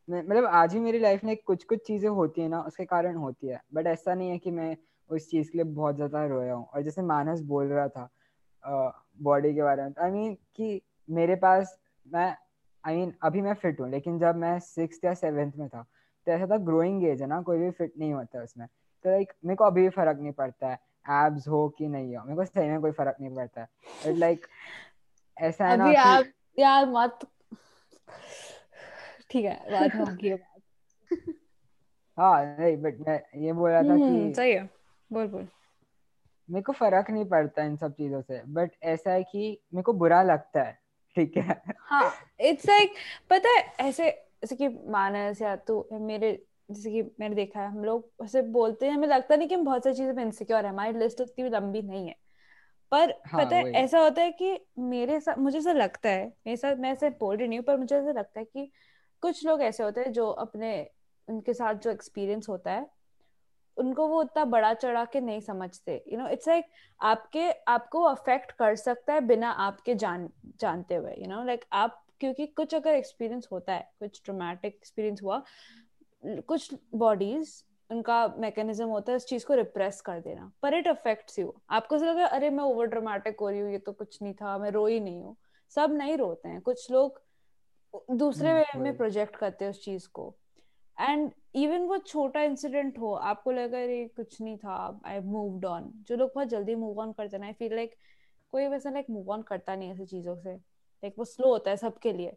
मतलब 0.09 0.47
आज 0.47 0.75
भी 0.75 0.81
मेरी 0.81 0.99
लाइफ 0.99 1.25
में 1.25 1.37
कुछ 1.47 1.65
कुछ 1.65 1.87
चीज़ें 1.87 2.09
होती 2.11 2.41
है 2.41 2.49
ना 2.49 2.61
उसके 2.61 2.85
कारण 2.85 3.17
होती 3.17 3.49
है। 3.49 3.61
बट 3.75 3.87
ऐसा 3.87 4.15
नहीं 4.15 4.31
है 4.31 4.39
कि 4.39 4.51
मैं 4.51 4.77
उस 5.11 5.29
चीज़ 5.31 5.51
के 5.51 5.59
लिए 5.59 5.65
बहुत 5.65 5.97
ज़्यादा 5.97 6.25
रोया 6.27 6.55
हूँ। 6.55 6.67
और 6.67 6.83
जैसे 6.83 7.03
मानस 7.03 7.41
बोल 7.41 7.67
रहा 7.67 7.89
था 7.89 8.09
बॉडी 9.21 9.55
के 9.55 9.63
बारे 9.63 9.83
में 9.83 9.93
आई 10.03 10.11
मीन 10.11 10.35
कि 10.57 10.81
मेरे 11.09 11.35
पास 11.37 11.79
मैं 12.07 12.35
आई 12.85 12.97
मीन 12.97 13.13
अभी 13.23 13.41
मैं 13.43 13.55
फिट 13.55 13.81
हूँ 13.81 13.91
लेकिन 13.91 14.19
जब 14.19 14.37
मैं 14.37 14.59
सिक्स 14.59 15.01
या 15.05 15.15
सेवेंथ 15.15 15.53
में 15.57 15.69
था 15.69 15.83
तो 16.27 16.33
ऐसा 16.33 16.47
था 16.47 16.57
ग्रोइंग 16.57 17.05
एज 17.05 17.23
है 17.23 17.29
ना 17.29 17.41
कोई 17.43 17.59
भी 17.59 17.71
फिट 17.71 17.93
नहीं 17.99 18.13
होता 18.13 18.43
उसमें। 18.43 18.67
तो 19.05 19.11
लाइक 19.11 19.33
मेरे 19.45 19.57
को 19.57 19.65
अभी 19.65 19.83
भी 19.83 19.89
फ़र्क 19.89 20.19
नहीं 20.21 20.33
पड़ता 20.33 20.69
है 20.69 20.79
एब्स 21.27 21.49
हो 21.49 21.69
कि 21.69 21.89
नहीं 21.89 22.17
हो 22.17 22.25
मेरे 22.25 22.37
को 22.37 22.45
सही 22.45 22.69
में 22.69 22.81
कोई 22.81 22.91
फ़र्क 22.91 23.17
नहीं 23.21 23.35
पड़ता 23.37 23.61
है। 23.61 24.15
लाइक 24.17 24.47
ऐसा 25.37 25.69
है 25.69 25.77
ना 25.77 25.91
यार 26.57 26.87
मत 26.87 27.19
ठीक 29.31 29.45
है 29.45 29.55
बात 29.71 29.95
होगी 29.95 30.31
हाँ 32.19 32.45
नहीं 32.59 32.77
बट 32.77 32.99
मैं 33.01 33.21
ये 33.43 33.53
बोल 33.53 33.71
रहा 33.71 33.83
था 33.83 33.97
कि 33.99 34.13
हम्म, 34.15 34.33
सही 34.33 34.53
है। 34.53 34.69
बोल 35.11 35.27
बोल। 35.29 35.49
मेरे 36.49 36.63
को 36.63 36.73
फ़र्क 36.73 37.11
नहीं 37.11 37.25
पड़ता 37.25 37.65
इन 37.65 37.77
सब 37.77 37.93
चीज़ों 37.93 38.21
से 38.23 38.43
बट 38.49 38.71
ऐसा 38.85 39.13
है 39.13 39.23
कि 39.23 39.59
मेरे 39.75 39.83
को 39.83 39.93
बुरा 39.93 40.23
लगता 40.23 40.63
है 40.63 40.79
ठीक 41.17 41.37
है? 41.37 41.63
हाँ 41.81 42.11
इट्स 42.41 42.69
लाइक 42.69 42.91
like, 42.91 43.01
पता 43.31 43.49
है 43.49 43.89
ऐसे 43.89 44.11
जैसे 44.43 44.57
कि 44.57 44.69
मानस 44.69 45.43
या 45.43 45.55
तो 45.57 45.89
मेरे 46.01 46.33
जैसे 46.71 46.91
कि 46.91 47.03
मैंने 47.21 47.35
देखा 47.35 47.61
है 47.61 47.69
हम 47.69 47.85
लोग 47.85 48.25
ऐसे 48.25 48.43
बोलते 48.43 48.87
हैं 48.87 48.93
हमें 48.95 49.09
लगता 49.09 49.37
नहीं 49.37 49.49
कि 49.49 49.55
हम 49.55 49.65
बहुत 49.65 49.85
सारी 49.85 49.97
चीज़ों 49.97 50.15
पे 50.15 50.23
इनसिक्योर 50.23 50.65
है 50.65 50.71
हमारी 50.71 50.99
लिस्ट 50.99 51.21
उतनी 51.21 51.45
भी 51.45 51.51
लंबी 51.51 51.83
नहीं 51.83 52.07
है। 52.09 52.15
पर 52.93 53.13
हाँ, 53.27 53.45
पता 53.45 53.57
है 53.57 53.65
ऐसा 53.75 54.01
होता 54.01 54.23
है 54.23 54.33
कि 54.33 54.59
मेरे 54.79 55.21
साथ 55.21 55.39
मुझे 55.39 55.59
ऐसा 55.59 55.73
लगता 55.73 56.09
है 56.09 56.27
मेरे 56.47 56.57
साथ 56.57 56.77
मैं 56.77 56.93
ऐसे 56.93 57.11
बोल 57.11 57.37
रही 57.37 57.49
नहीं 57.49 57.59
हूँ 57.59 57.67
पर 57.67 57.77
मुझे 57.77 57.97
ऐसा 57.97 58.13
लगता 58.13 58.41
है 58.41 58.45
कि 58.47 58.71
कुछ 59.23 59.45
लोग 59.47 59.63
ऐसे 59.63 59.83
होते 59.83 60.01
हैं 60.01 60.13
जो 60.13 60.29
अपने, 60.29 60.91
उनके 61.29 61.55
साथ 61.55 61.75
जो 61.75 61.91
एक्सपीरियंस 61.91 62.49
होता 62.49 62.73
है, 62.73 62.87
उनको 63.77 64.07
वो 64.09 64.21
उतना 64.21 64.45
बड़ा 64.45 64.73
चढ़ा 64.75 65.05
के 65.05 65.21
नहीं 65.21 65.41
समझते। 65.41 66.03
यू 66.09 66.19
नो 66.19 66.29
इट्स 66.29 66.49
लाइक 66.49 66.65
आपके, 67.01 67.51
आपको 67.51 68.03
अफेक्ट 68.03 68.53
कर 68.53 68.75
सकता 68.77 69.13
है 69.13 69.21
बिना 69.21 69.51
आपके 69.67 69.95
जान, 69.95 70.29
जानते 70.61 70.95
हुए 70.95 71.15
यू 71.19 71.29
नो 71.29 71.43
लाइक 71.45 71.65
आप, 71.73 72.05
क्योंकि 72.21 72.47
कुछ 72.47 72.75
अगर 72.75 72.95
एक्सपीरियंस 72.95 73.49
होता 73.53 73.73
है, 73.73 73.89
कुछ 74.01 74.21
ट्रोमैटिक 74.25 74.75
एक्सपीरियंस 74.75 75.23
हुआ, 75.23 75.43
कुछ 76.23 76.75
बॉडीज 76.95 77.65
उनका 77.91 78.17
मैकेनिज्म 78.39 78.87
होता 78.87 79.13
है 79.13 79.17
इस 79.17 79.27
चीज़ 79.27 79.47
को 79.47 79.55
रिप्रेस 79.55 80.01
कर 80.01 80.21
देना, 80.21 80.51
पर 80.63 80.75
इट 80.75 80.89
अफेक्ट्स 80.89 81.39
यू 81.39 81.55
आपको 81.71 81.97
लगा 81.97 82.27
अरे, 82.27 82.51
मैं 82.51 82.65
ओवर 82.65 82.87
ड्रामेटिक 82.87 83.41
हो 83.41 83.49
रही 83.49 83.61
हूँ, 83.61 83.71
ये 83.71 83.79
तो 83.79 83.93
कुछ 83.93 84.21
नहीं 84.23 84.35
था, 84.35 84.59
मैं 84.59 84.71
रो 84.71 84.87
ही 84.87 85.01
नहीं 85.01 85.23
हूँ। 85.23 85.37
सब 85.73 85.93
नहीं 85.93 86.17
रोते 86.17 86.49
हैं। 86.49 86.61
कुछ 86.61 86.91
लोग 86.91 87.21
दूसरे 88.11 88.53
वे 88.53 88.61
हम्म, 88.61 88.83
में 88.83 88.97
प्रोजेक्ट 88.97 89.37
करते 89.37 89.65
हैं 89.65 89.71
उस 89.71 89.85
चीज़ 89.85 90.09
को। 90.09 90.37
एंड 91.01 91.33
इवन 91.55 91.81
वो 91.81 91.99
छोटा 91.99 92.43
इंसिडेंट 92.43 92.99
हो 92.99 93.15
आपको 93.15 93.51
लगा 93.51 93.83
अरे 93.83 94.09
कुछ 94.17 94.41
नहीं 94.41 94.59
था 94.59 95.01
आई 95.07 95.21
मूव्ड 95.21 95.65
ऑन 95.65 95.93
जो 95.95 96.17
लोग 96.17 96.33
बहुत 96.35 96.49
जल्दी 96.49 96.75
मूव 96.75 97.01
ऑन 97.01 97.13
करते 97.13 97.37
हैं 97.37 97.45
आई 97.45 97.53
फील 97.53 97.75
लाइक 97.75 97.95
कोई 98.51 98.67
वैसा 98.67 98.91
लाइक 98.91 99.07
मूव 99.11 99.31
ऑन 99.31 99.43
करता 99.43 99.77
नहीं 99.77 99.91
ऐसी 99.91 100.07
चीज़ों 100.07 100.37
से। 100.37 100.55
लाइक 100.55 101.15
वो 101.19 101.25
स्लो 101.25 101.49
होता 101.49 101.71
है 101.71 101.77
सबके 101.77 102.13
लिए। 102.13 102.37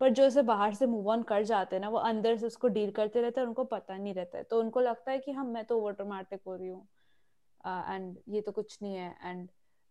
पर 0.00 0.08
जो 0.08 0.26
उसे 0.26 0.42
बाहर 0.42 0.74
से 0.74 0.86
मूव 0.86 1.08
ऑन 1.08 1.22
कर 1.22 1.42
जाते 1.42 1.76
हैं 1.76 1.80
ना 1.80 1.88
वो 1.88 1.98
अंदर 1.98 2.36
से 2.36 2.46
उसको 2.46 2.68
डील 2.68 2.90
करते 2.90 3.20
रहते 3.20 3.40
हैं 3.40 3.48
उनको 3.48 3.64
पता 3.64 3.96
नहीं 3.96 4.14
रहता 4.14 4.38
है। 4.38 4.44
तो 4.44 4.60
उनको 4.60 4.80
लगता 4.80 5.12
है 5.12 5.18
कि 5.18 5.32
हम 5.32 5.46
मैं 5.46 5.64
तो 5.64 5.78
ओवर 5.78 5.96
हो 6.46 6.56
रही 6.56 6.68
हूँ। 6.68 6.88
एंड 7.66 8.16
uh, 8.16 8.22
ये 8.28 8.40
तो 8.40 8.52
कुछ 8.52 8.78
नहीं 8.82 8.94
है। 8.94 9.16
एंड 9.24 9.48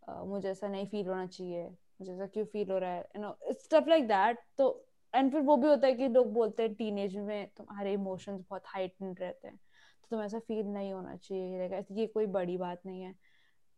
uh, 0.09 0.25
मुझे 0.25 0.49
ऐसा 0.49 0.67
नहीं 0.67 0.87
फील 0.87 1.07
होना 1.07 1.25
चाहिए। 1.25 1.69
मुझे 1.69 2.13
ऐसा 2.13 2.25
क्यों 2.25 2.45
फील 2.45 2.71
हो 2.71 2.77
रहा 2.77 2.91
है? 2.91 3.01
You 3.15 3.21
know 3.21 3.37
it's 3.49 3.63
stuff 3.63 3.89
like 3.89 4.07
that 4.07 4.39
तो 4.57 4.87
एंड 5.13 5.31
फिर 5.31 5.41
वो 5.41 5.55
भी 5.57 5.67
होता 5.67 5.87
है 5.87 5.93
कि 5.93 6.07
लोग 6.07 6.33
बोलते 6.33 6.63
हैं 6.63 6.73
टीनेज 6.75 7.15
में 7.17 7.47
तुम्हारे 7.57 7.93
इमोशंस 7.93 8.41
बहुत 8.49 8.63
हाइटेंड 8.67 9.19
रहते 9.21 9.47
हैं। 9.47 9.55
तो 9.57 10.07
तुम्हें 10.11 10.25
ऐसा 10.25 10.39
फील 10.39 10.65
नहीं 10.67 10.93
होना 10.93 11.15
चाहिए 11.17 11.83
ये 11.91 12.07
कोई 12.07 12.25
बड़ी 12.27 12.57
बात 12.57 12.81
नहीं 12.85 13.01
है। 13.01 13.13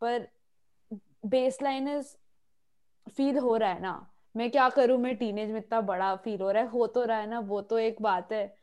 पर 0.02 0.28
बेस 1.26 1.62
लाइन 1.64 1.88
इज़ 1.88 2.16
फील 3.08 3.38
हो 3.38 3.56
रहा 3.58 3.70
है 3.74 3.82
ना। 3.82 4.10
मैं 4.36 4.50
क्या 4.52 4.68
करूँ? 4.70 4.98
मैं 4.98 5.16
टीनेज 5.18 5.52
में 5.52 5.60
इतना 5.60 5.82
बड़ा 5.82 6.16
फील 6.16 6.42
हो 6.42 6.52
रहा 6.52 6.64
है। 6.64 6.70
हो 6.70 6.88
तो 6.88 7.04
रहा 7.06 7.18
है 7.20 7.30
ना 7.30 7.40
वो 7.40 7.62
तो 7.62 7.80
एक 7.80 8.02
बात 8.02 8.32
है। 8.34 8.56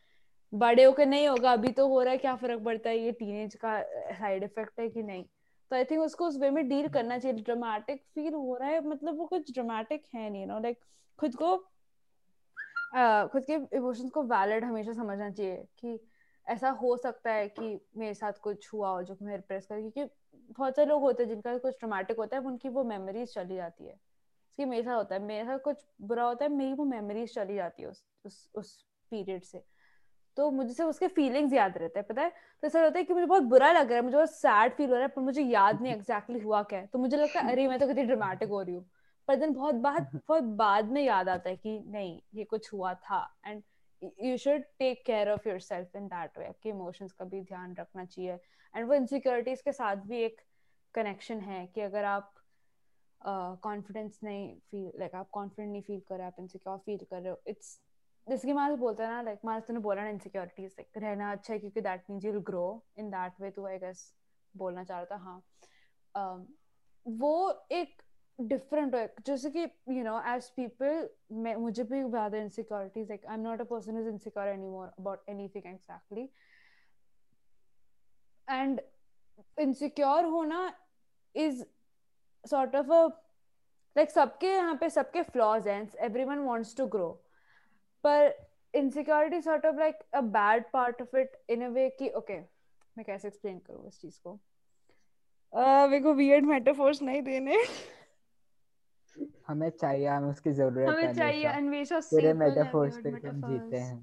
बड़े 0.53 0.85
होकर 0.85 1.07
नहीं 1.07 1.29
होगा 1.29 1.53
अभी 1.53 1.69
तो 1.73 1.87
हो 1.89 2.03
रहा 2.03 2.13
है 2.13 2.19
क्या 2.19 2.35
फ़र्क 2.37 2.63
पड़ता 2.65 2.91
है? 2.91 2.99
ये 2.99 3.13
टीनेज 3.13 3.55
का 3.55 3.81
साइड 4.19 4.45
इफ़ेक्ट 4.45 4.81
है 4.81 4.89
कि 4.89 5.03
नहीं? 5.03 5.25
तो 5.71 5.77
आई 5.77 5.85
थिंक 5.85 6.01
उसको 6.03 6.27
उस 6.27 6.39
वे 6.41 6.51
में 6.51 6.69
डील 6.69 6.89
करना 6.89 7.19
चाहिए। 7.19 7.43
ड्रामेटिक 7.43 8.03
फील 8.15 8.35
हो 8.35 8.57
रहा 8.57 8.69
है 8.71 8.81
मतलब 8.89 9.19
वो 9.19 9.27
कुछ 9.27 9.53
ड्रामेटिक 9.55 10.07
है 10.15 10.29
नहीं 10.31 10.47
नो 10.47 10.59
लाइक 10.61 10.79
खुद 11.19 11.35
को 11.37 11.57
खुद 13.33 13.45
के 13.45 13.77
इमोशंस 13.77 14.11
को 14.11 14.23
वैलिड 14.23 14.65
हमेशा 14.65 14.93
समझना 14.93 15.31
चाहिए 15.31 15.57
कि 15.57 16.09
ऐसा 16.49 16.71
हो 16.71 16.97
सकता 16.97 17.33
है 17.33 17.49
कि 17.49 17.81
मेरे 17.97 18.15
साथ 18.15 18.33
कुछ 18.33 18.73
हुआ 18.73 18.89
हो 18.89 19.03
जो 19.03 19.15
कि 19.15 19.25
मैं 19.25 19.37
रिप्रेस 19.37 19.67
कर, 19.67 19.81
क्योंकि 19.81 20.05
बहुत 20.35 20.77
सारे 20.77 20.89
लोग 20.89 21.03
होते 21.03 21.23
हैं 21.23 21.31
जिनका 21.31 21.59
कुछ 21.59 21.79
ट्रोमेटिक 21.79 22.17
होता 22.17 22.37
है 22.37 22.43
उनकी 22.43 22.69
वो 22.69 22.85
मेमोरीज 22.85 23.35
चली 23.35 23.57
जाती 23.57 23.87
है। 23.87 24.11
कि 24.57 24.65
मेरे 24.65 24.83
साथ 24.83 24.97
होता 24.97 25.15
है, 25.15 25.23
मेरे 25.23 25.45
साथ 25.45 25.59
कुछ 25.59 25.77
बुरा 26.03 26.25
होता 26.25 26.45
है, 26.45 26.51
मेरी 26.51 26.73
वो 26.73 26.85
मेमोरीज 26.85 27.35
चली 27.35 27.55
जाती 27.55 27.83
है 27.83 27.89
उस 27.89 28.05
उस 28.25 28.51
उस 28.55 28.83
पीरियड 29.11 29.43
से। 29.43 29.65
तो 30.37 30.51
मुझे 30.51 30.75
सिर्फ़ 30.75 30.91
उसके 30.91 31.09
फीलिंग्स 31.09 31.53
याद 31.53 31.79
रहते 31.79 31.99
हैं, 31.99 32.07
पता 32.09 32.23
है? 32.23 32.33
तो 32.61 32.67
ऐसा 32.67 32.83
होता 32.83 32.99
है 32.99 33.05
कि 33.05 33.15
मुझे 33.15 33.27
बहुत 33.27 33.43
बुरा 33.43 33.73
लग 33.73 33.87
रहा 33.87 33.97
है, 33.97 34.03
मुझे 34.03 34.17
बहुत 34.17 34.31
सैड 34.31 34.73
फील 34.73 34.89
हो 34.89 34.95
रहा 34.95 35.03
है, 35.03 35.09
पर 35.09 35.23
मुझे 35.23 35.43
याद 35.43 35.83
नहीं 35.83 35.93
एग्जैक्टली 35.93 36.35
exactly 36.35 36.47
हुआ 36.47 36.63
क्या 36.63 36.79
है। 36.79 36.87
तो 36.87 36.99
मुझे 36.99 37.17
लगता 37.17 37.41
है, 37.41 37.53
अरे, 37.53 37.69
मैं 37.69 37.79
तो 37.79 37.87
कितनी 37.87 38.05
ड्रामेटिक 38.05 38.49
हो 38.49 38.63
रही 38.63 38.75
हूँ। 38.75 38.91
पर 39.31 39.37
दिन 39.37 39.53
बहुत 39.53 39.75
बाद 39.75 40.11
बहुत 40.29 40.45
बाद 40.59 40.85
में 40.85 41.03
याद 41.03 41.29
आता 41.29 41.51
है 41.51 41.57
कि 41.57 41.79
नहीं 41.87 42.21
ये 42.35 42.45
कुछ 42.45 42.73
हुआ 42.73 42.95
था। 42.95 43.19
And 43.47 43.63
you 44.23 44.37
should 44.37 44.63
take 44.79 45.05
care 45.07 45.31
of 45.31 45.49
yourself 45.61 45.97
in 45.97 46.07
that 46.07 46.39
way 46.39 46.47
आपके 46.47 46.69
इमोशंस 46.69 47.13
का 47.13 47.25
भी 47.25 47.41
ध्यान 47.43 47.75
रखना 47.75 48.05
चाहिए। 48.05 48.39
एंड 48.75 48.89
वो 48.89 48.95
इनसिक्योरिटीज 48.95 49.63
के 49.63 49.73
साथ 49.73 49.97
भी 49.97 50.23
एक 50.23 50.41
कनेक्शन 50.95 51.41
है 51.41 51.67
कि 51.67 51.81
अगर 51.81 52.05
आप 52.05 52.35
कॉन्फिडेंस 53.21 54.19
uh, 54.19 54.25
नहीं 54.25 54.55
फील 54.71 54.93
लाइक 54.99 55.15
आप 55.15 55.31
कॉन्फिडेंट 55.31 55.73
नहीं 55.73 55.83
फील 55.83 56.01
कर 56.09 56.17
रहे 56.17 56.27
आप 56.27 56.37
इनसिक्योर 56.41 56.79
फील 56.79 57.07
कर 57.11 57.21
रहे 57.21 57.31
हो 57.31 57.41
इट्स 57.47 57.81
जिसकी 58.29 58.53
माँ 58.53 58.77
बोलता 58.77 59.05
है 59.05 59.11
ना 59.11 59.23
लाइक 59.23 59.39
माँ 59.45 59.61
तूने 59.61 59.81
बोला 59.81 60.03
ना 60.03 60.09
इनसिक्योरिटीज 60.09 60.71
लाइक 60.71 60.99
रहना 60.99 61.33
अच्छा 61.33 61.53
है 61.53 61.59
क्योंकि 61.59 61.81
that 61.81 62.11
means 62.11 62.25
you 62.25 62.33
will 62.33 62.43
grow 62.43 62.85
in 62.99 63.11
that 63.11 63.41
way 63.41 63.51
too 63.51 63.67
I 63.67 63.79
guess 63.79 64.15
बोलना 64.55 64.85
चाह 64.85 65.01
रहा 65.01 65.17
था 65.17 65.23
हाँ। 65.23 65.43
um, 66.15 66.47
वो 67.07 67.67
एक 67.73 68.03
डिफरेंट 68.49 68.95
जैसे 69.27 69.51
कि 69.51 69.63
यू 69.89 70.03
नो 70.05 70.21
एज 70.35 70.49
पीपल 70.57 71.09
मैं, 71.33 71.55
मुझे 71.57 71.85
भी 71.85 72.03
ज़्यादा 72.03 72.39
insecurities 72.39 73.09
like 73.09 73.27
I 73.27 73.35
am 73.35 73.41
not 73.41 73.61
a 73.61 73.65
person 73.65 73.99
is 74.01 74.09
insecure 74.09 74.49
anymore 74.49 74.87
about 74.89 75.29
anything 75.29 75.67
exactly 75.67 76.29
and 78.49 78.81
insecure 79.59 80.25
होना 80.27 80.73
इज़ 81.35 81.65
सॉर्ट 82.45 82.77
ऑफ़ 82.77 82.93
अ 82.93 84.05
सबके 84.09 84.47
यहाँ 84.47 84.75
पे 84.81 84.89
सबके 84.91 85.23
फ्लॉज 85.23 85.69
हैं 85.69 85.89
एवरीवन 86.05 86.39
वांट्स 86.39 86.77
टू 86.77 86.87
ग्रो 86.87 87.09
पर 88.05 88.35
insecurity 88.75 89.41
sort 89.41 89.67
of 89.67 89.77
like 89.77 89.99
a 90.15 90.21
bad 90.37 90.65
part 90.73 91.03
of 91.03 91.17
it 91.17 91.37
in 91.51 91.65
a 91.65 91.69
way 91.69 91.89
कि 91.99 92.09
okay 92.17 92.39
मैं 92.41 93.05
कैसे 93.05 93.29
एक्सप्लेन 93.29 93.59
करूँ 93.59 93.87
इस 93.89 94.01
चीज़ 94.01 94.19
को? 94.25 94.39
मेरे 95.53 96.01
को 96.01 96.13
वियर्ड 96.15 96.45
मेटाफोर्स 96.45 97.03
नहीं 97.03 97.23
देने। 97.23 97.57
हमें 99.49 99.69
चाहिए 99.71 100.07
हमें 100.07 100.29
उसकी 100.31 100.53
ज़रूरत 100.53 100.79
है 100.79 100.93
हमें 100.93 101.15
चाहिए 101.15 101.45
अन्वेषा 101.47 102.01
तेरे 102.11 102.33
मेटाफोर्स 102.35 102.97
पे 102.99 103.11
हम 103.11 103.43
जीते 103.43 103.79
हैं। 103.79 103.99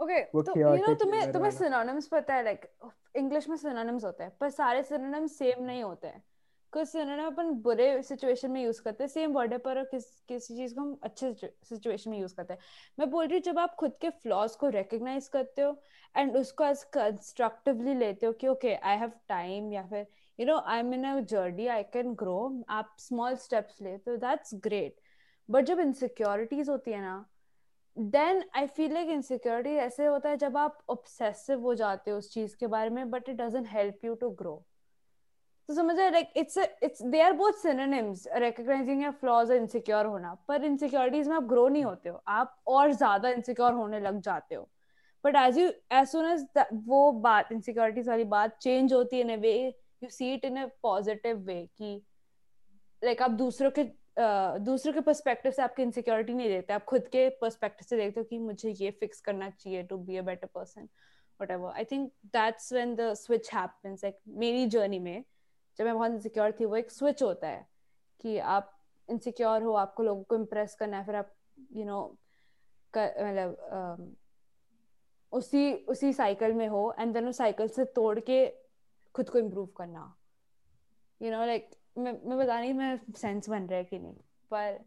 ओके 0.00 0.20
तो 0.22 0.54
यू 0.58 0.76
नो 0.78 0.94
तुम्हें 0.94 1.32
तुम्हें 1.32 1.50
सिनोनिम्स 1.50 2.06
पता 2.08 2.34
है 2.34 2.44
लाइक 2.44 2.66
इंग्लिश 3.16 3.48
में 3.48 3.56
सिनोनिम्स 3.56 4.04
होते 4.04 4.24
हैं 4.24 4.32
पर 4.40 4.50
सारे 4.50 4.82
सिनोनिम्स 4.82 5.38
सेम 5.38 5.62
नहीं 5.64 5.82
होते 5.82 6.08
हैं। 6.08 6.22
कुछ 6.72 6.88
सिनोनिम 6.88 7.26
अपन 7.26 7.50
बुरे 7.62 8.02
सिचुएशन 8.02 8.50
में 8.50 8.62
यूज़ 8.62 8.80
करते 8.82 9.04
हैं 9.04 9.08
सेम 9.08 9.32
वर्ड 9.32 9.52
है 9.52 9.58
पर 9.58 9.82
किस 9.84 10.04
किसी 10.28 10.56
चीज़ 10.56 10.74
को 10.74 10.80
हम 10.80 10.98
अच्छे 11.02 11.32
सिचुएशन 11.64 12.10
में 12.10 12.18
यूज़ 12.18 12.34
करते 12.36 12.52
हैं। 12.52 12.60
मैं 12.98 13.10
बोल 13.10 13.26
रही 13.26 13.34
हूँ 13.34 13.42
जब 13.42 13.58
आप 13.58 13.74
खुद 13.74 13.96
के 14.00 14.10
फ्लॉज 14.22 14.56
को 14.56 14.68
रिकग्नाइज 14.68 15.28
करते 15.28 15.62
हो 15.62 15.76
एंड 16.14 16.36
उसको 16.36 16.64
एज 16.64 16.82
कंस्ट्रक्टिवली 16.94 17.94
लेते 17.94 18.26
हो 18.26 18.32
कि 18.32 18.48
ओके 18.48 18.74
आई 18.74 18.96
हैव 18.98 19.12
टाइम 19.28 19.72
या 19.72 19.86
फिर 19.86 20.06
you 20.38 20.46
know 20.46 20.58
I 20.66 20.80
am 20.80 20.92
in 20.94 21.04
a 21.04 21.18
journey 21.30 21.66
I 21.66 21.82
can 21.92 22.14
grow 22.14 22.38
आप 22.68 22.94
स्मॉल 22.98 23.36
स्टेप्स 23.44 23.80
लेते 23.82 24.10
हो 24.10 24.16
दैट्स 24.16 24.54
ग्रेट 24.64 24.96
बट 25.48 25.64
जब 25.64 25.80
इनसिक्योरिटीज 25.80 26.68
होती 26.68 26.92
है 26.92 27.00
ना 27.00 27.24
then 27.96 28.42
I 28.56 28.66
feel 28.66 28.92
like 28.94 29.08
insecurity 29.10 29.74
ऐसे 29.80 30.06
होता 30.06 30.28
है 30.28 30.36
जब 30.36 30.56
आप 30.56 30.78
ऑब्सेसिव 30.90 31.60
हो 31.60 31.74
जाते 31.74 32.10
हो 32.10 32.18
उस 32.18 32.32
चीज़ 32.32 32.56
के 32.60 32.66
बारे 32.66 32.90
में 32.90 33.10
but 33.10 33.28
it 33.28 33.36
doesn't 33.36 33.68
help 33.68 34.04
you 34.04 34.14
to 34.14 34.30
grow 34.40 34.62
तो 35.68 35.74
समझ 35.74 35.96
like 35.98 36.32
it's 36.36 36.58
it's 36.58 37.02
they 37.02 37.20
are 37.20 37.32
both 37.36 37.52
synonyms 37.62 38.26
recognizing 38.36 39.02
your 39.02 39.12
flaws 39.12 39.50
और 39.50 39.56
इनसिक्योर 39.56 40.06
होना. 40.06 40.34
पर 40.48 40.64
इनसिक्योरिटीज 40.64 41.28
में 41.28 41.34
आप 41.36 41.42
ग्रो 41.44 41.66
नहीं 41.68 41.84
होते 41.84 42.08
हो, 42.08 42.22
आप 42.28 42.56
और 42.66 42.92
ज़्यादा 42.92 43.28
इनसिक्योर 43.28 43.72
होने 43.72 44.00
लग 44.00 44.20
जाते 44.20 44.54
हो. 44.54 44.68
But 45.24 45.36
as 45.36 45.58
you 45.58 45.66
as 45.92 46.06
soon 46.08 46.26
as 46.26 46.46
वो 46.86 47.10
बात 47.26 47.52
इनसिक्योरिटीज 47.52 48.08
वाली 48.08 48.24
बात 48.36 48.56
चेंज 48.62 48.92
होती 48.92 49.16
है 49.16 49.22
in 49.22 49.40
way 49.40 49.52
you 50.02 50.10
see 50.10 50.32
it 50.34 50.44
in 50.44 50.62
a 50.62 50.66
positive 50.82 51.38
way 51.46 51.64
कि 51.78 52.00
लाइक 53.02 53.22
आप 53.22 53.30
दूसरों 53.42 53.70
के 53.78 53.84
दूसरों 54.64 54.92
के 54.92 55.00
पर्सपेक्टिव 55.00 55.52
से 55.52 55.62
आपकी 55.62 55.82
इनसिक्योरिटी 55.82 56.34
नहीं 56.34 56.48
देखते, 56.48 56.72
आप 56.72 56.84
खुद 56.84 57.08
के 57.12 57.28
पर्सपेक्टिव 57.40 57.86
से 57.88 57.96
देखते 57.96 58.20
हो 58.20 58.24
कि 58.24 58.38
मुझे 58.38 58.70
ये 58.70 58.90
फिक्स 59.00 59.20
करना 59.20 59.50
चाहिए 59.50 59.82
to 59.82 59.96
be 59.98 60.16
a 60.16 60.22
better 60.22 60.46
person 60.54 60.88
whatever. 61.40 61.70
I 61.70 61.82
think 61.84 62.12
that's 62.34 62.70
when 62.72 62.92
the 62.96 63.14
switch 63.14 63.48
happens, 63.54 64.02
like, 64.04 64.14
मेरी 64.42 64.66
जर्नी 64.66 64.98
में, 64.98 65.24
जब 65.78 65.84
मैं 65.84 65.94
बहुत 65.94 66.10
इनसिक्योर 66.10 66.52
थी, 66.60 66.64
वो 66.64 66.76
एक 66.76 66.90
स्विच 66.90 67.22
होता 67.22 67.48
है 67.48 67.66
कि 68.20 68.38
आप 68.52 68.72
इनसिक्योर 69.08 69.62
हो, 69.62 69.72
आपको 69.72 70.02
लोगों 70.02 70.22
को 70.22 70.36
इम्प्रेस 70.36 70.74
करना 70.74 70.98
है, 70.98 71.04
फिर 71.06 71.14
आप 71.14 71.34
यू 71.72 71.84
नो 71.84 71.98
मतलब 72.94 74.16
उसी 75.32 75.72
उसी 75.88 76.12
साइकिल 76.12 76.52
में 76.52 76.66
हो 76.68 76.94
एंड 76.98 77.12
देन 77.14 77.28
उस 77.28 77.36
साइकिल 77.38 77.68
से 77.68 77.84
तोड़ 77.84 78.18
के 78.20 78.44
खुद 79.16 79.30
को 79.30 79.38
इम्प्रूव 79.38 79.66
करना। 79.76 80.12
यू 81.20 81.30
नो 81.30 81.44
लाइक 81.46 81.70
मैं 81.98 82.12
मैं 82.24 82.38
बता 82.38 82.58
नहीं 82.60 82.72
मैं 82.74 82.98
सेंस 83.16 83.48
बन 83.48 83.66
रहा 83.66 83.78
है 83.78 83.84
कि 83.84 83.98
नहीं 83.98 84.14
पर 84.50 84.78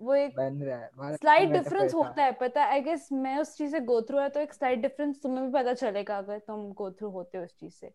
वो 0.00 0.14
एक 0.14 0.34
स्लाइट 1.12 1.50
डिफरेंस 1.52 1.94
होता 1.94 2.24
है 2.24 2.32
पता 2.32 2.64
है 2.64 2.70
आई 2.72 2.80
गेस 2.80 3.08
मैं 3.12 3.36
उस 3.38 3.56
चीज़ 3.56 3.72
से 3.72 3.80
गो 3.80 4.00
थ्रू 4.02 4.18
है 4.18 4.28
तो 4.28 4.40
एक 4.40 4.52
स्लाइट 4.54 4.78
डिफरेंस 4.78 5.22
तुम्हें 5.22 5.44
भी 5.46 5.52
पता 5.52 5.74
चलेगा 5.74 6.18
अगर 6.18 6.38
तुम 6.38 6.72
गो 6.72 6.90
थ्रू 6.90 7.10
होते 7.10 7.38
हो 7.38 7.44
उस 7.44 7.56
चीज़ 7.60 7.74
से। 7.74 7.92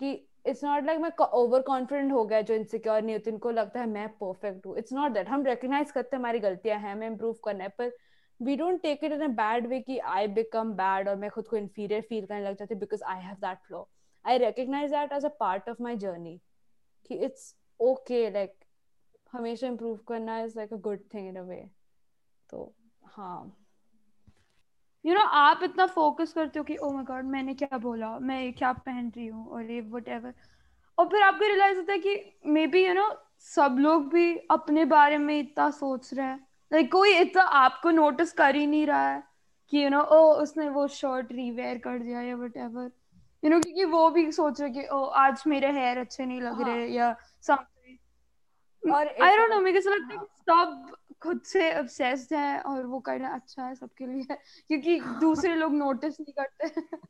कि 0.00 0.12
इट्स 0.46 0.64
नॉट 0.64 0.84
लाइक 0.84 1.00
मैं 1.00 1.10
ओवर 1.24 1.62
कॉन्फिडेंट 1.62 2.12
हो 2.12 2.24
गया 2.24 2.40
जो 2.40 2.54
इनसिक्योर 2.54 3.02
नहीं 3.02 3.14
होती 3.14 3.30
उनको 3.30 3.50
लगता 3.50 3.80
है 3.80 3.86
मैं 3.86 4.08
परफेक्ट 4.18 4.66
हूँ। 4.66 4.76
इट्स 4.78 4.92
नॉट 4.92 5.12
दैट 5.12 5.28
हम 5.28 5.44
रिकग्नाइज 5.46 5.90
करते 5.90 6.16
हैं 6.16 6.20
हमारी 6.20 6.38
गलतियाँ 6.38 6.78
हैं 6.78 6.92
हमें 6.92 7.06
इम्प्रूव 7.06 7.36
करना 7.44 7.64
है 7.64 7.70
पर 7.78 7.92
we 8.40 8.56
don't 8.56 8.80
take 8.82 9.04
it 9.04 9.12
in 9.12 9.22
a 9.22 9.28
bad 9.36 9.66
way 9.66 9.80
कि 9.80 9.98
आई 9.98 10.28
बिकम 10.36 10.72
बैड 10.74 11.08
और 11.08 11.16
मैं 11.16 11.30
खुद 11.30 11.48
को 11.48 11.56
इन्फीरियर 11.56 12.02
फील 12.08 12.26
करने 12.26 12.44
लग 12.44 12.56
जाती 12.56 12.74
because 12.74 13.04
I 13.04 13.20
have 13.22 13.36
that 13.40 13.58
flaw 13.66 13.88
recognize 14.26 14.90
that 14.90 15.12
as 15.12 15.24
a 15.24 15.28
part 15.28 15.68
of 15.68 15.82
my 15.82 15.96
journey 15.96 16.40
कि 17.06 17.14
इट्स 17.14 17.56
ओके 17.80 18.30
लाइक 18.30 18.54
हमेशा 19.32 19.66
इम्प्रूव 19.66 19.96
करना 19.96 20.40
is 20.40 20.56
like 20.56 20.72
a 20.72 20.76
good 20.76 20.98
thing 21.14 21.28
in 21.28 21.36
a 21.36 21.42
way 21.42 21.70
तो 22.50 22.74
हाँ। 23.04 23.56
यू 25.06 25.14
नो 25.14 25.20
आप 25.20 25.60
इतना 25.62 25.86
फोकस 25.86 26.32
करते 26.32 26.58
हो 26.58 26.64
कि 26.64 26.76
ओ 26.76 26.90
माय 26.90 27.04
गॉड 27.04 27.24
मैंने 27.24 27.54
क्या 27.54 27.78
बोला? 27.78 28.18
मैं 28.18 28.52
क्या 28.52 28.72
पहन 28.72 29.12
रही 29.16 29.26
हूँ? 29.26 29.48
और 29.48 29.70
ये 29.70 29.80
वट 29.80 30.34
और 30.98 31.08
फिर 31.08 31.22
आपको 31.22 31.46
रियलाइज़ 31.46 31.78
होता 31.78 31.92
है 31.92 31.98
कि 31.98 32.32
मे 32.46 32.66
बी 32.66 32.86
यू 32.86 32.94
नो 32.94 33.14
सब 33.40 33.76
लोग 33.78 34.12
भी 34.12 34.36
अपने 34.36 34.84
बारे 34.84 35.18
में 35.18 35.40
इतना 35.40 35.70
सोच 35.70 36.14
रहे 36.14 36.26
हैं। 36.26 36.46
लाइक 36.72 36.86
like, 36.86 36.92
कोई 36.92 37.14
इतना 37.14 37.42
आपको 37.42 37.90
नोटिस 37.90 38.32
कर 38.32 38.54
ही 38.54 38.66
नहीं 38.66 38.86
रहा 38.86 39.10
है 39.10 39.22
कि 39.68 39.84
यू 39.84 39.88
नो 39.88 40.00
ओ 40.00 40.34
उसने 40.34 40.68
वो 40.68 40.88
शर्ट 40.88 41.32
रिवेयर 41.32 41.78
कर 41.78 41.98
दिया 41.98 42.20
या 42.20 42.36
वट 42.36 42.92
यू 43.44 43.50
नो 43.50 43.60
क्योंकि 43.60 43.84
वो 43.84 44.10
भी 44.10 44.32
सोच 44.32 44.60
रहे 44.60 44.70
कि 44.70 44.86
ओ 44.86 45.04
आज 45.04 45.42
मेरे 45.46 45.72
हेयर 45.72 45.98
अच्छे 45.98 46.26
नहीं 46.26 46.40
लग 46.40 46.62
रहे 46.62 46.80
हाँ. 46.80 46.86
या 46.86 47.16
समथिंग 47.40 48.94
और 48.94 49.08
आई 49.08 49.36
डोंट 49.36 49.50
नो 49.50 49.60
मेरे 49.60 49.80
को 49.80 49.90
लगता 49.90 50.14
है 50.14 50.26
सब 50.26 50.96
खुद 51.22 51.40
से 51.40 51.78
ऑब्सेस्ड 51.78 52.34
है 52.34 52.60
और 52.60 52.86
वो 52.86 53.00
करना 53.00 53.28
अच्छा 53.28 53.64
है 53.64 53.74
सबके 53.74 54.06
लिए 54.06 54.36
क्योंकि 54.68 55.00
दूसरे 55.00 55.54
लोग 55.54 55.72
नोटिस 55.72 56.20
नहीं 56.20 56.32
करते। 56.32 56.68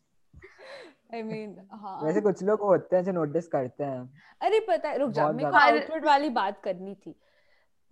आई 1.14 1.22
मीन 1.22 1.68
हाँ। 1.72 2.00
वैसे 2.02 2.20
कुछ 2.20 2.42
लोग 2.42 2.60
होते 2.60 2.96
हैं 2.96 3.04
जो 3.04 3.12
नोटिस 3.12 3.46
करते 3.46 3.84
हैं। 3.84 4.14
अरे 4.40 4.60
पता 4.60 4.88
है 4.88 4.98
रुक 4.98 5.10
जा 5.10 5.32
मेरे 5.32 5.50
को 5.50 5.56
आउटफिट 5.56 6.04
वाली 6.04 6.30
बात 6.30 6.60
करनी 6.64 6.94
थी। 6.94 7.20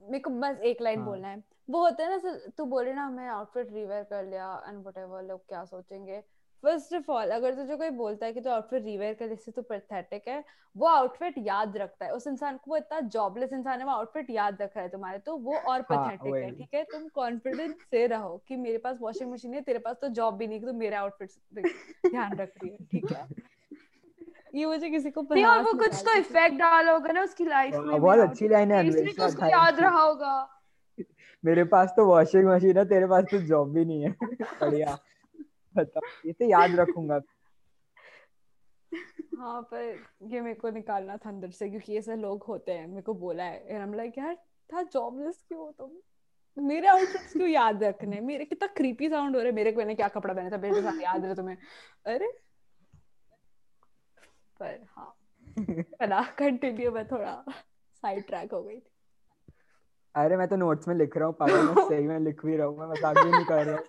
मेरे 0.03 0.19
को 0.19 0.31
बस 0.31 0.61
एक 0.61 0.83
लाइन 0.83 0.99
हाँ. 0.99 1.07
बोलना 1.07 1.29
है। 1.29 1.45
वो 1.71 1.81
होता 1.81 2.05
है 2.05 2.19
ना 2.19 2.39
तू 2.57 2.65
बोले 2.65 2.93
ना 2.93 3.11
मैं 3.11 3.29
आउटफिट 3.29 3.73
रिवेयर 3.73 4.03
कर 4.03 4.25
लिया 4.25 4.65
एंड 4.69 4.79
व्हाटएवर 4.79 5.23
लोग 5.23 5.49
क्या 5.49 5.65
सोचेंगे? 5.65 6.25
फ़र्स्ट 6.63 6.95
ऑफ़ 6.95 7.11
ऑल 7.11 7.31
अगर 7.31 7.55
तुझे 7.55 7.77
कोई 7.77 7.91
बोलता 7.91 8.27
है 8.27 8.33
कि 8.33 8.41
तू 8.41 8.51
आउटफिट 8.51 8.85
रिवेयर 8.85 9.15
कर 9.15 9.33
इससे 9.33 9.53
तू 9.53 9.63
पैथेटिक 9.63 10.29
है। 10.29 10.45
वो 10.77 10.87
आउटफिट 10.87 11.35
याद 11.39 11.77
रखता 11.77 12.07
है। 12.07 12.13
उस 12.13 12.27
इंसान 12.27 12.57
को 12.57 12.71
वो 12.71 12.77
इतना 12.77 13.01
जॉबलेस 13.01 13.53
इंसान 13.53 13.79
है 13.79 13.85
वो 13.85 13.93
आउटफिट 13.93 14.31
याद 14.31 14.63
रख 14.63 14.71
रहा 14.77 14.83
है 14.83 14.89
तुम्हारे। 14.89 15.19
तो 15.19 15.37
वो 15.37 15.57
और 15.57 15.83
पैथेटिक 15.83 16.35
हाँ, 16.35 16.41
है 16.41 16.51
ठीक 16.51 16.75
है? 16.75 16.85
तुम 16.85 17.09
कॉन्फिडेंस 17.09 17.75
से 17.91 18.07
रहो 18.07 18.43
कि 18.49 18.57
मेरे 18.57 18.79
पास 18.79 18.99
वॉशिंग 19.01 19.33
मशीन 19.33 19.55
है 19.55 19.61
तेरे 19.61 19.79
पास 19.79 19.97
तो 20.03 20.09
जॉब 20.09 20.37
भी 20.37 20.47
नहीं 20.47 20.61
कि 20.61 20.67
तुम 20.67 20.77
मेरे 20.77 20.97
आउटफिट 20.97 21.31
ध्यान 22.11 22.37
रख 22.37 22.53
रही 22.65 22.71
है 22.71 22.77
ठीक 22.77 23.13
है? 23.13 23.27
ये 24.55 24.67
मुझे 24.67 24.91
किसी 24.91 25.11
को 25.11 25.23
नहीं 25.23 25.45
और 25.45 25.63
वो 25.63 25.73
कुछ 25.73 25.95
तो 25.95 26.15
इफ़ेक्ट 26.15 26.57
डाला 26.57 26.93
होगा 26.93 27.13
ना 27.13 27.23
उसकी 27.23 27.45
लाइफ 27.45 27.75
हाँ, 27.75 27.83
में 27.83 28.01
बहुत 28.01 28.19
अच्छी 28.19 28.49
लाइन 28.49 28.73
है 28.73 28.87
इसलिए 28.87 29.27
उसको 29.27 29.47
याद 29.47 29.81
रहा 29.81 30.01
होगा। 30.01 30.63
मेरे 31.45 31.65
पास 31.65 31.93
तो 31.97 32.07
वॉशिंग 32.07 32.45
मशीन 32.45 32.79
है 32.79 32.85
तेरे 32.89 33.07
पास 33.07 33.25
तो 33.25 33.39
जॉब 33.39 33.73
भी 33.73 33.85
नहीं 33.85 34.03
है। 34.03 34.11
बढ़िया। 34.61 34.99
बता 35.79 36.01
ये 36.27 36.33
तो 36.33 36.45
याद 36.45 36.75
रखूँगा। 36.81 37.21
हाँ 39.39 39.61
पर 39.63 39.83
ये 40.23 40.41
मेरे 40.41 40.55
को 40.55 40.71
निकालना 40.71 41.17
था 41.17 41.29
अंदर 41.29 41.51
से 41.51 41.69
क्योंकि 41.71 41.97
ऐसे 41.99 42.17
लोग 42.17 42.43
होते 42.43 42.73
हैं 42.73 42.87
मेरे 42.87 43.03
को 43.03 43.15
बोला 43.15 43.45
है। 43.45 43.65
एंड 43.67 43.77
आई 43.77 43.83
एम 43.83 43.95
लाइक 43.95 44.19
यार 44.19 44.35
था 44.71 44.83
जॉबलेस 44.83 45.45
क्यों 45.49 45.61
हो 45.61 45.71
तुम? 45.79 45.91
मेरे 46.57 46.89
आउटफिट्स 46.89 47.33
क्यों 47.33 47.49
याद 47.49 47.83
रखने 47.85 48.21
मेरे 48.21 48.45
कितना 48.45 48.67
क्रीपी 48.77 49.09
साउंड 49.09 49.37
हो 49.37 49.41
रहा 49.41 49.49
है। 49.49 49.55
मेरे 49.55 49.73
को 49.73 49.79
मैंने 49.79 49.95
क्या 49.95 50.09
कपड़ा 50.09 50.35
पहना 50.35 50.51
था? 50.51 50.59
मेरे 50.59 50.83
साथ 50.83 51.01
याद 51.01 51.25
रहे 51.25 51.35
तुम्हें। 51.35 51.57
अरे 52.07 52.33
पर 54.61 54.87
हाँ। 54.97 55.15
पता 56.01 56.21
कंटिन्यू 56.39 56.91
मैं 56.91 57.07
थोड़ा 57.07 57.45
साइड 58.03 58.27
ट्रैक 58.27 58.53
हो 58.53 58.63
गई 58.63 58.77
थी। 58.77 58.91
अरे 60.15 60.37
मैं 60.37 60.49
तो 60.49 60.57
नोट्स 60.57 60.89
में 60.89 60.95
लिख 60.95 61.17
रहा 61.17 61.27
हूँ 61.27 61.35
पागल 61.35 61.67
मैं 61.67 61.89
सही 61.89 62.07
में 62.07 62.19
लिख 62.21 62.45
भी 62.45 62.57
रहा 62.57 62.67
हूँ 62.67 62.79
मैं 62.79 62.87
मज़ाक 62.87 63.19
भी 63.19 63.31
नहीं 63.31 63.45
कर 63.45 63.65
रहा 63.65 63.77
हूँ। 63.77 63.85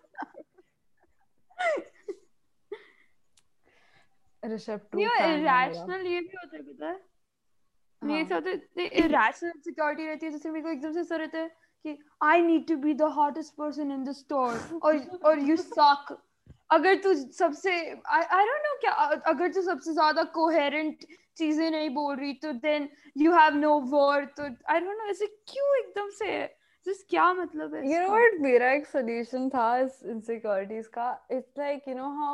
ऋषभ 4.44 4.80
ट्रू 4.92 5.00
नहीं 5.00 5.34
इरेशनल 5.34 6.06
ये 6.08 6.20
भी 6.20 6.38
होता 6.38 6.58
है 6.58 6.64
पता 6.64 6.88
है। 6.88 7.00
नहीं 8.02 8.22
ऐसा 8.22 8.36
होता 8.36 8.50
है 8.50 8.88
इरेशनल 9.06 9.52
सिक्योरिटी 9.64 10.06
रहती 10.08 10.26
है 10.26 10.32
जैसे 10.32 10.50
मेरे 10.50 10.64
को 10.64 10.70
एकदम 10.70 10.92
से 10.94 11.00
ऐसा 11.00 11.16
रहता 11.16 11.38
है 11.38 11.50
कि 11.86 11.98
I 12.24 12.42
need 12.42 12.68
to 12.68 12.76
be 12.78 12.94
the 12.94 13.10
hottest 13.18 13.54
person 13.56 13.92
in 13.92 14.04
the 14.04 14.12
store 14.14 14.80
और 14.84 15.00
और 15.26 15.40
यू 15.50 15.56
सक 15.58 16.18
अगर 16.72 16.96
तू 17.04 17.14
सबसे 17.34 17.72
आई 18.08 18.46
डोंट 18.46 18.66
नो 18.66 18.76
क्या 18.82 18.92
अगर 19.32 19.52
तू 19.54 19.62
सबसे 19.62 19.94
ज़्यादा 19.94 20.24
कोहेरेंट 20.38 21.06
चीज़ें 21.38 21.70
नहीं 21.72 21.90
बोल 21.90 22.16
रही 22.16 22.34
तो 22.44 22.52
then 22.66 22.90
you 23.18 23.34
have 23.34 23.56
no 23.58 23.80
worth 23.94 24.40
I 24.42 24.80
don't 24.80 24.98
know 24.98 25.10
ऐसे 25.10 25.28
क्यों 25.52 25.78
एकदम 25.80 26.10
से 26.20 26.32
जिस 26.86 27.04
क्या 27.10 27.32
मतलब 27.34 27.74
है 27.76 27.82
you 27.84 28.00
know 28.02 28.12
what 28.16 28.40
मेरा 28.42 28.72
एक 28.72 28.88
solution 28.88 29.50
था 29.54 29.78
इस 29.80 30.02
insecurities 30.14 30.88
का 30.98 31.08
it's 31.38 31.62
like 31.64 31.90
you 31.92 31.96
know 31.96 32.12
how 32.20 32.34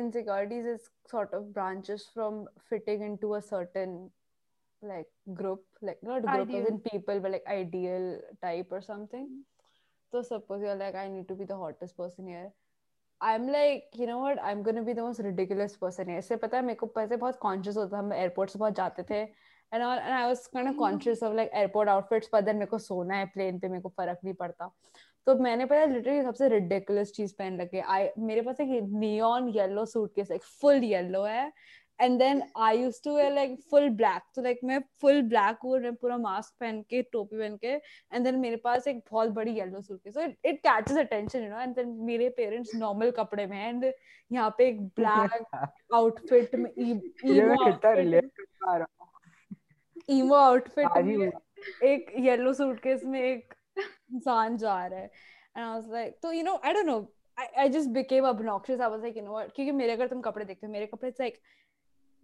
insecurities 0.00 0.66
is 0.74 0.90
sort 1.12 1.34
of 1.38 1.52
branches 1.52 2.08
from 2.14 2.42
fitting 2.70 3.06
into 3.10 3.34
a 3.34 3.42
certain 3.42 3.96
like 4.82 5.10
group 5.40 5.64
like 5.88 6.02
not 6.02 6.22
group 6.22 6.48
Ideal. 6.48 6.62
as 6.62 6.68
in 6.68 6.78
people 6.80 7.20
but 7.20 7.32
like 7.32 7.44
ideal 7.54 8.08
type 8.42 8.72
or 8.72 8.80
something 8.80 9.28
so 10.12 10.22
suppose 10.22 10.62
you're 10.62 10.80
like 10.80 10.94
i 10.94 11.08
need 11.08 11.28
to 11.28 11.34
be 11.34 11.44
the 11.44 11.56
hottest 11.56 11.96
person 11.96 12.26
here 12.26 12.50
I'm 13.20 13.46
like, 13.46 13.84
you 13.94 14.06
know 14.06 14.18
what? 14.18 14.38
I'm 14.42 14.64
gonna 14.64 14.82
be 14.82 14.94
the 14.94 15.02
most 15.02 15.20
ridiculous 15.20 15.76
person 15.76 16.08
here. 16.08 16.18
इससे 16.18 16.36
पता 16.36 16.56
है 16.56 16.62
मेरे 16.62 16.74
को 16.74 16.86
पहले 16.94 17.16
बहुत 17.16 17.38
conscious 17.44 17.76
होता 17.76 17.92
था 17.92 17.98
हम 17.98 18.12
एयरपोर्ट 18.12 18.50
से 18.50 18.58
बहुत 18.58 18.74
जाते 18.74 19.02
थे 19.10 19.20
and 19.72 19.82
all 19.82 19.98
and 19.98 20.14
I 20.14 20.26
was 20.26 20.46
kind 20.54 20.68
of 20.68 20.76
conscious 20.76 21.22
of 21.22 21.34
like 21.34 21.50
airport 21.52 21.88
outfits 21.88 22.28
but 22.32 22.44
then 22.44 22.56
मेरे 22.56 22.66
को 22.70 22.78
सोना 22.78 23.16
है 23.16 23.26
प्लेन 23.34 23.58
पे 23.58 23.68
मेरे 23.68 23.82
को 23.82 23.88
फ़र्क 23.88 24.18
नहीं 24.24 24.34
पड़ता। 24.34 24.70
तो 25.26 25.34
मैंने 25.38 25.64
पता 25.66 25.84
लिटरली 25.84 26.22
सबसे 26.22 26.48
रिडिकुलस 26.48 27.12
चीज़ 27.16 27.34
पहन 27.38 27.60
लगे 27.60 27.80
आई 27.96 28.08
मेरे 28.18 28.40
पास 28.42 28.60
एक 28.60 28.68
नियॉन 29.00 29.48
येलो 29.56 29.84
सूटकेस 29.86 30.30
एक 30.30 30.42
फुल 30.60 30.84
येलो 30.84 31.22
है। 31.24 31.52
And 31.98 32.18
then 32.18 32.42
I 32.66 32.78
use 32.78 33.00
to 33.04 33.14
wear 33.16 33.32
like 33.32 33.56
full 33.70 33.88
black 33.96 34.22
तो 34.36 34.42
लाइक 34.42 34.60
मैं 34.64 34.78
फुल 35.00 35.20
ब्लैक 35.28 35.58
हूँ 35.64 35.78
मैं 35.80 35.94
पूरा 35.94 36.16
मास्क 36.18 36.54
पहन 36.60 36.80
के 36.90 37.02
टोपी 37.12 37.36
पहन 37.38 37.56
के 37.56 37.68
एंड 37.68 38.24
देन 38.24 38.38
मेरे 38.40 38.56
पास 38.64 38.88
एक 38.88 39.02
बहुत 39.10 39.30
बड़ी 39.38 39.52
yellow 39.58 39.80
suitcase 39.82 40.14
so 40.14 40.22
it 40.22 40.58
catches 40.66 40.96
attention 40.98 41.42
you 41.42 41.50
know 41.50 41.60
and 41.60 41.74
then 41.76 41.88
मेरे 42.06 42.28
पेरेंट्स 42.36 42.74
नॉर्मल 42.76 43.10
कपड़े 43.18 43.46
में 43.46 43.58
एंड 43.58 43.84
यहाँ 43.84 44.54
पे 44.58 44.68
एक 44.68 44.80
ब्लैक 44.98 45.70
आउटफिट 45.94 46.54
में 46.54 46.70
मैं 46.78 47.56
कितना 47.56 47.92
रिलेट 47.92 48.30
कर 48.36 48.44
पा 48.44 48.76
रहा 48.76 48.86
हूँ 49.00 49.10
ईमो 50.10 50.34
आउटफिट 50.34 50.96
में 50.98 51.30
एक 51.88 52.12
येलो 52.18 52.52
सूटकेस 52.54 53.04
में 53.04 53.20
एक 53.20 53.54
इंसान 53.78 54.56
जा 54.56 54.86
रहा 54.86 54.98
है। 54.98 55.06
एंड 55.56 55.64
आई 55.64 55.72
वाज 55.72 55.90
लाइक 55.90 56.18
तो 56.22 56.32
you 56.32 56.42
know 56.44 56.60
I 56.64 56.72
don't 56.72 56.86
know 56.86 56.98
I 57.38 57.46
I 57.46 57.68
just 57.68 57.90
became 57.90 58.24
obnoxious. 58.24 58.80
I 58.80 58.88
was 58.88 59.00
like 59.02 59.16
you 59.16 59.22
know 59.22 59.32
what 59.32 59.52
क्योंकि 59.54 59.72
मेरे 59.72 59.92
अगर 59.92 60.08
तुम 60.08 60.20
कपड़े 60.20 60.44
देखते 60.44 60.66
हो 60.66 60.72
मेरे 60.72 60.86
कपड़े 60.86 61.10
लाइक 61.20 61.38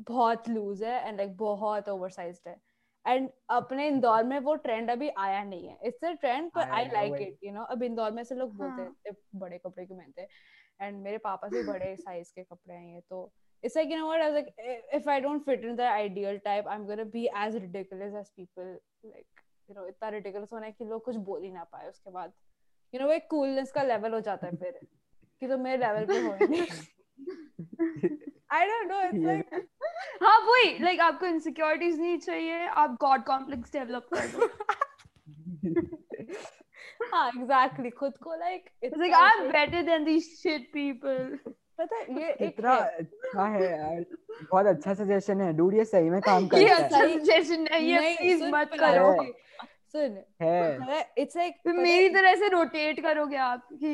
बहुत 0.08 0.48
लूज 0.48 0.82
है 0.84 1.08
एंड 1.08 1.16
लाइक 1.16 1.36
बहुत 1.36 1.88
ओवरसाइज्ड 1.88 2.48
है। 2.48 2.56
एंड 3.04 3.28
अपने 3.50 3.86
इंदौर 3.88 4.24
में 4.24 4.38
वो 4.40 4.54
ट्रेंड 4.54 4.90
अभी 4.90 5.08
आया 5.18 5.42
नहीं 5.44 5.68
है। 5.68 5.78
इट्स 5.82 6.04
अ 6.04 6.12
ट्रेंड 6.12 6.50
पर 6.50 6.70
I 6.70 6.84
like 6.84 7.20
it 7.20 7.44
you 7.44 7.52
know 7.52 7.62
अब 7.62 7.82
इंदौर 7.82 8.10
में 8.10 8.22
से 8.24 8.34
लोग 8.34 8.54
बोलते 8.56 8.82
हाँ। 8.82 8.96
हैं 9.06 9.14
बड़े 9.34 9.58
कपड़े 9.58 9.84
क्यों 9.86 9.98
पहनते 9.98 10.20
हैं? 10.22 10.28
एंड 10.80 11.02
मेरे 11.02 11.18
पापा 11.18 11.48
से 11.48 11.62
बड़े 11.66 11.94
साइज़ 12.00 12.32
के 12.34 12.42
कपड़े 12.42 12.74
हैं 12.74 12.94
ये 12.94 13.00
तो 13.00 13.30
it's 13.63 13.75
like 13.79 13.91
you 13.93 13.97
know 13.97 14.07
what 14.07 14.21
I 14.21 14.29
was 14.29 14.37
like 14.37 14.47
i- 14.71 14.97
if 14.99 15.05
I 15.11 15.19
don't 15.25 15.43
fit 15.49 15.61
in 15.67 15.75
the 15.81 15.89
ideal 15.89 16.39
type 16.47 16.65
I'm 16.71 16.81
gonna 16.87 17.05
be 17.11 17.21
as 17.43 17.53
ridiculous 17.65 18.15
as 18.21 18.31
people 18.39 18.71
like 19.11 19.43
you 19.69 19.75
know 19.77 19.85
इतना 19.91 20.09
ridiculous 20.15 20.51
होना 20.53 20.65
है 20.65 20.71
कि 20.71 20.85
लोग 20.89 21.03
कुछ 21.05 21.15
बोल 21.29 21.43
ही 21.43 21.51
ना 21.51 21.63
पाए 21.75 21.87
उसके 21.89 22.11
बाद 22.17 22.33
you 22.93 22.99
know 23.01 23.07
वो 23.07 23.13
एक 23.13 23.27
coolness 23.33 23.71
का 23.77 23.83
level 23.91 24.13
हो 24.13 24.19
जाता 24.29 24.47
है 24.47 24.55
फिर 24.63 24.79
कि 25.41 25.47
तो 25.47 25.57
मेरे 25.67 25.81
level 25.85 26.07
पे 26.11 26.19
हो 26.27 26.33
ही 26.41 26.47
नहीं 26.49 28.11
I 28.57 28.61
don't 28.71 28.91
know 28.93 28.99
it's 29.05 29.21
ये- 29.21 29.27
like 29.29 29.61
हाँ 30.23 30.37
वही 30.49 30.77
लाइक 30.83 30.99
आपको 31.01 31.25
इनसिक्योरिटीज 31.25 31.99
नहीं 31.99 32.17
चाहिए 32.27 32.65
आप 32.83 32.97
गॉड 33.01 33.23
कॉम्प्लेक्स 33.25 33.71
डेवलप 33.73 34.07
कर 34.13 34.27
दो 34.35 34.47
हाँ 37.13 37.29
exactly 37.31 37.91
खुद 37.99 38.17
को 38.23 38.35
like 38.43 38.69
It's 38.81 38.93
इतना 38.93 39.05
like 39.05 39.15
I'm 39.21 39.41
से- 39.43 39.51
better 39.55 39.83
than 39.89 40.05
these 40.11 40.27
shit 40.41 40.71
people. 40.73 41.53
पता 41.78 41.96
है 41.96 42.20
ये 42.20 42.30
एक 42.46 42.60
है। 42.60 42.76
अच्छा 42.98 43.44
है 43.46 43.62
यार। 43.64 44.04
बहुत 44.50 44.66
अच्छा 44.66 44.94
सजेशन 44.94 45.40
है। 45.40 45.52
डूड 45.52 45.74
ये 45.74 45.84
सही 45.84 46.10
में 46.10 46.20
काम 46.20 46.48
ये 46.54 46.68
अच्छा 46.68 46.98
नहीं 46.98 47.90
है 47.90 48.00
नहीं, 48.00 48.16
प्लीज़ 48.16 48.44
मत 48.44 48.70
करो। 48.74 49.12
सुन 49.92 50.18
है। 50.42 51.00
इट्स 51.18 51.36
लाइक 51.36 51.66
मेरी 51.66 52.08
तरह 52.08 52.34
से 52.34 52.48
रोटेट 52.48 53.00
करोगे 53.00 53.36
आप 53.36 53.68
कि 53.72 53.92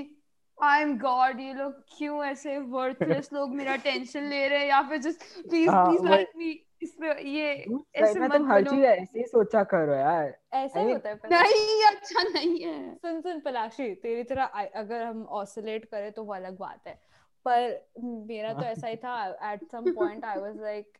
आई 0.58 0.82
एम 0.82 0.96
गॉड 0.98 1.40
ये 1.40 1.52
लोग 1.54 1.72
क्यों 1.98 2.24
ऐसे 2.24 2.58
वर्थलेस 2.74 3.32
लोग 3.32 3.54
मेरा 3.54 3.76
टेंशन 3.84 4.24
ले 4.24 4.46
रहे 4.48 4.58
हैं? 4.58 4.66
या 4.66 4.82
फिर 4.82 4.98
just 4.98 5.22
please 5.48 5.70
please 5.70 6.06
like 6.08 6.30
me 6.36 6.50
इस 6.82 6.94
ये 7.24 7.50
ऐसे 7.96 8.20
मत 8.20 8.32
तुम 8.32 8.50
हर 8.52 8.62
चीज़ 8.64 8.84
ऐसे 8.84 9.18
ही 9.18 9.24
सोचा 9.24 9.62
करो 9.64 9.94
यार। 9.94 10.36
ऐसा 10.54 10.80
ही 10.80 10.92
होता 10.92 11.08
है 11.08 11.14
नहीं 11.30 11.82
अच्छा 11.84 12.22
नहीं 12.22 12.60
है। 12.64 12.94
सुन 12.94 13.20
सुन 13.20 13.40
पलाशी 13.40 13.94
तेरी 14.02 14.22
तरह 14.22 14.44
अगर 14.82 15.02
हम 15.02 15.24
ऑसिलेट 15.42 15.84
करें 15.84 16.10
तो 16.12 16.24
वो 16.24 16.34
अलग 16.34 16.58
बात 16.58 16.86
है। 16.86 16.98
पर 17.44 17.88
मेरा 18.28 18.52
तो 18.52 18.62
ऐसा 18.62 18.88
ही 18.88 18.96
था 18.96 19.14
at 19.52 19.64
some 19.70 19.92
point 19.94 20.24
I 20.24 20.40
was 20.40 20.60
like 20.60 20.98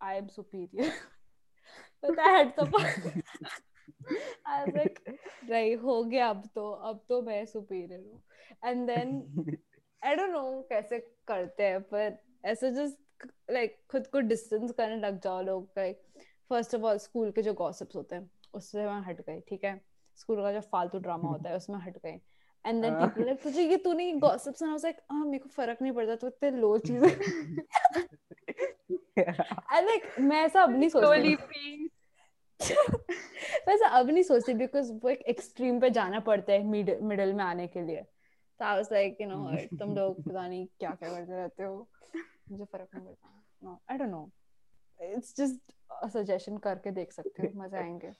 I 0.00 0.16
am 0.16 0.26
superior 0.26 0.92
but 2.04 2.18
I 2.18 2.44
I 4.46 4.60
was 4.60 4.76
like 4.76 4.98
नहीं 5.50 5.76
हो 5.76 6.02
गया 6.04 6.28
अब 6.28 6.42
तो 6.54 6.70
अब 6.70 7.04
तो 7.08 7.20
मैं 7.22 7.44
सुपीरियर 7.46 8.00
हूँ. 8.00 8.22
And 8.64 8.86
then 8.86 9.56
I 10.02 10.14
don't 10.14 10.30
know 10.30 10.62
कैसे 10.68 10.98
करते 11.28 11.62
हैं 11.62 11.80
पर 11.82 12.18
ऐसे 12.44 12.70
जस्ट 12.72 13.26
लाइक 13.50 13.78
खुद 13.90 14.06
को 14.06 14.20
डिस्टेंस 14.20 14.72
करने 14.72 14.96
लग 14.96 15.20
जाओ 15.20 15.42
लोग 15.42 15.70
like 15.78 16.02
first 16.50 16.74
of 16.74 16.82
all 16.82 16.98
school 16.98 17.30
के 17.30 17.42
जो 17.42 17.54
गॉसिप्स 17.54 17.96
होते 17.96 18.16
हैं 18.16 18.30
उससे 18.54 18.86
मैं 18.86 19.00
हट 19.00 19.20
गई 19.20 19.40
ठीक 19.40 19.64
है? 19.64 19.80
स्कूल 20.16 20.42
का 20.42 20.52
जो 20.52 20.60
फालतू 20.72 20.98
ड्रामा 20.98 21.28
होता 21.28 21.48
है 21.50 21.56
उसमें 21.56 21.78
हट 21.78 21.96
गई। 21.98 22.16
And 22.66 22.82
then. 22.82 22.94
पीपल 22.94 23.24
लाइक 23.24 23.42
तुझे 23.42 23.62
ये 23.62 23.76
तूने 23.76 24.12
गॉसिप्स 24.12 24.58
सुना 24.58 24.76
लाइक 24.76 24.96
हाँ 25.10 25.24
मेरे 25.24 25.38
को 25.38 25.48
फ़र्क 25.48 25.82
नहीं 25.82 25.92
पड़ता 25.92 26.16
तो 26.16 26.26
इतने 26.26 26.50
लो 26.50 26.76
चीज़ें 26.78 27.08
आई 29.72 29.82
लाइक 29.82 30.02
मैं 30.20 30.40
ऐसा 30.44 30.62
अब 30.62 30.70
नहीं 30.70 30.88
सोचती 30.88 31.34
वैसे 33.68 33.84
अब 33.88 34.10
नहीं 34.10 34.22
सोचती 34.22 34.54
बिकॉज़ 34.54 34.92
वो 34.92 35.08
एक 35.08 35.22
एक्सट्रीम 35.28 35.80
पे 35.80 35.90
जाना 35.90 36.20
पड़ता 36.20 36.52
है 36.52 36.62
मिडिल 36.64 37.32
में 37.32 37.44
आने 37.44 37.66
के 37.66 37.80
लिए। 37.80 38.02
तो 38.60 38.64
I 38.64 38.76
was 38.76 38.88
like 38.92 39.20
you 39.20 39.26
know 39.28 39.36
तुम 39.78 39.94
लोग 39.96 40.22
पता 40.22 40.46
नहीं 40.48 40.66
क्या 40.78 40.90
क्या 40.90 41.08
करते 41.08 41.36
रहते 41.36 41.62
हो। 41.62 41.88
मुझे 42.50 42.64
फ़र्क 42.64 42.88
नहीं 42.94 43.04
पड़ता। 43.06 43.42
No 43.62 43.80
I 43.90 43.98
don't 43.98 44.10
know 44.10 44.30
it's 45.00 45.36
just 45.36 45.72
suggestion 46.12 46.56
करके 46.58 46.90
देख 46.90 47.12
सकते 47.12 47.42
हो 47.42 47.50
मज़े 47.62 47.78
आएँगे। 47.78 48.10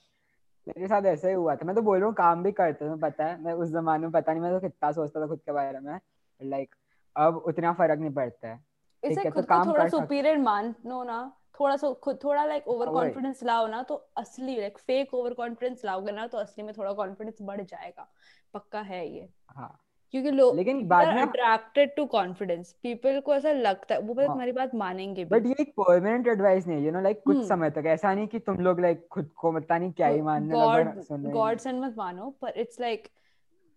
मेरे 0.67 0.87
साथ 0.89 1.03
ऐसा 1.03 1.29
ही 1.29 1.35
हुआ 1.35 1.55
था। 1.57 1.67
मैं 1.67 1.75
तो 1.77 1.83
बोल 1.83 1.99
रहा 1.99 2.07
हूँ 2.07 2.15
काम 2.15 2.43
भी 2.43 2.53
करता 2.53 2.89
था 2.91 2.97
पता 2.97 3.25
है। 3.25 3.41
मैं 3.43 3.53
उस 3.53 3.69
जमाने 3.69 4.03
में 4.03 4.13
पता 4.13 4.33
नहीं 4.33 4.43
मैं 4.43 4.53
तो 4.53 4.61
कितना 4.61 4.93
सोचता 4.93 5.21
था 5.21 5.27
खुद 5.27 5.41
के 5.41 5.53
बारे 5.53 5.81
में। 5.81 6.01
लाइक 6.41 6.75
अब 7.17 7.37
उतना 7.37 7.73
फ़र्क 7.73 7.99
नहीं 7.99 8.11
पड़ता 8.11 8.49
है। 8.49 8.65
इसे 9.03 9.25
तो 9.25 9.31
खुद 9.31 9.45
को 9.45 9.55
काम 9.55 9.69
थोड़ा 9.69 9.89
सुपीरियर 9.89 10.39
मानो 10.39 11.03
ना। 11.05 11.33
थोड़ा 11.61 11.77
सा 11.77 11.93
खुद 11.93 12.19
थोड़ा 12.25 12.45
लाइक 12.45 12.69
ओवर 12.69 12.87
कॉन्फिडेंस 12.87 13.43
लाओ 13.43 13.67
ना 13.67 13.83
तो 13.83 13.95
असली 14.17 14.57
लाइक 14.57 14.79
फेक 14.79 15.15
ओवर 15.15 15.35
कॉन्फिडेंस 15.35 15.85
लाओगे 15.85 16.13
ना 16.13 16.27
तो 16.27 16.39
असली 16.39 16.65
में 16.65 16.75
थोड़ा 16.79 16.93
कॉन्फिडेंस 16.93 17.39
बढ़ 17.43 17.61
जाएगा। 17.61 18.09
पक्का 18.55 18.81
है 18.81 19.07
ये। 19.09 19.29
हाँ। 19.51 19.86
क्योंकि 20.15 20.31
लोग 20.31 20.57
लेकिन 20.57 20.87
बाद 20.89 21.15
में 21.15 21.23
अट्रैक्टेड 21.23 21.95
टू 21.97 22.05
कॉन्फिडेंस 22.07 22.73
पीपल 22.83 23.21
को 23.21 23.35
ऐसा 23.35 23.53
लगता 23.53 23.95
है 23.95 24.01
वो 24.01 24.15
बस 24.15 24.21
हाँ। 24.21 24.29
तुम्हारी 24.29 24.53
बात 24.53 24.75
मानेंगे 24.75 25.25
भी। 25.25 25.31
बट 25.31 25.47
ये 25.47 25.55
एक 25.61 25.71
परमानेंट 25.71 26.27
एडवाइस 26.27 26.67
नहीं 26.67 26.79
है 26.79 26.85
यू 26.85 26.93
नो 26.93 27.01
लाइक 27.01 27.23
कुछ 27.27 27.37
हम्म। 27.37 27.47
समय 27.47 27.71
तक। 27.71 27.87
ऐसा 27.87 28.15
नहीं 28.15 28.27
कि 28.27 28.39
तुम 28.39 28.57
लोग 28.57 28.81
लाइक 28.81 29.07
खुद 29.11 29.31
को 29.37 29.53
पता 29.53 29.79
नहीं 29.79 29.93
क्या 29.93 30.07
ही 30.07 30.21
मानने 30.23 30.55
गॉड 30.55 31.01
सुन 31.03 31.31
गॉड 31.31 31.59
सेंड 31.59 31.81
मत 31.81 31.95
मानो 31.99 32.31
पर 32.43 32.53
it's 32.57 32.81
like 32.81 33.09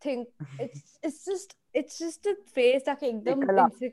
think 0.06 0.28
it's 0.62 1.00
it's 1.06 1.30
just 1.30 1.58
it's 1.76 2.00
just 2.04 2.28
a 2.28 2.34
face 2.34 2.86
ताकि 2.86 3.08
एकदम 3.10 3.42
insec- 3.46 3.92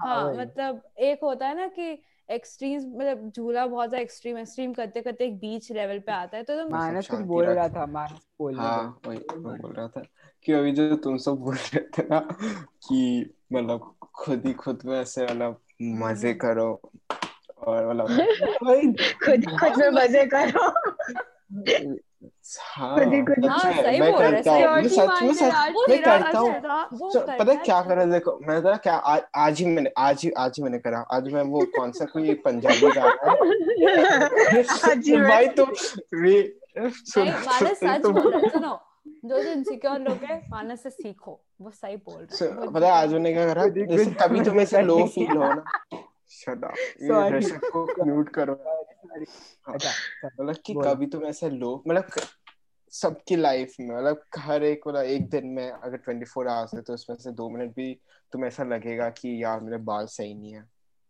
हाँ, 0.00 0.14
हाँ 0.14 0.34
मतलब 0.34 0.82
एक 0.98 1.20
होता 1.22 1.46
है 1.46 1.56
ना 1.56 1.66
कि 1.66 2.02
एक्सट्रीम 2.30 2.80
मतलब 2.96 3.32
झूला 3.36 3.66
बहुत 3.66 3.88
ज़्यादा 3.88 4.02
एक्सट्रीम 4.02 4.38
एक्सट्रीम 4.38 4.72
करते 4.72 5.00
करते 5.00 5.24
एक 5.24 5.38
बीच 5.38 5.72
लेवल 5.72 5.98
पे 5.98 6.12
आता 6.12 6.36
है 6.36 6.42
तो 6.42 6.56
तुम 6.62 6.72
मानस 6.72 7.08
कुछ 7.10 7.20
बोल 7.20 7.46
रहा 7.46 7.68
था 7.68 7.86
मानस 7.86 8.26
बोल 8.38 8.54
हाँ 8.54 9.00
वही 9.06 9.18
बोल 9.38 9.72
रहा 9.72 9.88
था। 9.88 10.02
कि 10.44 10.52
अभी 10.52 10.72
जो 10.72 10.96
तुम 10.96 11.16
सब 11.16 11.36
बोल 11.36 11.54
रहे 11.54 11.80
थे 11.80 12.02
ना 12.02 12.18
कि 12.86 13.30
मतलब 13.52 13.94
खुद 14.14 14.46
ही 14.46 14.52
खुद 14.52 14.78
में 14.84 15.00
ऐसे 15.00 15.24
मतलब 15.24 15.60
मज़े 15.82 16.34
करो 16.34 16.80
और 17.66 17.94
मतलब 17.94 18.06
खुद 19.24 19.44
खुद 19.60 19.72
में 19.78 19.90
मज़े 19.90 20.24
करो। 20.34 20.72
हाँ 22.70 22.94
खुद 22.98 23.12
ही 23.14 23.20
खुद- 23.22 23.44
सच 23.44 23.64
हाँ, 23.64 23.72
सही 23.72 24.00
मैं 24.00 24.12
करता 24.12 24.52
हूँ 24.52 24.82
सच 24.88 25.22
में 25.22 25.32
सच 25.34 25.52
मैं 25.88 26.02
करता 26.02 26.38
हूँ। 26.38 26.54
अच्छा 26.54 26.68
था। 26.68 26.88
वो 26.92 27.10
So, 27.12 27.18
करता 27.20 27.36
पता 27.38 27.52
है 27.52 27.58
है 27.58 27.64
क्या 27.64 27.80
तो- 27.80 27.88
करा 27.88 28.04
देखो 28.04 28.38
मैं 28.48 28.60
पता 28.62 28.76
क्या 28.76 28.94
आज 28.94 29.22
आज 29.36 29.58
ही 29.58 29.66
मैंने 29.66 29.90
आज 29.98 30.22
ही 30.24 30.30
आज 30.38 30.52
ही 30.58 30.62
मैंने 30.62 30.78
करा 30.78 30.98
आज 31.12 31.32
मैं 31.32 31.42
वो 31.42 31.64
कौन 31.78 31.92
सा 31.92 32.04
कोई 32.04 32.34
पंजाबी 32.34 32.86
भाई 35.22 35.46
तुम 35.46 35.72
सुन- 36.92 37.30
जो 39.24 39.42
जो 39.42 39.50
इनसिक्योर 39.50 39.98
लोग 39.98 40.16
हैं 40.16 40.48
मानस 40.50 40.82
से 40.82 40.90
सीखो। 40.90 41.40
वो 41.60 41.70
सही 41.70 41.96
बोल 41.96 42.26
रहा 42.32 42.62
है। 42.62 42.72
पता 42.72 42.86
है 42.86 42.92
आज 42.92 43.12
मैंने 43.12 43.32
क्या 43.32 43.54
करा? 43.54 43.62
ही 43.62 43.70
जैसे 43.70 44.28
खुद 44.28 44.44
तुम्हें 44.44 44.66
से 44.66 44.82
लो 44.82 45.06
फील 45.06 45.36
हो 45.36 45.52
ना। 45.52 45.64
शट 46.28 46.64
अप 46.64 46.74
ये. 47.02 47.38
ऋषभ 47.38 47.60
को 47.64 48.04
म्यूट 48.04 48.28
करो। 48.28 48.52
हाँ। 48.52 49.74
अच्छा 49.74 49.90
मतलब 50.26 50.56
कि 50.66 50.74
कभी 50.74 51.06
तुम 51.06 51.24
ऐसे 51.24 51.50
लो 51.50 51.84
मतलब 51.88 52.04
सबकी 52.90 53.36
लाइफ 53.36 53.74
में 53.80 53.96
मतलब 53.96 54.24
हर 54.38 54.62
एक 54.62 54.80
मतलब 54.88 55.02
एक 55.02 55.30
दिन 55.30 55.46
में 55.46 55.70
अगर 55.70 55.96
24 55.96 56.48
आवर्स 56.48 56.74
है 56.74 56.80
तो 56.80 56.94
उसमें 56.94 57.16
से 57.16 57.30
दो 57.30 57.50
मिनट 57.50 57.74
भी 57.74 58.00
तुम्हें 58.32 58.48
ऐसा 58.48 58.64
लगेगा 58.64 59.08
कि 59.08 59.44
यार 59.44 59.60
मेरे 59.60 59.76
बाल 59.76 60.06
सही 60.06 60.34
नहीं 60.34 60.52
है। 60.52 60.64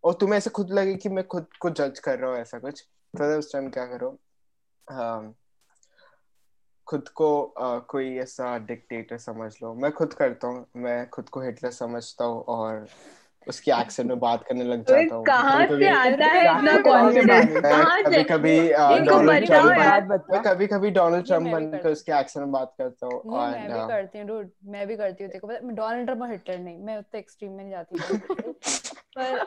और 0.05 0.15
तुम्हें 0.15 0.37
ऐसे 0.37 0.51
खुद 0.51 0.71
लगे 0.71 0.95
कि 0.95 1.09
मैं 1.09 1.27
खुद 1.27 1.47
को 1.61 1.71
जज 1.71 1.99
कर 1.99 2.19
रहा 2.19 2.31
हूँ 2.31 2.39
ऐसा 2.39 2.59
कुछ। 2.59 2.87
तो 3.17 3.39
उस 3.39 3.53
टाइम 3.53 3.71
क्या 3.71 3.87
करो? 3.87 4.21
अम, 4.91 5.35
खुद 6.91 7.09
को 7.09 7.27
अ, 7.43 7.79
कोई 7.89 8.17
ऐसा 8.19 8.57
डिक्टेटर 8.59 9.19
समझ 9.19 9.53
लो। 9.63 9.75
मैं 9.75 9.91
खुद 9.93 10.13
करता 10.13 10.49
हूँ 10.49 10.67
मैं 10.77 11.09
खुद 11.11 11.29
को 11.29 11.41
हिटलर 11.41 11.71
समझता 11.71 12.25
हूँ 12.25 12.43
और 12.49 12.87
उसकी 13.47 13.71
एक्सेंट 13.71 14.09
में 14.09 14.19
बात 14.19 14.43
करने 14.45 14.65
लग 14.65 14.85
जाता 14.85 15.15
हूँ। 15.15 15.25
कहाँ 15.25 15.67
कभी-कभी- 15.67 15.83
से 15.83 15.89
आता 15.91 16.27
है 16.27 16.43
इतना 16.45 16.77
कॉन्फिडेंस 16.81 17.47
कभी 17.47 18.65
डोनाल्ड 19.07 19.47
ट्रंप 19.47 20.47
कभी 20.47 20.67
कभी 20.67 20.91
डोनाल्ड 20.91 21.27
ट्रंप 21.27 21.43
मैं 21.43 21.55
भी 21.55 21.67
बनकर 21.67 21.91
उसके 21.91 22.13
एक्सेंट 22.13 22.45
में 22.45 22.53
बात 22.53 22.75
करता 22.79 23.07
हूँ 23.07 23.15
ये 23.15 23.31
मैं 23.31 23.69
और 23.69 23.87
भी 23.87 23.93
करती 23.93 24.19
हूँ 24.19 24.29
dude, 24.29 24.49
मैं 24.65 24.87
भी 24.87 24.97
करती 24.97 25.25
हूँ। 25.25 25.33
देखो 25.33 25.47
पता 25.47 25.69
डोनाल्ड 25.69 26.07
ट्रंप 26.07 26.23
और 26.23 26.31
हिटलर 26.31 26.59
नहीं 26.59 26.79
मैं 26.79 26.99
उतने 26.99 27.21
एक्सट्रीम 27.21 27.53
में 27.53 27.65
नहीं 27.65 27.73
जाती 27.73 27.99
पर 29.17 29.45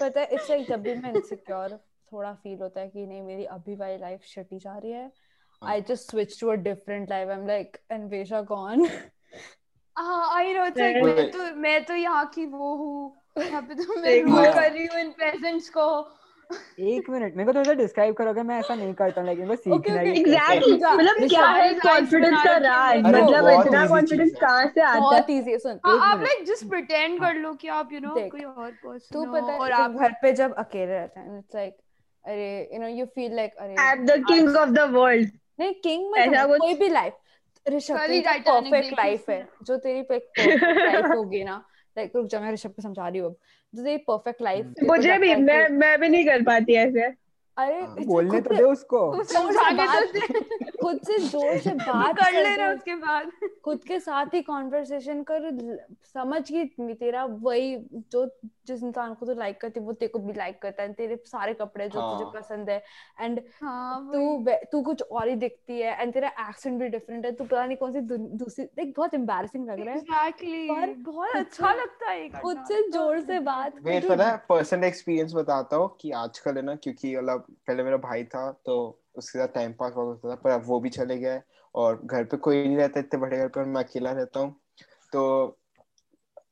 पता 0.00 0.20
है 0.20 0.26
इट्स 0.26 0.50
लाइक 0.50 0.66
जब 0.68 0.82
भी 0.82 0.94
मैं 0.94 1.10
इनसिक्योर 1.10 1.76
थोड़ा 2.12 2.32
फील 2.34 2.58
होता 2.62 2.80
है 2.80 2.88
कि 2.88 3.06
नहीं 3.06 3.22
मेरी 3.22 3.44
अभी 3.44 3.74
वाली 3.74 3.98
लाइफ 3.98 4.20
शटी 4.24 4.58
जा 4.58 4.76
रही 4.78 4.92
है। 4.92 5.10
हाँ। 5.64 5.72
I 5.72 5.80
just 5.88 6.10
switch 6.10 6.38
to 6.40 6.48
a 6.48 6.54
different 6.68 7.10
life 7.10 7.28
I 7.28 7.36
am 7.36 7.46
like 7.46 7.76
Anvesha 7.90 8.42
कौन 8.52 8.86
हाँ 9.96 10.38
आई 10.38 10.54
नो 10.54 10.64
Right. 10.64 11.04
मैं 11.06 11.30
तो 11.30 11.54
मैं 11.60 11.84
तो 11.84 11.94
यहाँ 11.94 12.24
की 12.34 12.46
वो 12.46 12.74
हूँ 12.76 13.12
यहाँ 13.38 13.62
पे 13.62 13.74
तो 13.74 14.00
मैं 14.00 14.20
रूल 14.22 14.32
here. 14.34 14.54
कर 14.54 14.70
रही 14.72 14.86
हूँ 14.86 15.00
इन 15.00 15.10
पेजेंट्स 15.20 15.68
को 15.70 15.84
एक 16.80 17.08
मिनट 17.10 17.36
मेरे 17.36 17.46
को 17.46 17.58
थोड़ा 17.58 17.72
डिस्क्राइब 17.74 18.14
करोगे 18.14 18.42
मैं 18.42 18.58
ऐसा 18.58 18.74
नहीं 18.74 18.94
करता 18.94 19.22
लेकिन 19.22 19.46
वो 19.48 19.56
सीखना 19.56 19.76
okay. 19.76 20.04
ही। 20.06 20.20
एग्जैक्टली 20.20 20.72
मतलब 20.72 21.28
क्या 21.28 21.46
है 21.48 21.72
कॉन्फिडेंस 21.76 22.34
का 22.44 22.56
राज। 22.58 22.98
मतलब 23.06 23.48
इतना 23.50 23.86
कॉन्फिडेंस। 23.88 24.32
कहाँ 24.40 24.66
से 24.66 24.80
आता 24.80 24.92
है 24.92 25.00
बहुत 25.00 25.30
इजी 25.30 25.58
सुन 25.58 25.78
हाँ 25.86 25.98
आप। 26.10 26.22
लाइक 26.22 26.44
जस्ट 26.46 26.68
प्रिटेंड 26.70 27.18
कर 27.20 27.34
लो 27.36 27.52
कि 27.54 27.68
आप 27.78 27.92
यू 27.92 28.00
नो 28.00 28.14
कोई 28.16 28.42
और 28.42 28.70
तू 28.72 28.88
पर्सन 28.88 29.16
हो 29.18 29.24
पता 29.32 29.52
है 29.52 29.58
और 29.58 29.72
आप 29.74 29.90
घर 29.92 30.12
पे 30.22 30.32
जब 30.42 30.54
अकेले 30.64 30.92
रहते 30.92 31.20
हैं 31.20 31.38
इट्स 31.38 31.54
लाइक 31.54 31.76
अरे 32.24 32.50
you 32.74 32.80
know 32.80 32.88
you 32.88 33.06
feel 33.14 33.36
like 33.36 33.54
अरे 33.58 33.74
I 33.80 33.92
am 33.92 34.04
the 34.06 34.22
king 34.28 34.56
of 34.56 34.70
the 34.70 34.88
world 34.96 35.30
नहीं 35.58 35.74
किंग 35.74 36.10
मत 36.10 36.18
ऐसा 36.18 36.46
कुछ- 36.46 36.60
कोई 36.60 36.74
भी 36.74 36.88
लाइफ 36.88 37.12
ऋषभ 37.68 37.96
तो 37.96 38.06
Titanic 38.06 38.44
परफेक्ट 38.48 38.92
लाइफ 38.98 39.30
है 39.30 39.48
जो 39.62 39.76
तेरी 39.76 40.02
परफेक्ट 40.02 40.62
लाइफ 40.64 41.06
होगी 41.16 41.44
ना। 41.44 41.64
लाइक 41.98 42.12
रुक 42.16 42.26
जा 42.26 42.40
मैं 42.40 42.52
ऋषभ 42.52 42.70
को 42.70 42.82
समझा 42.82 43.08
रही 43.08 43.18
हूँ 43.20 43.30
अब। 43.30 43.36
जो 43.74 43.84
तेरी 43.84 43.96
परफेक्ट 43.96 44.42
लाइफ 44.42 44.74
मुझे 44.82 45.18
भी 45.18 45.34
मैं 45.36 45.68
मैं 45.68 45.98
भी 46.00 46.08
नहीं 46.08 46.24
कर 46.24 46.42
पाती 46.42 46.74
ऐसे। 46.74 47.22
अरे 47.56 47.80
हाँ। 47.80 47.96
बोलने 48.06 48.40
तो 48.40 48.54
दे 48.54 48.62
उसको। 48.62 48.98
तू 49.16 49.22
ज़ोर 49.22 49.52
से 49.52 49.70
तो 49.70 49.76
बात- 49.76 50.12
दे। 50.12 50.70
खुद 50.82 51.00
से 51.06 51.18
ज़ोर 51.18 51.58
से 51.58 51.70
बात 51.74 52.16
कर 52.16 52.32
ले 52.32 52.42
लेना 52.42 52.68
दे। 52.68 52.74
उसके 52.74 52.94
बाद। 52.94 53.30
खुद 53.64 53.84
के 53.84 54.00
साथ 54.00 54.26
ही 54.34 54.40
कॉन्वर्सेशन 54.42 55.22
कर 55.22 55.50
समझ 56.14 56.42
कि 56.52 56.64
तेरा 56.80 57.24
वही 57.24 57.76
जो 57.92 58.26
जिस 58.66 58.82
इंसान 58.82 59.14
को 59.14 59.26
तू 59.26 59.34
लाइक 59.34 59.60
करती 59.60 59.80
है 59.80 59.86
वो 59.86 59.92
तेरे 59.92 60.08
को 60.08 60.18
भी 60.18 60.32
लाइक 60.32 60.60
करता 60.62 60.82
है 60.82 60.92
तेरे 60.92 61.16
सारे 61.26 61.54
कपड़े 61.54 61.88
जो 61.88 62.00
तुझे 62.00 62.24
हाँ। 62.24 62.32
पसंद 62.32 62.70
है 62.70 62.82
एंड 63.20 63.40
हाँ 63.62 64.10
तू 64.12 64.44
तू 64.72 64.82
कुछ 64.82 65.02
और 65.02 65.28
ही 65.28 65.34
दिखती 65.36 65.80
है 65.80 65.96
एंड 66.00 66.12
तेरा 66.12 66.28
एक्सेंट 66.48 66.78
भी 66.80 66.88
डिफरेंट 66.88 67.24
है 67.26 67.32
तू 67.32 67.44
पता 67.44 67.66
नहीं 67.66 67.76
कौन 67.76 67.92
सी 67.92 68.00
दूसरी 68.36 68.64
देख 68.76 68.94
बहुत 68.96 69.14
एम्बैरेसिंग 69.14 69.68
लग 69.68 69.80
रहा 69.80 69.94
है 69.94 70.00
एग्जैक्टली 70.00 70.68
पर 70.68 70.94
बहुत 71.10 71.36
अच्छा 71.36 71.72
लगता 71.72 72.10
है 72.10 72.28
खुद 72.28 72.64
से 72.68 72.82
ज़ोर 72.90 73.20
से 73.20 73.38
बात 73.40 73.76
वेट 73.82 74.02
कर। 74.02 74.08
पता 74.08 74.28
है 74.30 74.36
पर्सनल 74.48 74.84
एक्सपीरियंस 74.84 75.34
बताता 75.34 75.76
हूँ 75.76 75.96
कि 76.00 76.10
आजकल 76.10 76.56
है 76.56 76.62
ना 76.62 76.74
क्योंकि 76.74 77.16
मतलब 77.16 77.46
पहले 77.66 77.84
मेरा 77.84 77.96
भाई 77.96 78.24
था 78.24 78.50
तो 78.66 78.76
उसके 79.16 79.38
साथ 79.38 79.48
टाइम 79.48 79.72
पास 79.72 79.92
बहुत 79.92 80.20
होता 80.24 80.36
था 80.36 80.40
पर 80.42 80.50
अब 80.50 80.62
वो 80.66 80.80
भी 80.80 80.88
चले 80.88 81.18
गए 81.18 81.40
और 81.74 82.00
घर 82.04 82.24
पे 82.24 82.36
कोई 82.36 82.64
नहीं 82.64 82.76
रहता 82.76 83.00
इतने 83.00 83.20
बड़े 83.20 83.38
घर 83.38 83.48
पर 83.48 83.64
मैं 83.64 83.82
अकेला 83.84 84.12
रहता 84.12 84.40
हूँ। 84.40 84.54
तो 85.12 85.58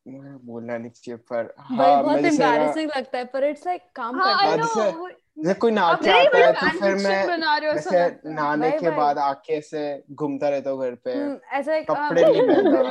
बोलना 0.07 0.77
नहीं 0.79 0.91
चाहिए 0.91 1.17
पर 1.31 1.55
हाँ 1.59 2.03
बहुत 2.03 2.19
जैसे 2.19 2.45
एम्बैरेसिंग 2.45 2.91
लगता 2.97 3.19
है 3.19 3.25
पर 3.25 3.45
इट्स 3.45 3.67
लाइक 3.67 3.83
काम 3.97 4.21
हाँ 4.21 4.39
करता 4.39 4.79
है। 4.79 4.93
जैसे 5.39 5.55
कोई 5.55 5.71
नाच 5.71 6.09
आता 6.09 6.39
है 6.39 6.53
मतलब 6.53 6.55
तो 6.55 6.79
फिर 6.79 6.95
मैं 6.97 7.27
बना 7.27 7.57
रहे 7.57 7.71
हो 7.71 7.77
ऐसा 7.77 7.91
ऐसे 7.91 8.05
लगता 8.05 8.29
है। 8.29 8.35
नहाने 8.35 8.71
के 8.71 8.91
बाद 8.91 9.19
आके 9.19 9.53
ऐसे 9.53 10.05
घूमता 10.13 10.49
रहता 10.49 10.71
हूँ 10.71 10.81
घर 10.81 10.95
पे 10.95 11.11
ऐसे 11.13 11.57
ऐसा 11.57 11.75
एक 11.75 11.91
कपड़े 11.91 12.23
नहीं 12.25 12.43
पहनता। 12.43 12.83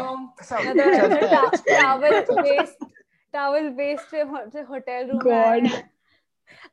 टॉवल 1.74 3.70
बेस्ड 3.70 4.16
टॉवल 4.16 4.49
से 4.49 4.62
hotel 4.62 5.10
room 5.10 5.68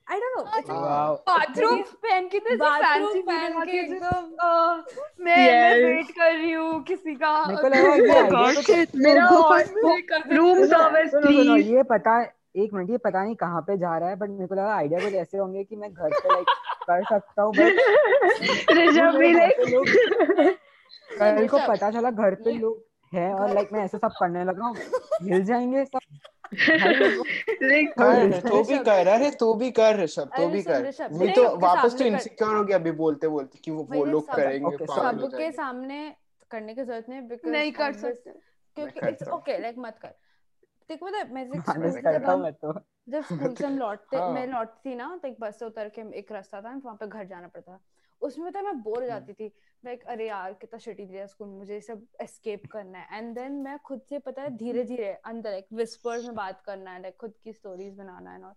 God. 0.09 0.15
I 0.15 0.21
don't 0.21 0.69
know 0.69 0.81
wow 0.81 1.15
bathroom 1.29 1.83
पहन 2.03 2.29
के 2.29 2.39
तो 2.39 2.57
बाथरूम 2.57 3.07
फैंसी 3.07 3.23
पहन 3.23 3.65
के 3.65 3.79
एकदम 3.81 4.29
मैं 5.25 5.37
मैं. 5.37 5.85
वेट 5.85 6.11
कर 6.11 6.33
रही 6.33 6.53
हूँ 6.53 6.83
किसी 6.83 7.15
का 7.15 7.33
मेरे 7.47 7.63
को 7.63 7.69
लगा 7.69 8.49
ये 8.69 8.85
तो- 8.85 10.37
रूम 10.37 10.57
सुनो 10.57 10.67
सर्विस 10.67 11.15
प्लीज़ 11.17 11.69
ये 11.69 11.83
पता 11.83 12.21
एक 12.57 12.75
मिनट 12.75 12.91
ये 12.91 12.97
पता 12.97 13.23
नहीं 13.25 13.35
कहाँ 13.37 13.61
पे 13.61 13.77
जा 13.79 13.97
रहा 13.99 14.09
है 14.09 14.17
बट 14.17 14.29
मेरे 14.29 14.47
को 14.47 14.55
लगा 14.55 14.75
आइडिया 14.77 15.01
कुछ 15.01 15.15
ऐसे 15.15 15.39
होंगे 15.39 15.65
कि 15.65 15.77
मैं 15.77 15.93
घर 15.93 16.11
पे 16.11 16.29
लाइक 16.29 16.47
कर 16.89 17.05
सकता 17.05 17.43
हूँ 17.43 17.53
बट 17.55 18.71
ऋषभ 18.73 19.17
भी 19.19 19.33
लाइक 19.33 20.57
कल 21.11 21.47
को 21.49 21.59
पता 21.69 21.91
चला 21.91 22.11
घर 22.11 22.35
पे 22.35 22.53
लोग 22.53 22.86
हैं 23.15 23.35
और 23.35 23.55
लाइक 23.55 23.73
मैं 23.73 23.81
ऐसे 23.81 23.99
सब 23.99 24.13
करने 24.21 24.45
लगा 24.45 24.67
हूँ। 24.67 24.77
हिल 25.23 25.45
जाएँगे 25.45 25.85
सब। 25.85 25.99
तो 28.49 28.63
भी 28.63 28.79
कर 28.79 29.09
अरे 29.09 29.31
तो 29.31 29.55
भी 29.55 29.71
कर 29.71 29.97
ऋषभ 29.97 30.31
तो 30.37 30.49
भी 30.49 30.63
कर। 30.63 30.83
नहीं 30.83 31.35
तो 31.35 31.45
सबके 31.45 31.67
वापस 31.67 31.83
तो 31.83 31.89
सामने 31.89 32.09
इनसिक्योर 32.09 32.57
हो 32.57 32.65
गया 32.65 32.79
अभी 32.79 32.91
बोलते 32.91 33.29
बोलते 33.29 33.59
कि 33.59 33.71
वो 33.71 33.89
वो 33.91 34.05
लोग 34.05 34.35
करेंगे 34.35 34.77
हो 34.77 34.87
सबके 34.87 35.53
सामने 35.53 36.17
करने 36.51 36.75
की 36.75 36.85
ज़रूरत 36.85 37.09
नहीं 37.09 37.21
बिकॉज़ 37.23 37.53
नहीं 37.53 37.73
कर 37.73 37.93
सकते। 37.93 38.31
क्योंकि 38.77 39.09
इट्स 39.09 39.29
ओके 39.29 39.59
लाइक 39.59 39.75
मत 39.79 39.99
कर। 40.03 40.09
देखो 40.89 41.07
पता 41.07 41.19
है 41.19 41.33
मैं 41.35 41.51
जब 41.51 42.39
मैं 42.39 42.53
तो। 42.53 42.81
जब 43.09 43.21
स्कूल 43.21 43.55
से 43.55 43.67
हम 43.67 43.79
लौटते 43.79 44.17
हाँ। 44.17 44.33
मैं 44.33 44.47
लौटती 44.47 44.95
ना 44.95 45.19
तो 45.23 45.29
एक 45.29 45.37
बस 45.41 45.59
से 45.59 45.65
उतर 45.65 45.89
के 45.89 46.19
एक 46.19 46.33
रास्ता 46.33 46.61
था 46.61 46.81
वहाँ 46.85 46.97
पे 46.97 47.07
घर 47.07 47.25
जाना 47.25 47.49
पड़ता 47.49 47.73
था। 47.73 47.81
उसमें 48.23 48.51
पता 48.51 48.63
मैं 48.63 48.81
बोर 48.83 49.01
हो 49.03 49.07
जाती 49.07 49.33
थी 49.33 49.47
लाइक 49.85 50.05
अरे 50.05 50.29
यार 50.29 50.53
कितना 50.53 50.79
शिटी 50.79 51.05
दिया 51.07 51.27
स्कूल 51.27 51.49
मुझे 51.49 51.81
सब 51.81 52.07
एस्केप 52.23 52.67
करना 52.67 52.99
है. 52.99 53.19
एंड 53.19 53.35
देन 53.35 53.53
मैं 53.53 53.79
खुद 53.79 54.01
से 54.09 54.19
पता 54.19 54.43
है 54.43 54.57
धीरे 54.57 54.85
धीरे 54.85 55.13
अंदर 55.25 55.51
एक 55.51 55.67
विस्पर्स 55.73 56.25
में 56.25 56.35
बात 56.35 56.61
करना 56.61 56.91
है 56.91 57.03
लाइक 57.03 57.17
खुद 57.17 57.35
की 57.45 57.53
स्टोरीज 57.53 57.95
बनाना 57.95 58.31
है 58.31 58.43
और 58.43 58.55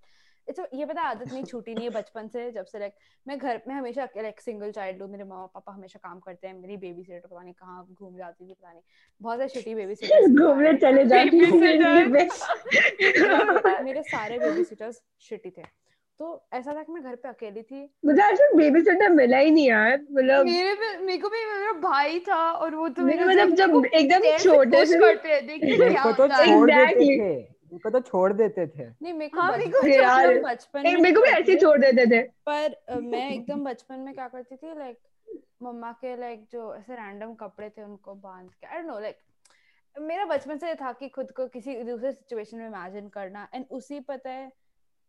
इट्स 0.47 0.59
ये 0.73 0.85
पता 0.85 1.01
आदत 1.01 1.33
नहीं 1.33 1.43
छूटी 1.51 1.73
नहीं 1.73 1.83
है 1.83 1.89
बचपन 1.89 2.27
से 2.27 2.51
जब 2.51 2.65
से 2.65 2.79
लाइक 2.79 2.93
मैं 3.27 3.37
घर 3.37 3.61
में 3.67 3.75
हमेशा 3.75 4.07
लाइक 4.17 4.41
सिंगल 4.41 4.71
चाइल्ड 4.71 5.01
हूँ 5.01 5.09
मेरे 5.11 5.23
मामा 5.23 5.45
पापा 5.45 5.71
हमेशा 5.73 5.99
काम 6.03 6.19
करते 6.19 6.47
हैं 6.47 6.53
मेरी 6.53 6.77
बेबी 6.77 7.03
सीटर 7.03 7.27
पता 7.27 7.41
नहीं 7.43 7.53
कहाँ 7.53 7.87
घूम 7.91 8.17
जाती 8.17 8.47
थी 8.49 8.53
पता 8.53 8.71
नहीं. 8.71 8.81
बहुत 9.21 9.37
सारे 9.37 9.49
शिटी 9.49 9.75
बेबी 9.75 9.95
सीटर 9.95 10.45
घूमने 10.45 10.73
चले 10.77 11.05
जाती 11.05 11.51
मेरे 11.51 12.27
मेरे 13.83 14.03
सारे 14.03 14.39
बेबी 14.39 14.63
सीटर्स 14.63 15.01
शिटी 15.19 15.49
थे। 15.49 15.63
तो 16.19 16.29
ऐसा 16.53 16.73
था 16.75 16.81
कि 16.83 16.91
मैं 16.91 17.01
घर 17.03 17.15
पे 17.15 17.29
अकेली 17.29 17.61
थी। 17.61 17.81
मुझे 18.05 18.21
आज 18.21 18.39
बेबी 18.55 18.79
सिटर 18.81 19.09
मिला 19.09 19.37
ही 19.37 19.51
नहीं 19.51 19.67
यार 19.67 19.99
मतलब 20.11 20.45
मेरे 20.45 20.73
पे 20.73 20.97
मेरे 20.97 21.17
को 21.17 21.29
भी 21.29 21.45
मेरा 21.45 21.71
भाई 21.81 22.19
था 22.19 22.39
और 22.53 22.75
वो 22.75 22.87
तो 22.89 23.03
मेरे 23.03 23.25
मतलब 23.25 23.53
जब 23.55 23.85
एकदम 23.85 24.27
छोटे 24.37 24.85
से 24.85 24.99
करते 24.99 25.29
हैं 25.29 25.45
देखिए 25.47 25.77
क्या 25.77 26.03
तो 26.03 26.23
होता 26.23 26.35
है। 26.35 26.45
छोड़ 26.45 26.71
देते 26.71 26.93
थे 26.95 27.37
मेरे 27.69 27.79
को 27.79 27.89
तो 27.89 27.99
छोड़ 28.01 28.31
देते 28.33 28.65
थे। 28.67 28.85
नहीं 28.85 29.13
मेरे 29.13 29.29
को 29.29 29.41
हाँ, 29.41 29.51
मेरे 29.51 29.65
को 29.65 29.79
बचपन 29.79 29.91
यार। 29.93 30.39
बचपन 30.43 30.83
में 30.83 30.93
मेरे 30.93 31.15
को 31.15 31.21
भी 31.21 31.29
ऐसे 31.29 31.55
छोड़ 31.55 31.77
देते 31.79 32.05
थे। 32.11 32.21
पर 32.49 32.75
मैं 33.01 33.29
एकदम 33.31 33.63
बचपन 33.65 33.99
में 33.99 34.13
क्या 34.13 34.27
करती 34.27 34.55
थी 34.55 34.77
लाइक 34.79 34.97
मम्मा 35.63 35.91
के 36.01 36.15
लाइक 36.19 36.45
जो 36.51 36.73
ऐसे 36.75 36.95
रैंडम 36.95 37.33
कपड़े 37.35 37.69
थे 37.69 37.83
उनको 37.83 38.13
बाँध 38.15 38.49
के 38.51 38.67
आई 38.67 38.81
डोंट 38.81 38.91
नो 38.91 38.99
लाइक 38.99 39.17
मेरा 39.95 40.25
बचपन 40.25 40.57
से 40.57 40.67
ये 40.67 40.75
था 40.75 40.91
कि 40.91 41.07
खुद 41.09 41.31
को 41.31 41.47
किसी 41.47 41.75
दूसरे 41.83 42.11
सिचुएशन 42.11 42.57
में 42.57 42.67
इमेजिन 42.67 43.07
करना। 43.09 43.47
एंड 43.53 43.65
उसी 43.71 43.99
पता 43.99 44.29
है 44.29 44.51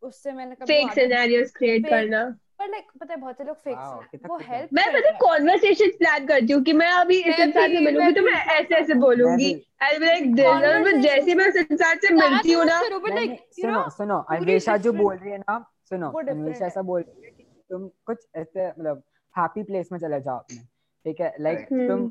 उससे 0.03 0.33
मैंने 0.33 0.55
कभी 0.55 0.67
फेक 0.67 0.93
सिनेरियोस 0.93 1.51
क्रिएट 1.57 1.89
करना। 1.89 2.25
पर 2.59 2.69
लाइक 2.69 2.87
पता 3.01 3.15
है 3.15 3.21
बहुत 3.21 3.37
से 3.39 3.45
लोग 3.45 3.57
फेक 3.57 4.27
वो 4.31 4.37
हेल्प 4.39 4.73
मैं 4.75 4.87
पता 4.93 5.11
कॉन्वर्सेशन 5.19 5.91
प्लान 5.99 6.27
करती 6.27 6.53
हूँ 6.53 6.63
कि 6.63 6.73
मैं 6.73 6.91
अभी 6.93 7.19
इस 7.19 7.39
मैं 7.39 7.47
इंसान 7.47 7.73
से 7.73 7.81
मिलूँगी 7.81 8.13
तो 8.13 8.23
मैं 8.23 8.33
ऐसे 8.55 8.75
ऐसे 8.77 8.95
बोलूँगी। 8.95 9.53
आई 9.83 9.99
विल 9.99 10.09
लाइक 10.09 10.35
दिस 10.35 10.47
और 10.47 10.79
मैं 10.83 11.01
जैसे 11.01 11.35
मैं 11.35 11.49
उस 11.49 11.57
इंसान 11.57 11.99
से 11.99 12.15
मिलती 12.15 12.53
हूँ 12.53 12.65
ना। 12.65 12.81
सुनो 12.81 13.89
सुनो 13.91 14.21
पूरी 14.21 14.37
अन्वेषा 14.37 14.77
जो 14.77 14.93
बोल 14.93 15.15
रही 15.15 15.33
है 15.33 15.39
ना 15.39 15.65
सुनो 15.91 16.11
अन्वेषा 16.11 16.67
ऐसा 16.67 16.83
बोल 16.83 17.01
रही 17.01 17.25
है 17.25 17.31
कि 17.31 17.47
तुम 17.71 17.89
कुछ 18.07 18.27
ऐसे 18.37 18.69
मतलब 18.69 19.03
हैप्पी 19.35 19.63
प्लेस 19.63 19.89
में 19.93 19.99
चले 19.99 20.21
जाओ 20.21 20.39
अपने 20.39 20.59
ठीक 21.05 21.21
है? 21.21 21.35
लाइक 21.41 21.67
तुम 21.71 22.11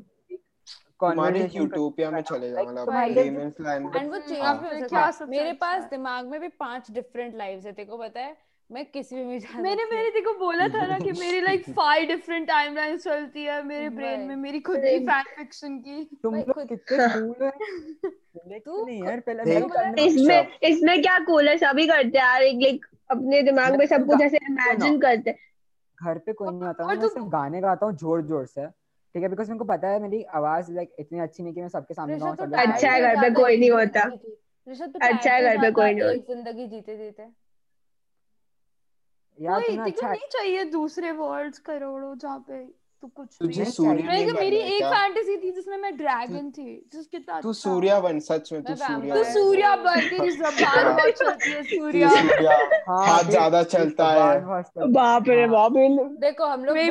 तुम्हारे 1.00 1.40
यूटोपिया 1.56 2.10
में 2.10 2.20
चले 2.22 2.50
जाओ 2.50 2.64
मतलब 2.66 2.88
एंड 3.96 4.10
वो 4.10 4.18
चेंज 4.18 4.44
हो 4.44 4.88
क्या 4.88 5.06
मेरे 5.28 5.48
अच्छा 5.48 5.56
पास 5.60 5.84
दिमाग 5.90 6.26
में 6.26 6.40
भी 6.40 6.48
पाँच 6.48 6.90
डिफरेंट 6.90 7.34
लाइव्स 7.34 7.66
है 7.66 7.72
तेको 7.72 7.96
पता 7.96 8.20
है? 8.20 8.36
मैं 8.70 8.84
किसी 8.84 9.16
में 9.16 9.28
भी 9.28 9.62
मैंने 9.62 9.84
मेरे 9.84 10.10
देखो 10.10 10.32
बोला 10.38 10.66
था 10.68 10.86
ना 10.86 10.98
कि 10.98 11.12
मेरी 11.12 11.40
लाइक 11.40 11.64
फाइव 11.76 12.06
डिफरेंट 12.08 12.46
टाइमलाइंस 12.48 13.04
चलती 13.04 13.44
है 13.44 13.62
मेरे 13.62 13.88
ब्रेन 13.88 14.20
में 14.20 14.36
मेरी 14.36 14.60
खुद 14.60 14.76
की 14.76 14.98
फ़ैन 15.06 15.24
फिक्शन 15.36 15.78
की। 15.78 16.04
तुम 16.22 16.34
लोग 16.34 16.68
कितने 16.68 16.98
कूल 17.14 17.44
हो। 17.44 17.50
तू 18.58 18.84
नहीं 18.86 19.02
यार 19.04 19.20
पहले 19.20 19.60
करने 19.60 20.04
इसमें 20.04 20.58
इसमें 20.62 21.02
क्या 21.02 21.18
कूल 21.18 21.48
है 21.48 21.56
सभी 21.58 21.86
करते 21.86 22.18
हैं 22.18 22.24
यार? 22.24 22.42
लाइक 22.42 22.86
अपने 23.10 23.42
दिमाग 23.42 23.76
में 23.76 23.86
सब 23.86 24.06
कुछ 24.06 24.20
ऐसे 24.20 24.36
इमेजिन 24.36 25.00
करते 25.00 25.30
हैं। 25.30 25.38
घर 25.98 26.18
पे 26.18 26.32
कोई 26.32 26.48
नहीं 26.50 26.68
आता 26.68 26.84
हूँ 26.84 26.92
मैं 26.92 27.08
सिर्फ़ 27.08 27.28
गाने 27.28 27.60
गाता 27.60 27.86
हूँ 27.86 27.96
ज़ोर 27.96 28.22
ज़ोर 28.22 28.46
से। 28.46 28.66
ठीक 29.14 29.22
है 29.22 29.28
बिकॉज़ 29.28 29.48
मेरे 29.50 29.58
को 29.58 29.64
पता 29.64 29.88
है 29.88 30.00
मेरी 30.00 30.22
आवाज़ 30.34 30.72
लाइक 30.72 30.92
इतनी 30.98 31.18
अच्छी 31.18 31.42
नहीं 31.42 31.54
कि 31.54 31.60
मैं 31.60 31.68
सबके 31.68 31.94
सामने 31.94 32.18
गाऊं 32.18 32.34
तो 32.36 32.46
सब 32.46 32.54
अच्छा 32.56 32.88
है 32.88 33.00
घर 33.00 33.16
पे 33.20 33.30
कोई 33.30 33.56
नहीं 33.56 33.70
होता। 33.70 34.04
तो 34.08 35.06
अच्छा 35.06 35.32
है 35.32 35.42
घर 35.42 35.58
पे 35.60 35.70
कोई 35.70 35.94
नहीं 35.94 36.02
होता। 36.02 36.34
ज़िंदगी 36.34 36.66
जीते 36.66 36.96
जीते। 36.96 37.28
यार 39.38 39.60
कोई 39.60 39.66
तुम्हें 39.66 39.84
अच्छा 39.86 40.08
नहीं 40.08 40.28
चाहिए 40.30 40.64
दूसरे 40.70 41.12
वर्ल्ड्स 41.12 41.58
करोड़ों 41.58 42.14
जहाँ 42.16 42.44
पे 42.48 42.62
तू 43.02 43.08
कुछ 43.08 43.36
तुझे 43.40 43.64
सूर्य 43.64 44.02
चाहिए। 44.02 44.06
मैं 44.08 44.24
नहीं 44.24 44.32
मेरी 44.34 44.56
एक 44.56 44.84
फैंटेसी 44.84 45.36
थी 45.36 45.50
जिसमें 45.50 45.76
मैं 45.76 45.96
ड्रैगन 45.96 46.50
थी 46.50 46.88
जिस 46.92 47.06
कितना 47.06 47.40
तू 47.40 47.48
अच्छा। 47.48 47.60
सूर्या 47.60 48.00
बन 48.00 48.18
सच 48.18 48.52
में 48.52 48.62
तू 48.62 48.74
सूर्या 48.74 49.14
तू 49.14 49.24
सूर्या 49.24 49.76
बन 49.76 50.00
तेरी 50.00 50.30
जबान 50.30 50.64
हाँ। 50.64 50.94
बहुत 50.96 51.12
चलती 51.12 51.50
है 51.50 51.62
सूर्या 51.62 52.08
सूर्या 52.08 52.56
हाँ, 52.88 53.06
हाथ 53.06 53.24
ज़्यादा 53.24 53.62
चलता 53.62 54.08
है 54.08 54.92
बाप 54.92 55.28
रे 55.28 55.40
हाँ। 55.40 55.50
बाप 55.50 55.72
देखो 56.20 56.44
हम 56.44 56.64
लोग 56.64 56.76
मेरी 56.76 56.90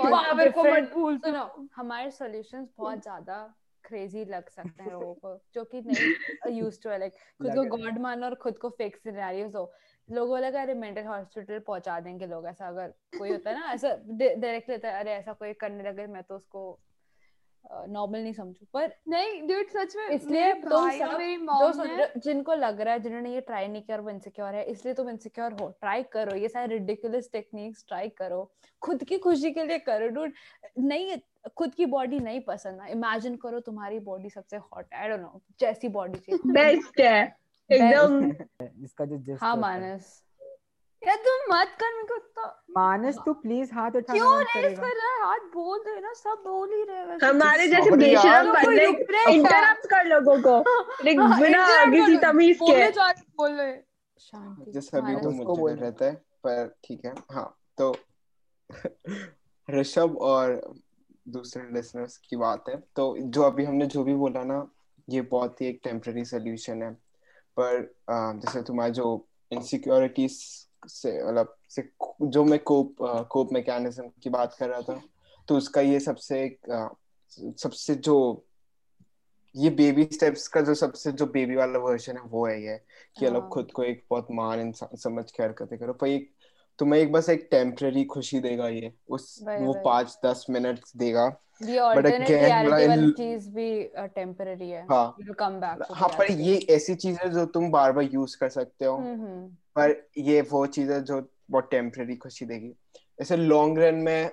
को 0.50 0.64
मत 0.64 0.92
भूल 0.94 1.18
सुनो 1.18 1.68
हमारे 1.76 2.12
सॉल्यूशंस 2.12 2.68
बहुत 2.78 3.02
ज़्यादा 3.04 3.56
क्रेजी 3.84 4.26
लग 4.26 4.50
सकते 4.50 4.84
हैं 4.84 4.92
लोगों 4.92 5.14
को 5.14 5.42
जो 5.54 5.64
कि 5.64 5.82
नहीं 5.82 6.58
यूज़ 6.60 6.80
टू 6.84 6.90
है 6.90 7.00
लाइक 7.00 7.12
खुद 7.12 7.56
को 7.56 7.78
गॉड 7.78 8.00
मानो 8.00 8.26
और 8.26 8.36
खुद 8.36 8.58
को 8.58 8.70
फेक 8.70 8.98
सिनेरियोस 8.98 9.56
हो 9.56 9.72
लोगों 10.10 10.40
लगा 10.40 10.62
अरे 10.62 10.74
मेंटल 10.76 11.04
हॉस्पिटल 11.06 11.60
पहुँचा 11.68 12.00
देंगे 12.00 12.28
लोग। 12.28 12.46
ऐसा 12.48 12.68
अगर 12.68 12.94
कोई 13.18 13.32
होता 13.32 13.50
है 13.50 13.60
ना 13.60 13.72
ऐसा 13.74 13.96
डायरेक्ट 14.12 14.70
लेता 14.70 14.90
है 14.90 15.00
अरे 15.00 15.12
ऐसा 15.14 15.34
कोई 15.34 15.54
करने 15.56 15.84
लगे 15.84 16.08
मैं 16.08 16.24
तो 16.24 16.36
उसको 16.36 16.80
नॉर्मल 17.90 18.20
नहीं 18.20 18.34
समझू। 18.34 18.66
पर 18.74 18.94
नहीं 19.10 19.42
ड्यूड 19.48 19.70
सच 19.70 19.96
में 19.96 20.10
इसलिए 20.10 20.54
तुम 20.54 20.90
सब 20.92 21.84
जो 21.88 22.20
जिनको 22.22 22.54
लग 22.56 22.80
रहा 22.82 22.94
है 22.94 23.00
जिन्होंने 23.00 23.34
ये 23.34 23.42
ट्राई 23.42 23.68
नहीं 23.68 23.82
किया 23.82 23.98
वो 23.98 24.10
इनसिक्योर 24.10 24.56
है 24.56 24.64
इसलिए 24.66 24.94
तुम 24.94 25.10
इनसिक्योर 25.10 25.54
हो। 25.62 25.68
ट्राई 25.82 26.04
करो 26.14 26.36
ये 26.36 26.50
सारे 26.50 26.68
रिडिकुलस 26.68 27.30
टेक्निक्स 27.34 27.86
ट्राई 27.88 28.10
करो। 28.18 28.42
खुद 28.82 29.04
की 29.04 29.18
खुशी 29.18 29.52
के 29.52 29.66
लिए 29.66 29.80
करो 29.80 30.08
डूड 30.10 30.34
नहीं 30.80 31.18
खुद 31.58 31.74
की 31.76 31.86
बॉडी 31.88 32.20
नहीं 32.20 32.40
पसंद 32.44 32.82
है 32.82 32.92
इमेजिन 32.92 33.36
करो 33.44 33.60
तुम्हारी 33.60 34.00
बॉडी 34.08 34.30
सबसे 34.30 34.58
हॉट 34.58 34.94
आई 34.94 35.10
डोंट 35.10 35.22
नो 35.22 35.42
जैसी 35.60 35.88
बॉडी 35.90 36.20
चाहिए। 36.20 36.52
बेस्ट 36.54 37.02
है। 37.02 37.36
एकदम 37.72 38.32
जिसका 38.82 39.06
जो 39.06 39.18
जिस 39.18 39.40
हाँ 39.42 39.56
मानस। 39.56 40.24
यार 41.08 41.16
तुम 41.16 41.56
मत 41.56 41.68
कर 41.80 41.94
मेरे 41.96 42.08
को 42.08 42.16
इतना 42.16 42.64
मानस 42.78 43.18
तू 43.26 43.34
प्लीज़ 43.34 43.74
हाथ 43.74 43.92
उठाना 43.92 44.14
क्यों 44.14 44.64
रेस 44.64 44.80
कर 44.80 44.96
रहा 44.98 45.12
है 45.14 45.22
हाथ 45.24 45.40
बोल 45.54 45.84
रहे 45.88 46.00
ना 46.00 46.14
सब 46.14 46.42
बोल 46.48 46.74
ही 46.74 46.84
रहे 46.84 46.98
हैं 46.98 47.06
वैसे। 47.06 47.26
हमारे 47.26 47.68
जैसे 47.68 47.92
बेशरम 47.92 48.52
बंदे 48.54 48.86
हैं? 48.86 49.34
इंटरप्ट 49.34 49.86
कर 49.86 50.06
लोगों 50.06 50.42
को। 50.42 50.58
लाइक 51.06 51.20
हाँ, 51.20 51.40
बिना 51.40 51.68
interrupt 51.68 51.96
किसी 51.96 52.18
तमीज 52.18 52.58
के। 52.58 52.66
बोलने 52.66 52.92
जा 52.92 53.10
रहे 53.10 53.24
बोल। 53.38 53.52
रहे 53.52 53.78
शांति 54.20 54.72
जैसे 54.72 54.98
अभी 54.98 55.14
मानस 55.14 55.24
तो 55.24 55.56
मुझे। 55.56 55.76
रहता 55.76 56.06
है 56.06 56.14
पर 56.16 56.76
ठीक 56.84 57.06
है 57.06 57.14
हाँ 57.32 57.58
तो 57.78 57.96
ऋषभ 59.70 60.18
और 60.18 60.74
दूसरे 61.28 61.64
लिसनर्स 61.74 62.18
की 62.18 62.36
बात 62.36 62.70
है। 62.70 62.76
तो 62.96 63.18
जो 63.20 63.44
अभी 63.44 63.66
हमने 63.66 63.86
जो 63.86 64.04
भी 64.04 64.14
बोला 64.14 64.44
ना 64.44 64.68
ये 65.10 65.22
बहुत 65.22 65.62
ही 65.62 65.68
एक 65.68 65.80
टेम्पररी 65.84 66.26
सोल्यूशन 66.26 66.84
है। 66.84 67.09
पर 67.60 67.96
जैसे 68.12 68.62
तुम्हारे 68.62 68.92
जो 68.92 69.28
इनसिक्योरिटीज 69.52 70.32
से 70.88 71.28
मतलब 71.28 71.56
से 71.70 71.90
जो 72.22 72.44
मैं 72.44 72.60
कोप 72.60 72.96
कोप 73.32 73.50
मैकेनिज्म 73.54 74.04
की 74.24 74.30
बात 74.30 74.56
कर 74.60 74.70
रहा 74.70 74.82
था 74.82 75.02
तो 75.48 75.58
उसका 75.58 75.82
ये 75.82 76.00
सबसे 76.00 76.44
एक 76.44 76.60
सबसे 77.58 77.96
जो 77.96 78.46
ये 79.56 79.70
बेबी 79.70 80.04
स्टेप्स 80.04 80.48
का 80.48 80.62
जो 80.62 80.74
सबसे 80.74 81.12
जो 81.12 81.26
बेबी 81.26 81.56
वाला 81.56 81.80
वर्जन 81.80 82.18
है 82.18 82.24
वो 82.24 82.48
है 82.48 82.64
ये 82.64 82.78
कि 83.18 83.26
मतलब। 83.26 83.50
खुद 83.50 83.72
को 83.72 83.84
एक 83.84 84.04
बहुत 84.10 84.28
महान 84.32 84.60
इंसान 84.60 84.98
समझ 84.98 85.32
के 85.32 85.44
हरकतें 85.44 85.80
करो 85.80 85.94
पर 85.94 86.08
एक 86.08 86.32
तुम्हें 86.80 87.02
एक 87.02 87.12
बस 87.12 87.30
एक 87.30 87.48
टेम्पररी 87.52 88.06
खुशी 88.06 88.40
देगा 88.40 88.68
ये। 88.68 88.94
उस 89.10 89.40
वही, 89.44 89.66
वो। 89.66 89.74
पाँच 89.74 90.20
दस 90.26 90.46
मिनट 90.50 90.80
देगा। 90.98 91.38
ये 91.64 91.80
वाली 91.80 92.88
like- 92.88 93.18
चीज़ 93.18 93.50
भी 93.50 93.84
टेम्पररी 93.98 94.70
है। 94.70 94.84
हाँ। 94.84 95.16
विल 95.20 95.34
कम 95.34 95.60
बैक 95.60 95.88
हाँ 95.92 96.10
पर 96.10 96.32
ये 96.32 96.68
ऐसी 96.70 96.96
चीज़ 96.96 97.18
है 97.20 97.30
जो 97.30 97.46
तुम 97.46 97.72
बार 97.72 97.92
बार 97.92 98.04
यूज़ 98.04 98.38
कर 98.38 98.50
सकते 98.50 98.86
हो 98.86 98.98
हम्म 98.98 99.48
पर 99.48 100.10
ये 100.18 100.42
वो 100.42 100.66
चीज़ 100.66 100.92
है 100.92 101.04
जो 101.04 101.30
बहुत 101.52 101.72
टेम्पररी 101.72 102.16
खुशी 102.16 102.46
देगी। 102.46 102.74
ऐसे 103.22 103.38
लॉन्ग 103.38 103.80
रन 103.80 103.96
में 103.96 104.32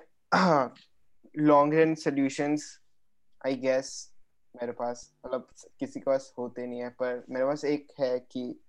long 1.37 1.73
run 1.73 1.95
solutions 1.95 2.79
I 3.47 3.55
guess 3.55 4.13
मेरे 4.55 4.71
पास 4.71 5.13
मतलब 5.25 5.47
किसी 5.79 5.99
के 5.99 6.03
पास 6.03 6.33
होते 6.37 6.67
नहीं 6.67 6.79
है 6.79 6.89
पर 6.89 7.25
मेरे 7.29 7.45
पास 7.45 7.65
एक 7.65 7.87
है 7.99 8.19
कि 8.19 8.59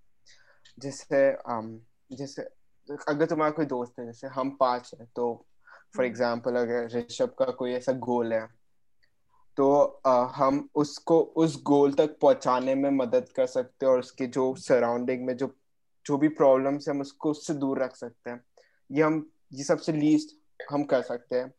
जैसे 0.79 1.37
um, 1.51 1.77
जैसे 2.11 2.58
अगर 2.89 3.25
तुम्हारा 3.25 3.51
कोई 3.51 3.65
दोस्त 3.65 3.99
है 3.99 4.05
जैसे 4.05 4.27
हम 4.27 4.49
पाँच 4.59 4.91
हैं 4.93 5.07
तो 5.15 5.33
फॉर 5.95 5.95
हम्म। 5.95 6.05
एग्जांपल 6.05 6.55
अगर 6.55 6.87
ऋषभ 6.95 7.35
का 7.39 7.45
कोई 7.45 7.71
ऐसा 7.73 7.91
गोल 8.01 8.33
है 8.33 8.47
तो 9.57 9.71
अ, 10.05 10.31
हम 10.35 10.67
उसको 10.75 11.19
उस 11.37 11.61
गोल 11.63 11.93
तक 11.93 12.17
पहुँचाने 12.21 12.75
में 12.75 12.89
मदद 12.91 13.29
कर 13.35 13.45
सकते 13.45 13.85
हैं 13.85 13.93
और 13.93 13.99
उसके 13.99 14.27
जो 14.27 14.53
सराउंडिंग 14.55 15.25
में 15.25 15.35
जो 15.37 15.55
जो 16.05 16.17
भी 16.17 16.27
प्रॉब्लम्स 16.33 16.87
है 16.87 16.93
हम 16.93 17.01
उसको 17.01 17.31
उससे 17.31 17.53
दूर 17.53 17.81
रख 17.83 17.95
सकते 17.95 18.29
हैं 18.29 18.43
ये 18.89 19.03
हम 19.03 19.25
ये 19.53 19.63
सबसे 19.63 19.91
लीस्ट 19.91 20.35
हम 20.71 20.83
कर 20.83 21.01
सकते 21.01 21.35
हैं 21.35 21.53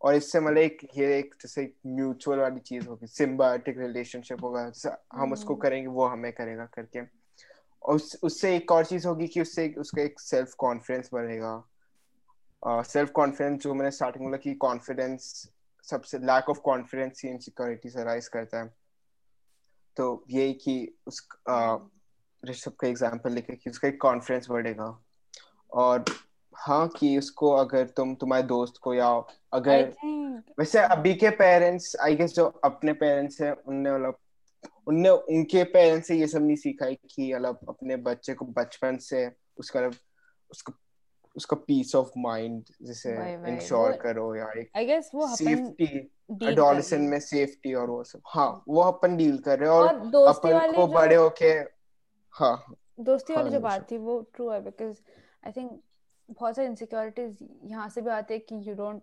और 0.00 0.14
इससे 0.14 0.40
मतलब 0.40 0.58
एक 0.58 0.86
ये 0.96 1.18
एक 1.18 1.34
जैसे 1.42 1.72
म्यूचुअल 1.86 2.38
वाली 2.38 2.60
चीज़ 2.60 2.86
होगी 2.88 3.06
सिम्बायोटिक 3.06 3.78
रिलेशनशिप 3.78 4.44
होगा 4.44 4.70
हम 5.14 5.32
उसको 5.32 5.52
हम्म। 5.52 5.62
करेंगे 5.62 5.88
वो 5.88 6.06
हमें 6.06 6.32
करेगा 6.32 6.66
करके 6.66 7.00
उस, 7.88 8.20
उससे 8.22 8.56
एक 8.56 8.72
और 8.72 8.84
चीज़ 8.84 9.06
होगी 9.08 9.26
कि 9.26 9.40
उससे 9.40 9.74
उसका 9.78 10.02
एक 10.02 10.20
सेल्फ 10.20 10.54
कॉन्फिडेंस 10.58 11.10
बढ़ेगा। 11.12 12.82
सेल्फ 12.82 13.10
कॉन्फिडेंस 13.10 13.62
जो 13.62 13.74
मैंने 13.74 13.90
स्टार्टिंग 13.90 14.24
में 14.24 14.30
बोला 14.30 14.38
कि 14.38 14.54
कॉन्फिडेंस 14.54 15.50
सबसे 15.82 16.18
लैक 16.18 16.50
ऑफ़ 16.50 16.58
कॉन्फिडेंस 16.58 17.22
ही 17.24 17.30
इनसिक्योरिटी 17.30 17.90
से 17.90 18.04
राइज 18.04 18.28
करता 18.28 18.58
है। 18.58 18.74
तो 19.96 20.24
यही 20.30 20.52
कि 20.52 20.94
उस 21.06 21.28
ऋषभ 22.44 22.72
का 22.72 22.88
एग्जांपल 22.88 23.32
लेके 23.32 23.56
कि 23.56 23.70
उसका 23.70 23.88
एक 23.88 24.00
कॉन्फिडेंस 24.00 24.46
बढ़ेगा। 24.50 25.02
और 25.72 26.04
हाँ 26.54 26.88
कि 26.88 27.18
उसको 27.18 27.50
अगर 27.50 27.86
तुम 27.86 28.14
तुम्हारे 28.14 28.42
दोस्त 28.42 28.74
को 28.82 28.94
या 28.94 29.08
अगर 29.52 29.90
थिंक 29.90 30.44
वैसे 30.58 30.78
अभी 30.78 31.14
के 31.14 31.30
पेरेंट्स 31.30 31.96
आई 31.96 32.14
गेस 32.14 32.34
जो 32.34 32.46
अपने 32.64 32.92
पेरेंट्स 32.92 33.40
हैं 33.40 33.52
उनने 33.52 33.92
मतलब 33.92 34.18
उनने 34.86 35.08
उनके 35.08 35.64
पेरेंट्स 35.64 36.08
से 36.08 36.16
ये 36.16 36.26
सब 36.26 36.42
नहीं 36.42 36.56
सीखा 36.56 36.86
है 36.86 36.94
कि 36.94 37.34
मतलब 37.34 37.58
अपने 37.68 37.96
बच्चे 37.96 38.34
को 38.34 38.44
बचपन 38.44 38.96
से 38.96 39.30
उसका 39.58 39.80
मतलब 39.80 39.94
उसका 40.50 40.72
उसका 41.36 41.56
पीस 41.56 41.94
ऑफ़ 41.94 42.10
माइंड 42.18 42.64
जैसे 42.82 43.14
इंश्योर 43.48 43.92
करो 43.92 44.34
या 44.36 44.50
एक 44.58 44.70
आई 44.76 44.86
गेस 44.86 45.10
वो 45.14 45.26
सेफ्टी 45.36 46.10
एडोलेसेंट 46.48 47.08
में 47.10 47.18
सेफ्टी 47.20 47.74
और 47.74 47.90
वो 47.90 48.04
सब। 48.04 48.20
हाँ 48.26 48.64
वो 48.68 48.82
अपन 48.82 49.16
डील 49.16 49.38
कर 49.38 49.58
रहे 49.58 49.68
हैं 49.68 49.76
और, 49.76 49.88
और 49.88 50.06
दोस्ती 50.06 50.50
अपन 50.50 50.74
को 50.74 50.86
बड़े 50.86 51.14
होके 51.14 51.52
हाँ। 52.34 52.64
दोस्ती 53.00 53.32
वाली 53.32 53.44
हाँ, 53.44 53.52
जो 53.52 53.60
बात 53.60 53.90
थी 53.90 53.98
वो 53.98 54.20
ट्रू 54.34 54.50
है 54.50 54.60
बिकॉज़ 54.60 55.00
आई 55.46 55.52
थिंक 55.52 55.80
बहुत 56.30 56.56
सारी 56.56 56.68
इनसिक्योरिटीज 56.68 57.38
यहाँ 57.64 57.88
से 57.88 58.00
भी 58.00 58.10
आते 58.10 58.34
हैं 58.34 58.42
कि 58.48 58.70
you 58.70 58.74
don't 58.74 59.02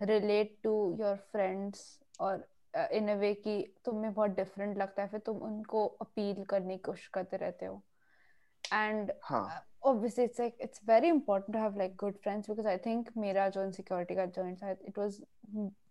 relate 0.00 0.56
to 0.62 0.96
your 1.00 1.16
friends 1.16 2.00
और 2.20 2.48
इन 2.74 3.08
अ 3.08 3.14
वे 3.14 3.32
की 3.36 3.60
तुम्हें 3.84 4.12
बहुत 4.12 4.30
डिफरेंट 4.36 4.76
लगता 4.78 5.02
है 5.02 5.08
फिर 5.08 5.20
तुम 5.20 5.42
उनको 5.42 5.86
अपील 6.00 6.44
करने 6.44 6.76
की 6.76 6.82
कोशिश 6.82 7.06
करते 7.14 7.36
रहते 7.36 7.66
हो। 7.66 7.82
And 8.64 9.12
obviously 9.82 10.24
it's 10.24 10.40
like 10.40 10.56
it's 10.60 10.80
very 10.88 11.08
important 11.08 11.56
to 11.56 11.62
have 11.62 11.76
like 11.78 11.96
good 11.96 12.16
friends 12.22 12.50
because 12.50 12.68
I 12.68 12.76
think 12.86 13.10
मेरा 13.16 13.48
जो 13.48 13.64
इनसिक्योरिटी 13.64 14.14
का 14.14 14.26
जॉइंट 14.26 14.62
था 14.62 14.70
it 14.70 14.98
was 14.98 15.20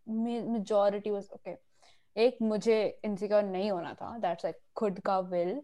majority 0.08 1.12
was 1.12 1.30
okay 1.34 1.56
एक 2.16 2.38
मुझे 2.42 2.78
इनसिक्योर 3.06 3.44
नहीं 3.44 3.72
होना 3.72 3.94
था 3.94 4.18
दैट्स 4.18 4.46
लाइक 4.46 4.60
खुद 4.76 5.00
का 5.06 5.20
will 5.34 5.62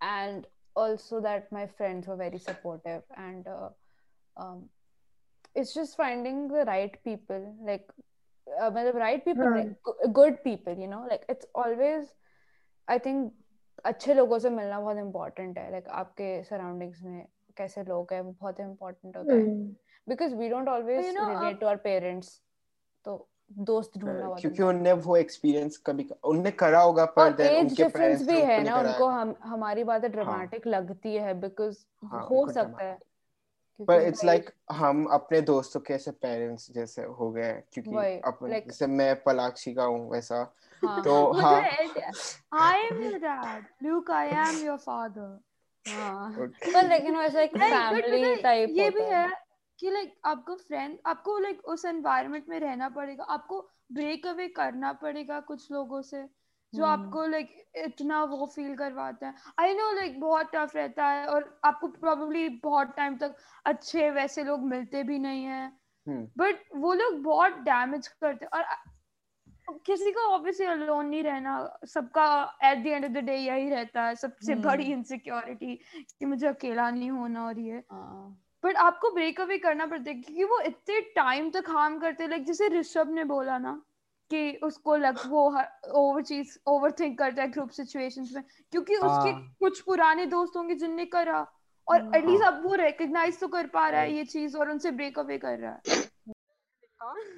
and 0.00 0.46
also 0.76 1.20
that 1.20 1.52
my 1.52 1.66
friends 1.66 2.08
were 2.08 2.16
very 2.16 2.38
supportive 2.38 3.02
and 3.18 3.48
it's 5.56 5.74
just 5.74 5.96
finding 5.96 6.50
the 6.50 6.64
right 6.66 7.00
people 7.04 7.46
like 7.62 7.92
uh, 8.62 8.70
मतलब 8.76 8.94
right 8.94 9.24
people 9.24 9.44
हाँ. 9.44 9.56
like, 9.56 9.72
gu- 9.82 10.12
good 10.12 10.36
people 10.46 10.78
you 10.78 10.88
know? 10.88 11.02
Like 11.10 11.24
it's 11.28 11.46
always 11.54 12.06
I 12.88 12.98
think 12.98 13.30
अच्छे 13.84 14.14
लोगों 14.14 14.38
से 14.38 14.50
मिलना 14.50 14.80
बहुत 14.80 14.96
important 14.96 15.58
है। 15.58 15.70
Like 15.70 15.84
like, 15.84 15.96
आपके 15.96 16.42
surroundings 16.42 17.02
में 17.02 17.26
कैसे 17.56 17.84
लोग 17.84 18.12
हैं 18.12 18.20
वो 18.20 18.32
बहुत 18.32 18.60
इम्पोर्टेंट 18.60 19.16
होता 19.16 19.34
है। 19.34 19.46
Because 20.08 20.34
we 20.34 20.48
don't 20.48 20.68
always 20.68 21.16
relate 21.18 21.60
to 21.60 21.66
our 21.66 21.76
parents 21.76 22.42
तो 23.04 23.28
दोस्त 23.52 23.98
ढूंढना 23.98 24.26
बहुत 24.26 24.40
क्योंकि 24.40 24.62
उनने 24.62 24.92
वो 24.92 25.16
एक्सपीरियंस 25.16 25.76
कभी 25.76 26.08
उनने 26.24 26.50
करा 26.50 26.80
होगा 26.80 27.04
पर 27.04 27.32
देन 27.32 27.52
एज 27.52 27.60
उनके 27.60 27.82
डिफरेंस 27.82 27.92
पेरेंट्स 27.92 28.26
भी 28.26 28.40
है 28.40 28.64
ना 28.64 28.78
उनको 28.80 29.06
हम 29.06 29.34
हमारी 29.42 29.84
बातें 29.84 30.10
ड्रामेटिक 30.12 30.66
लगती 30.66 31.14
है 31.14 31.34
बिकॉज़ 31.34 31.78
हाँ, 32.04 32.26
हो 32.26 32.46
सकता 32.52 32.84
है। 32.84 32.98
पर 33.84 34.02
इट्स 34.02 34.24
लाइक 34.24 34.50
हम 34.72 35.06
अपने 35.06 35.40
दोस्तों 35.40 35.80
के 35.80 35.94
ऐसे 35.94 36.10
पेरेंट्स 36.10 36.72
जैसे 36.72 37.02
हो 37.02 37.30
गए 37.30 37.44
हैं? 37.44 37.64
क्योंकि 37.72 37.90
अपन 38.24 38.46
like- 38.46 38.66
जैसे 38.66 38.86
मैं 38.86 39.22
पलाक्षी 39.22 39.74
का 39.74 39.84
हूँ 39.84 40.10
वैसा। 40.10 40.54
हाँ 40.84 41.02
तो 41.02 41.32
हाँ 41.32 41.62
I 42.54 42.92
am 42.92 42.98
your 42.98 43.20
dad. 43.20 43.62
Luke, 43.86 44.10
I 44.10 44.32
am 44.32 44.54
your 44.54 44.78
father. 44.78 45.36
हाँ 45.88 46.32
पर 46.48 46.88
लेकिन 46.88 47.16
वैसा 47.16 47.40
एक 47.40 47.50
फैमिली 47.50 48.36
टाइप 48.36 48.68
ये 48.72 48.90
भी 48.90 49.00
है। 49.00 49.30
कि 49.78 49.90
लाइक 49.90 50.20
आपको 50.24 50.54
फ्रेंड 50.54 50.98
आपको 51.06 51.38
लाइक 51.38 51.64
उस 51.64 51.84
एनवायरनमेंट 51.84 52.44
में 52.48 52.60
रहना 52.60 52.88
पड़ेगा 52.88 53.24
आपको 53.24 53.68
ब्रेक 53.92 54.26
अवे 54.26 54.48
करना 54.48 54.92
पड़ेगा 54.92 55.40
कुछ 55.40 55.72
लोगों 55.72 56.02
से। 56.02 56.37
जो 56.74 56.84
हम्म। 56.84 57.04
आपको 57.04 57.26
लाइक 57.26 57.54
इतना 57.76 58.22
वो 58.24 58.46
फील 58.46 58.74
करवाता 58.76 59.26
है। 59.26 59.34
आई 59.58 59.74
नो 59.74 59.92
लाइक 59.92 60.20
बहुत 60.20 60.50
टफ 60.54 60.76
रहता 60.76 61.06
है 61.06 61.26
और 61.26 61.60
आपको 61.64 61.88
प्रोबेबली 61.88 62.48
बहुत 62.48 62.94
टाइम 62.96 63.16
तक 63.16 63.34
अच्छे 63.64 64.10
वैसे 64.10 64.44
लोग 64.44 64.64
मिलते 64.64 65.02
भी 65.02 65.18
नहीं 65.18 65.44
है। 65.44 65.64
हम्म। 66.06 66.28
बट 66.38 66.62
वो 66.76 66.92
लोग 66.94 67.22
बहुत 67.22 67.58
डैमेज 67.60 68.08
करते 68.08 68.46
और 68.46 68.64
किसी 69.86 70.10
को 70.12 70.20
ऑब्वियसली 70.20 70.66
अलोन 70.66 71.06
नहीं 71.06 71.22
रहना 71.22 71.78
सबका 71.86 72.26
at 72.64 72.82
the 72.84 72.86
end 72.86 73.04
of 73.04 73.12
the 73.12 73.24
day 73.24 73.36
यही 73.36 73.68
रहता 73.70 74.02
है 74.02 74.14
सबसे 74.14 74.52
हम्म। 74.52 74.62
बड़ी 74.62 74.84
इनसिक्योरिटी 74.84 75.74
कि 76.18 76.26
मुझे 76.26 76.46
अकेला 76.46 76.90
नहीं 76.90 77.10
होना 77.10 77.46
और 77.46 77.58
ये। 77.58 77.82
हाँ। 77.92 78.44
बट 78.64 78.76
आपको 78.76 79.10
ब्रेकअप 79.10 79.46
अवे 79.46 79.58
करना 79.58 79.86
पड़ता 79.86 80.10
है 80.10 80.14
क्योंकि 80.14 80.44
वो 80.44 80.60
इतने 80.60 81.00
टाइम 81.16 81.50
तक 81.50 81.64
हार्म 81.68 81.98
करते 81.98 82.22
हैं 82.22 82.30
लाइक 82.30 82.44
जैसे 82.44 82.68
ऋषभ 82.68 83.10
ने 83.10 83.24
बोला 83.24 83.58
ना। 83.58 83.80
कि 84.30 84.58
उसको 84.62 84.96
लग 84.96 85.18
वो 85.26 85.42
ओवर 85.94 86.22
चीज़ 86.22 86.56
ओवर 86.66 86.90
थिंक 86.90 87.18
करता 87.18 87.42
है 87.42 87.48
ग्रुप 87.48 87.70
सिचुएशंस 87.70 88.32
में 88.34 88.42
क्योंकि 88.72 88.96
उसके 88.96 89.30
हाँ। 89.30 89.56
कुछ 89.60 89.80
पुराने 89.80 90.26
दोस्त 90.26 90.56
होंगे 90.56 90.74
जिनने 90.74 91.04
करा 91.06 91.46
और 91.88 92.02
हाँ। 92.02 92.10
एटलीस्ट 92.16 92.44
अब 92.44 92.62
वो 92.64 92.74
रिकग्नाइज 92.74 93.40
तो 93.40 93.48
कर 93.48 93.66
पा 93.66 93.88
रहा 93.88 94.00
है 94.00 94.12
ये 94.12 94.24
चीज़ 94.24 94.56
और 94.56 94.70
उनसे 94.70 94.90
ब्रेक 94.90 95.18
अवे 95.18 95.38
कर 95.38 95.58
रहा 95.58 95.72
है। 95.72 96.06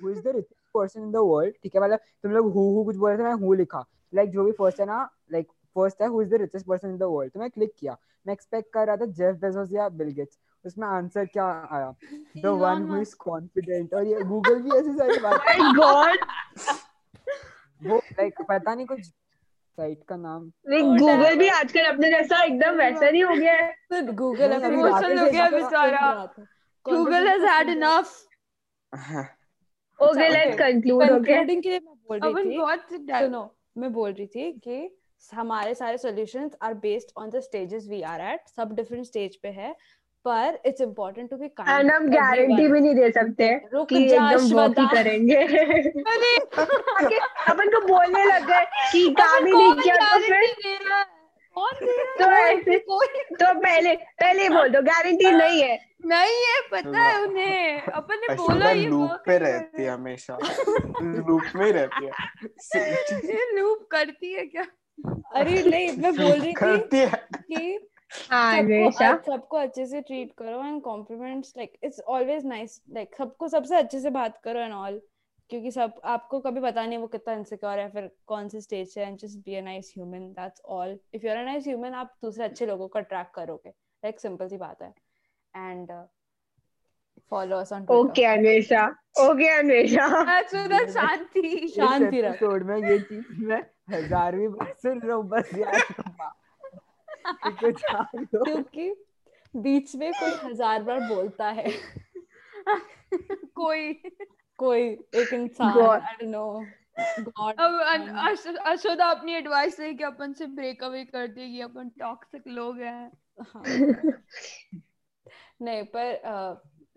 who 0.03 0.11
is 0.11 0.20
the 0.24 0.32
richest 0.34 0.66
person 0.74 1.03
in 1.05 1.11
the 1.14 1.22
world? 1.24 1.55
ठीक 1.62 1.74
है 1.74 1.80
मतलब 1.82 1.99
तुम 2.22 2.32
लोग 2.32 2.53
हु 2.53 2.62
हु 2.74 2.84
कुछ 2.84 2.97
बोल 2.97 3.11
रहे 3.11 3.18
थे 3.18 3.22
मैं 3.22 3.32
हु 3.47 3.53
लिखा। 3.55 3.84
लाइक 4.14 4.30
जो 4.30 4.45
भी 4.45 4.53
फ़र्स्ट 4.53 4.80
है 4.80 4.86
ना 4.86 5.09
लाइक 5.32 5.49
फ़र्स्ट 5.76 6.03
है 6.03 6.09
who 6.09 6.22
is 6.22 6.28
the 6.30 6.41
richest 6.41 6.66
person 6.66 6.88
in 6.88 6.97
the 6.99 7.03
world 7.03 7.32
तो 7.32 7.41
मैं 7.41 7.51
क्लिक 7.51 7.74
किया। 7.78 7.97
मैं 8.26 8.32
एक्सपेक्ट 8.32 8.72
कर 8.74 8.86
रहा 8.86 8.97
था 8.97 9.07
जेफ 9.18 9.36
बेजोस 9.41 9.72
या 9.72 9.88
बिल 9.88 10.09
गेट्स 10.14 10.38
उसमें 10.64 10.86
आंसर 10.88 11.24
क्या 11.26 11.44
आया? 11.72 11.94
The 12.36 12.46
one 12.62 12.88
who 12.90 13.00
is 13.00 13.14
confident 13.18 13.94
और 13.94 14.06
ये 14.06 14.20
गूगल 14.32 14.61
भी 14.62 14.78
ऐसी 14.78 14.92
सारी 14.98 15.18
बात 15.20 15.40
My 15.48 15.72
God. 15.78 16.18
वो 17.82 17.96
लाइक 17.96 18.42
पता 18.48 18.74
नहीं 18.74 18.86
कुछ 18.86 19.04
साइट 19.04 20.02
का 20.08 20.16
नाम। 20.16 20.50
गूगल 20.98 21.36
भी 21.38 21.48
आजकल 21.48 21.84
अपने 21.92 22.11
जैसा 22.11 22.42
एकदम 22.44 22.76
वैसा 22.78 23.11
नहीं 23.11 23.24
हो 23.24 23.34
गया 23.34 23.52
है। 23.52 24.02
गूगल 24.12 24.52
अभी 24.52 24.76
Emotional 24.76 25.18
हो 25.20 25.30
गया 25.30 25.48
बेचारा। 25.50 26.11
Google 26.86 27.28
has 27.28 27.46
had 27.46 27.68
enough 27.68 28.16
okay 29.98 30.28
let's 30.28 30.58
conclude 30.58 31.02
okay 31.02 31.08
concluding 31.14 31.62
के 31.62 31.68
लिए 31.68 31.78
मैं 31.78 31.94
बोल 32.08 32.18
रही 32.20 32.44
थी 32.44 32.58
बहुत 32.58 32.86
सुनो 32.92 33.42
मैं 33.78 33.92
बोल 33.92 34.12
रही 34.12 34.26
थी 34.26 34.52
कि 34.66 34.96
हमारे 35.22 35.74
सारे 35.74 35.98
solutions 35.98 36.52
are 36.62 36.74
based 36.84 37.11
on 37.16 37.30
the 37.30 37.40
stages 37.40 37.86
we 37.88 38.00
are 38.12 38.20
at 38.20 38.48
सब 38.56 38.72
डिफरेंट 38.74 39.04
स्टेज 39.06 39.36
पे 39.42 39.48
है। 39.48 39.74
पर 40.25 40.59
it's 40.66 40.81
important 40.81 41.31
to 41.31 41.37
be 41.37 41.47
and 41.47 41.91
हम 41.91 42.09
गारंटी 42.11 42.66
भी 42.68 42.81
नहीं 42.81 42.95
दे 42.95 43.11
सकते 43.11 43.49
कि 43.75 44.03
एकदम 44.05 44.51
वर्क 44.57 44.79
ही 44.79 44.87
करेंगे। 44.87 45.37
अरे 45.37 47.18
अपन 47.49 47.71
को 47.71 47.81
बोलने 47.87 48.25
लग 48.25 48.47
गए 48.47 48.64
कि 48.93 49.09
काम 49.21 49.47
ही 49.47 49.53
नहीं 49.53 49.73
किया 49.83 49.97
तो 49.97 50.18
फिर 50.18 50.93
है। 50.93 51.05
तो 52.18 52.25
ऐसे 52.31 52.79
तो 52.79 53.55
पहले 53.61 53.95
पहले 53.97 54.43
ही 54.43 54.49
बोल 54.49 54.68
दो 54.68 54.83
गारंटी 54.83 55.31
नहीं 55.31 55.62
है। 55.62 55.79
नहीं 56.07 56.37
है 56.47 56.61
पता 56.73 57.01
है 57.01 57.23
उन्हें। 57.23 57.83
अपन 57.83 58.21
ने 58.21 58.35
बोला 58.35 58.71
ये 58.71 58.87
लूप 58.87 59.23
पे 59.27 59.39
रहती 59.39 59.83
है 59.83 59.91
हमेशा। 59.91 60.39
लूप 61.03 61.43
में 61.57 61.66
ही 61.66 61.73
रहती 61.73 62.05
है। 62.05 62.12
ये 63.35 63.61
लूप 63.61 63.89
करती 63.91 64.33
है 64.33 64.47
क्या? 64.47 64.64
अरे 65.35 65.62
नहीं 65.62 65.91
मैं 65.99 66.12
बोल 66.16 66.41
रही 66.41 66.53
थी 66.53 67.07
कि 67.07 67.89
हाँ 68.11 68.52
सबको 68.56 68.64
हमेशा 68.64 69.16
सबको 69.26 69.56
अच्छे 69.56 69.86
से 69.86 70.00
ट्रीट 70.00 70.32
करो 70.38 70.64
and 70.64 70.80
compliments 70.82 71.52
like 71.56 71.78
it's 71.84 72.00
always 72.00 72.46
nice 72.46 72.80
like 72.94 73.14
सबको 73.18 73.48
सबसे 73.48 73.76
अच्छे 73.76 74.00
से 74.00 74.11
बात 74.11 74.40
करो 74.44 74.61
एंड 74.61 74.72
ऑल 74.74 75.00
क्योंकि 75.50 75.70
सब 75.70 76.00
आपको 76.04 76.40
कभी 76.40 76.61
पता 76.61 76.86
नहीं 76.86 76.98
वो 76.98 77.06
कितना 77.06 77.34
इनसिक्योर 77.34 77.78
है 77.78 77.88
फिर 77.90 78.11
कौन 78.26 78.48
से 78.48 78.61
स्टेज 78.61 78.88
से 78.88 79.02
and 79.02 79.18
just 79.18 79.38
be 79.38 79.54
a 79.54 79.61
nice 79.61 79.92
human 79.96 80.28
that's 80.32 80.61
all 80.64 80.98
if 81.14 81.26
you 81.26 81.30
are 81.30 81.36
a 81.36 81.42
nice 81.44 81.66
human 81.66 81.94
आप 81.94 82.14
दूसरे 82.22 82.44
अच्छे 82.44 82.66
लोगों 82.66 82.88
को 82.88 82.98
अट्रैक्ट 82.98 83.34
करोगे 83.34 83.70
लाइक 83.70 84.20
सिंपल 84.20 84.48
सी 84.48 84.56
बात 84.56 84.82
है. 84.82 84.94
And 85.54 85.92
follow 87.32 87.56
us 87.56 87.72
on 87.72 87.86
okay 87.90 88.24
Anvesha 88.24 88.86
okay 89.20 89.48
That's 90.26 90.52
so 90.52 90.66
that's 90.68 90.94
शांति 90.94 91.68
शांति 91.76 92.20
रख। 92.20 92.34
एपिसोड 92.34 92.62
में 92.62 92.76
ये 92.90 92.98
चीज़ 92.98 93.44
मैं 93.44 93.62
हजारवीं 93.90 94.48
बार 94.48 94.74
सुन 94.82 95.00
रहा 95.00 95.16
हूँ 95.16 95.28
बस 95.28 95.50
यार 95.58 95.80
क्योंकि 97.27 98.91
बीच 99.55 99.95
में 99.97 100.12
कोई 100.12 100.31
हज़ार 100.45 100.83
बार 100.83 101.01
बोलता 101.09 101.49
है। 101.51 101.73
कोई। 103.55 103.93
कोई 104.59 104.83
एक 105.14 105.33
इंसान 105.33 105.79
आई 105.81 106.14
डोंट 106.16 106.31
नो 106.31 106.45
गॉड 107.21 107.61
अब 107.61 107.81
अशोदा 108.66 109.07
अपनी 109.07 109.35
एडवाइस 109.35 109.79
लेके 109.81 110.05
अपन 110.05 110.33
से 110.33 110.47
ब्रेक 110.47 110.85
अवे 110.85 111.05
कर 111.05 111.27
देगी 111.29 111.61
अपन 111.61 111.89
टॉक्सिक 112.01 112.43
लोग 112.49 112.81
हैं। 112.81 113.11
हाँ। 113.41 113.62
नहीं 115.62 115.83
पर 115.97 116.21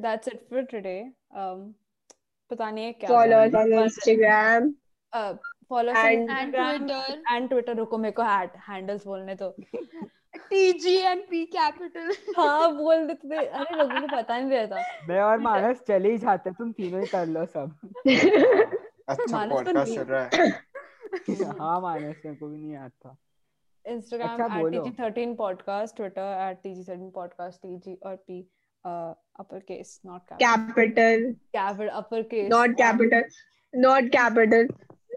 दैट्स 0.01 0.27
इट 0.27 0.45
फॉर 0.49 0.61
टुडे 0.61 0.97
पता 1.33 2.69
नहीं 2.71 2.85
है 2.85 2.91
क्या 2.93 3.09
follow 3.09 3.37
us 3.37 3.55
on 3.55 3.73
Instagram 3.73 4.71
follow 5.69 5.91
And- 5.91 6.37
and 6.37 6.55
Twitter. 6.55 7.23
And 7.31 7.49
Twitter 7.49 7.75
रुको 7.75 7.97
मेरे 7.97 8.11
को 8.11 8.23
हैंडल्स 8.23 9.05
बोलने 9.05 9.35
तो। 9.35 9.55
टीजी 10.35 10.95
एंड 10.95 11.23
पी 11.29 11.45
कैपिटल 11.45 12.13
हाँ 12.37 12.75
बोल 12.75 13.07
देते 13.07 13.29
थे। 13.29 13.45
अरे 13.45 13.75
लोगों 13.75 14.01
को 14.01 14.17
पता 14.17 14.37
नहीं 14.37 14.51
रहता। 14.51 14.75
मैं 15.09 15.21
और 15.21 15.39
मानस 15.39 15.81
चले 15.87 16.11
ही 16.11 16.17
जाते 16.17 16.51
तुम 16.51 16.71
तीनों 16.71 17.01
ही 17.01 17.07
कर 17.07 17.25
लो 17.25 17.45
सब। 17.45 17.77
अच्छा 19.07 19.37
मानस 19.37 19.49
तो 19.49 19.55
पॉडकास्ट 19.55 19.89
नहीं- 19.89 20.01
चल 20.01 20.13
रहा 20.13 20.29
है। 20.33 20.73
हाँ 21.59 21.81
मानस 21.81 22.15
मेरे 22.25 22.35
को 22.35 22.47
भी 22.47 22.57
नहीं 22.57 22.75
आता 22.75 23.17
इंस्टाग्राम 23.85 24.43
अच्छा, 24.43 24.59
at. 24.59 24.71
TG 24.71 25.03
thirteen 25.03 25.35
podcast 25.35 25.95
Twitter 25.95 26.49
at 26.51 26.57
TG 26.63 26.83
thirteen 26.83 27.09
podcast 27.09 27.57
TG 27.57 27.99
और 28.05 28.15
P 28.15 28.49
upper 28.85 29.59
case 29.59 30.01
not 30.05 30.21
capital 30.33 31.31
capital 31.33 31.87
upper 31.87 32.21
case 32.21 32.49
not 32.51 32.69
capital 32.69 33.23
not 33.75 34.03
capital 34.03 34.67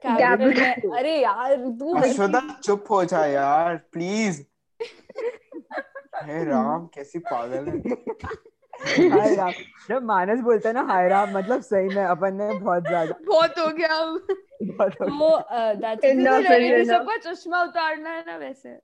अरे 0.05 1.20
यार 1.22 1.57
तू 1.57 1.94
अशोदा 1.97 2.40
चुप 2.64 2.84
हो 2.90 3.05
जा 3.05 3.24
यार 3.26 3.76
प्लीज़ 3.92 4.42
हे 6.22 6.44
राम 6.44 6.86
कैसी 6.86 7.18
पागल 7.18 7.68
है। 7.68 7.78
हाय 9.11 9.34
राम। 9.36 9.53
जब 9.88 10.03
मानस 10.03 10.40
बोलता 10.40 10.68
है 10.68 10.74
ना 10.74 10.82
हाय 10.82 11.09
राम 11.09 11.36
मतलब 11.38 11.61
सही 11.61 11.88
में 11.88 12.05
अपन 12.05 12.34
ने 12.34 12.53
बहुत 12.55 12.86
ज़्यादा 12.86 13.14
बहुत 13.26 13.59
हो 13.59 13.68
गया 13.68 13.88
अब। 13.88 14.26
बहुत 14.62 15.01
हो 15.01 15.07
वो 15.07 15.38
दैट्स. 15.53 16.88
सबका 16.90 17.16
चश्मा 17.16 17.62
उतारना 17.62 18.11
है 18.11 18.24
ना 18.26 18.36
वैसे। 18.36 18.78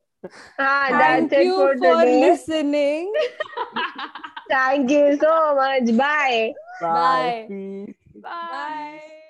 हाँ 0.60 0.90
Thank 0.90 1.32
you 1.32 1.56
for 1.56 1.74
for 1.78 2.04
listening. 2.04 3.12
thank 4.50 4.90
you 4.90 5.16
so 5.16 5.54
much. 5.54 5.96
Bye. 5.96 6.52
Bye. 6.80 6.92
Bye. 6.92 7.48
Bye 8.22 9.00
Bye. 9.02 9.21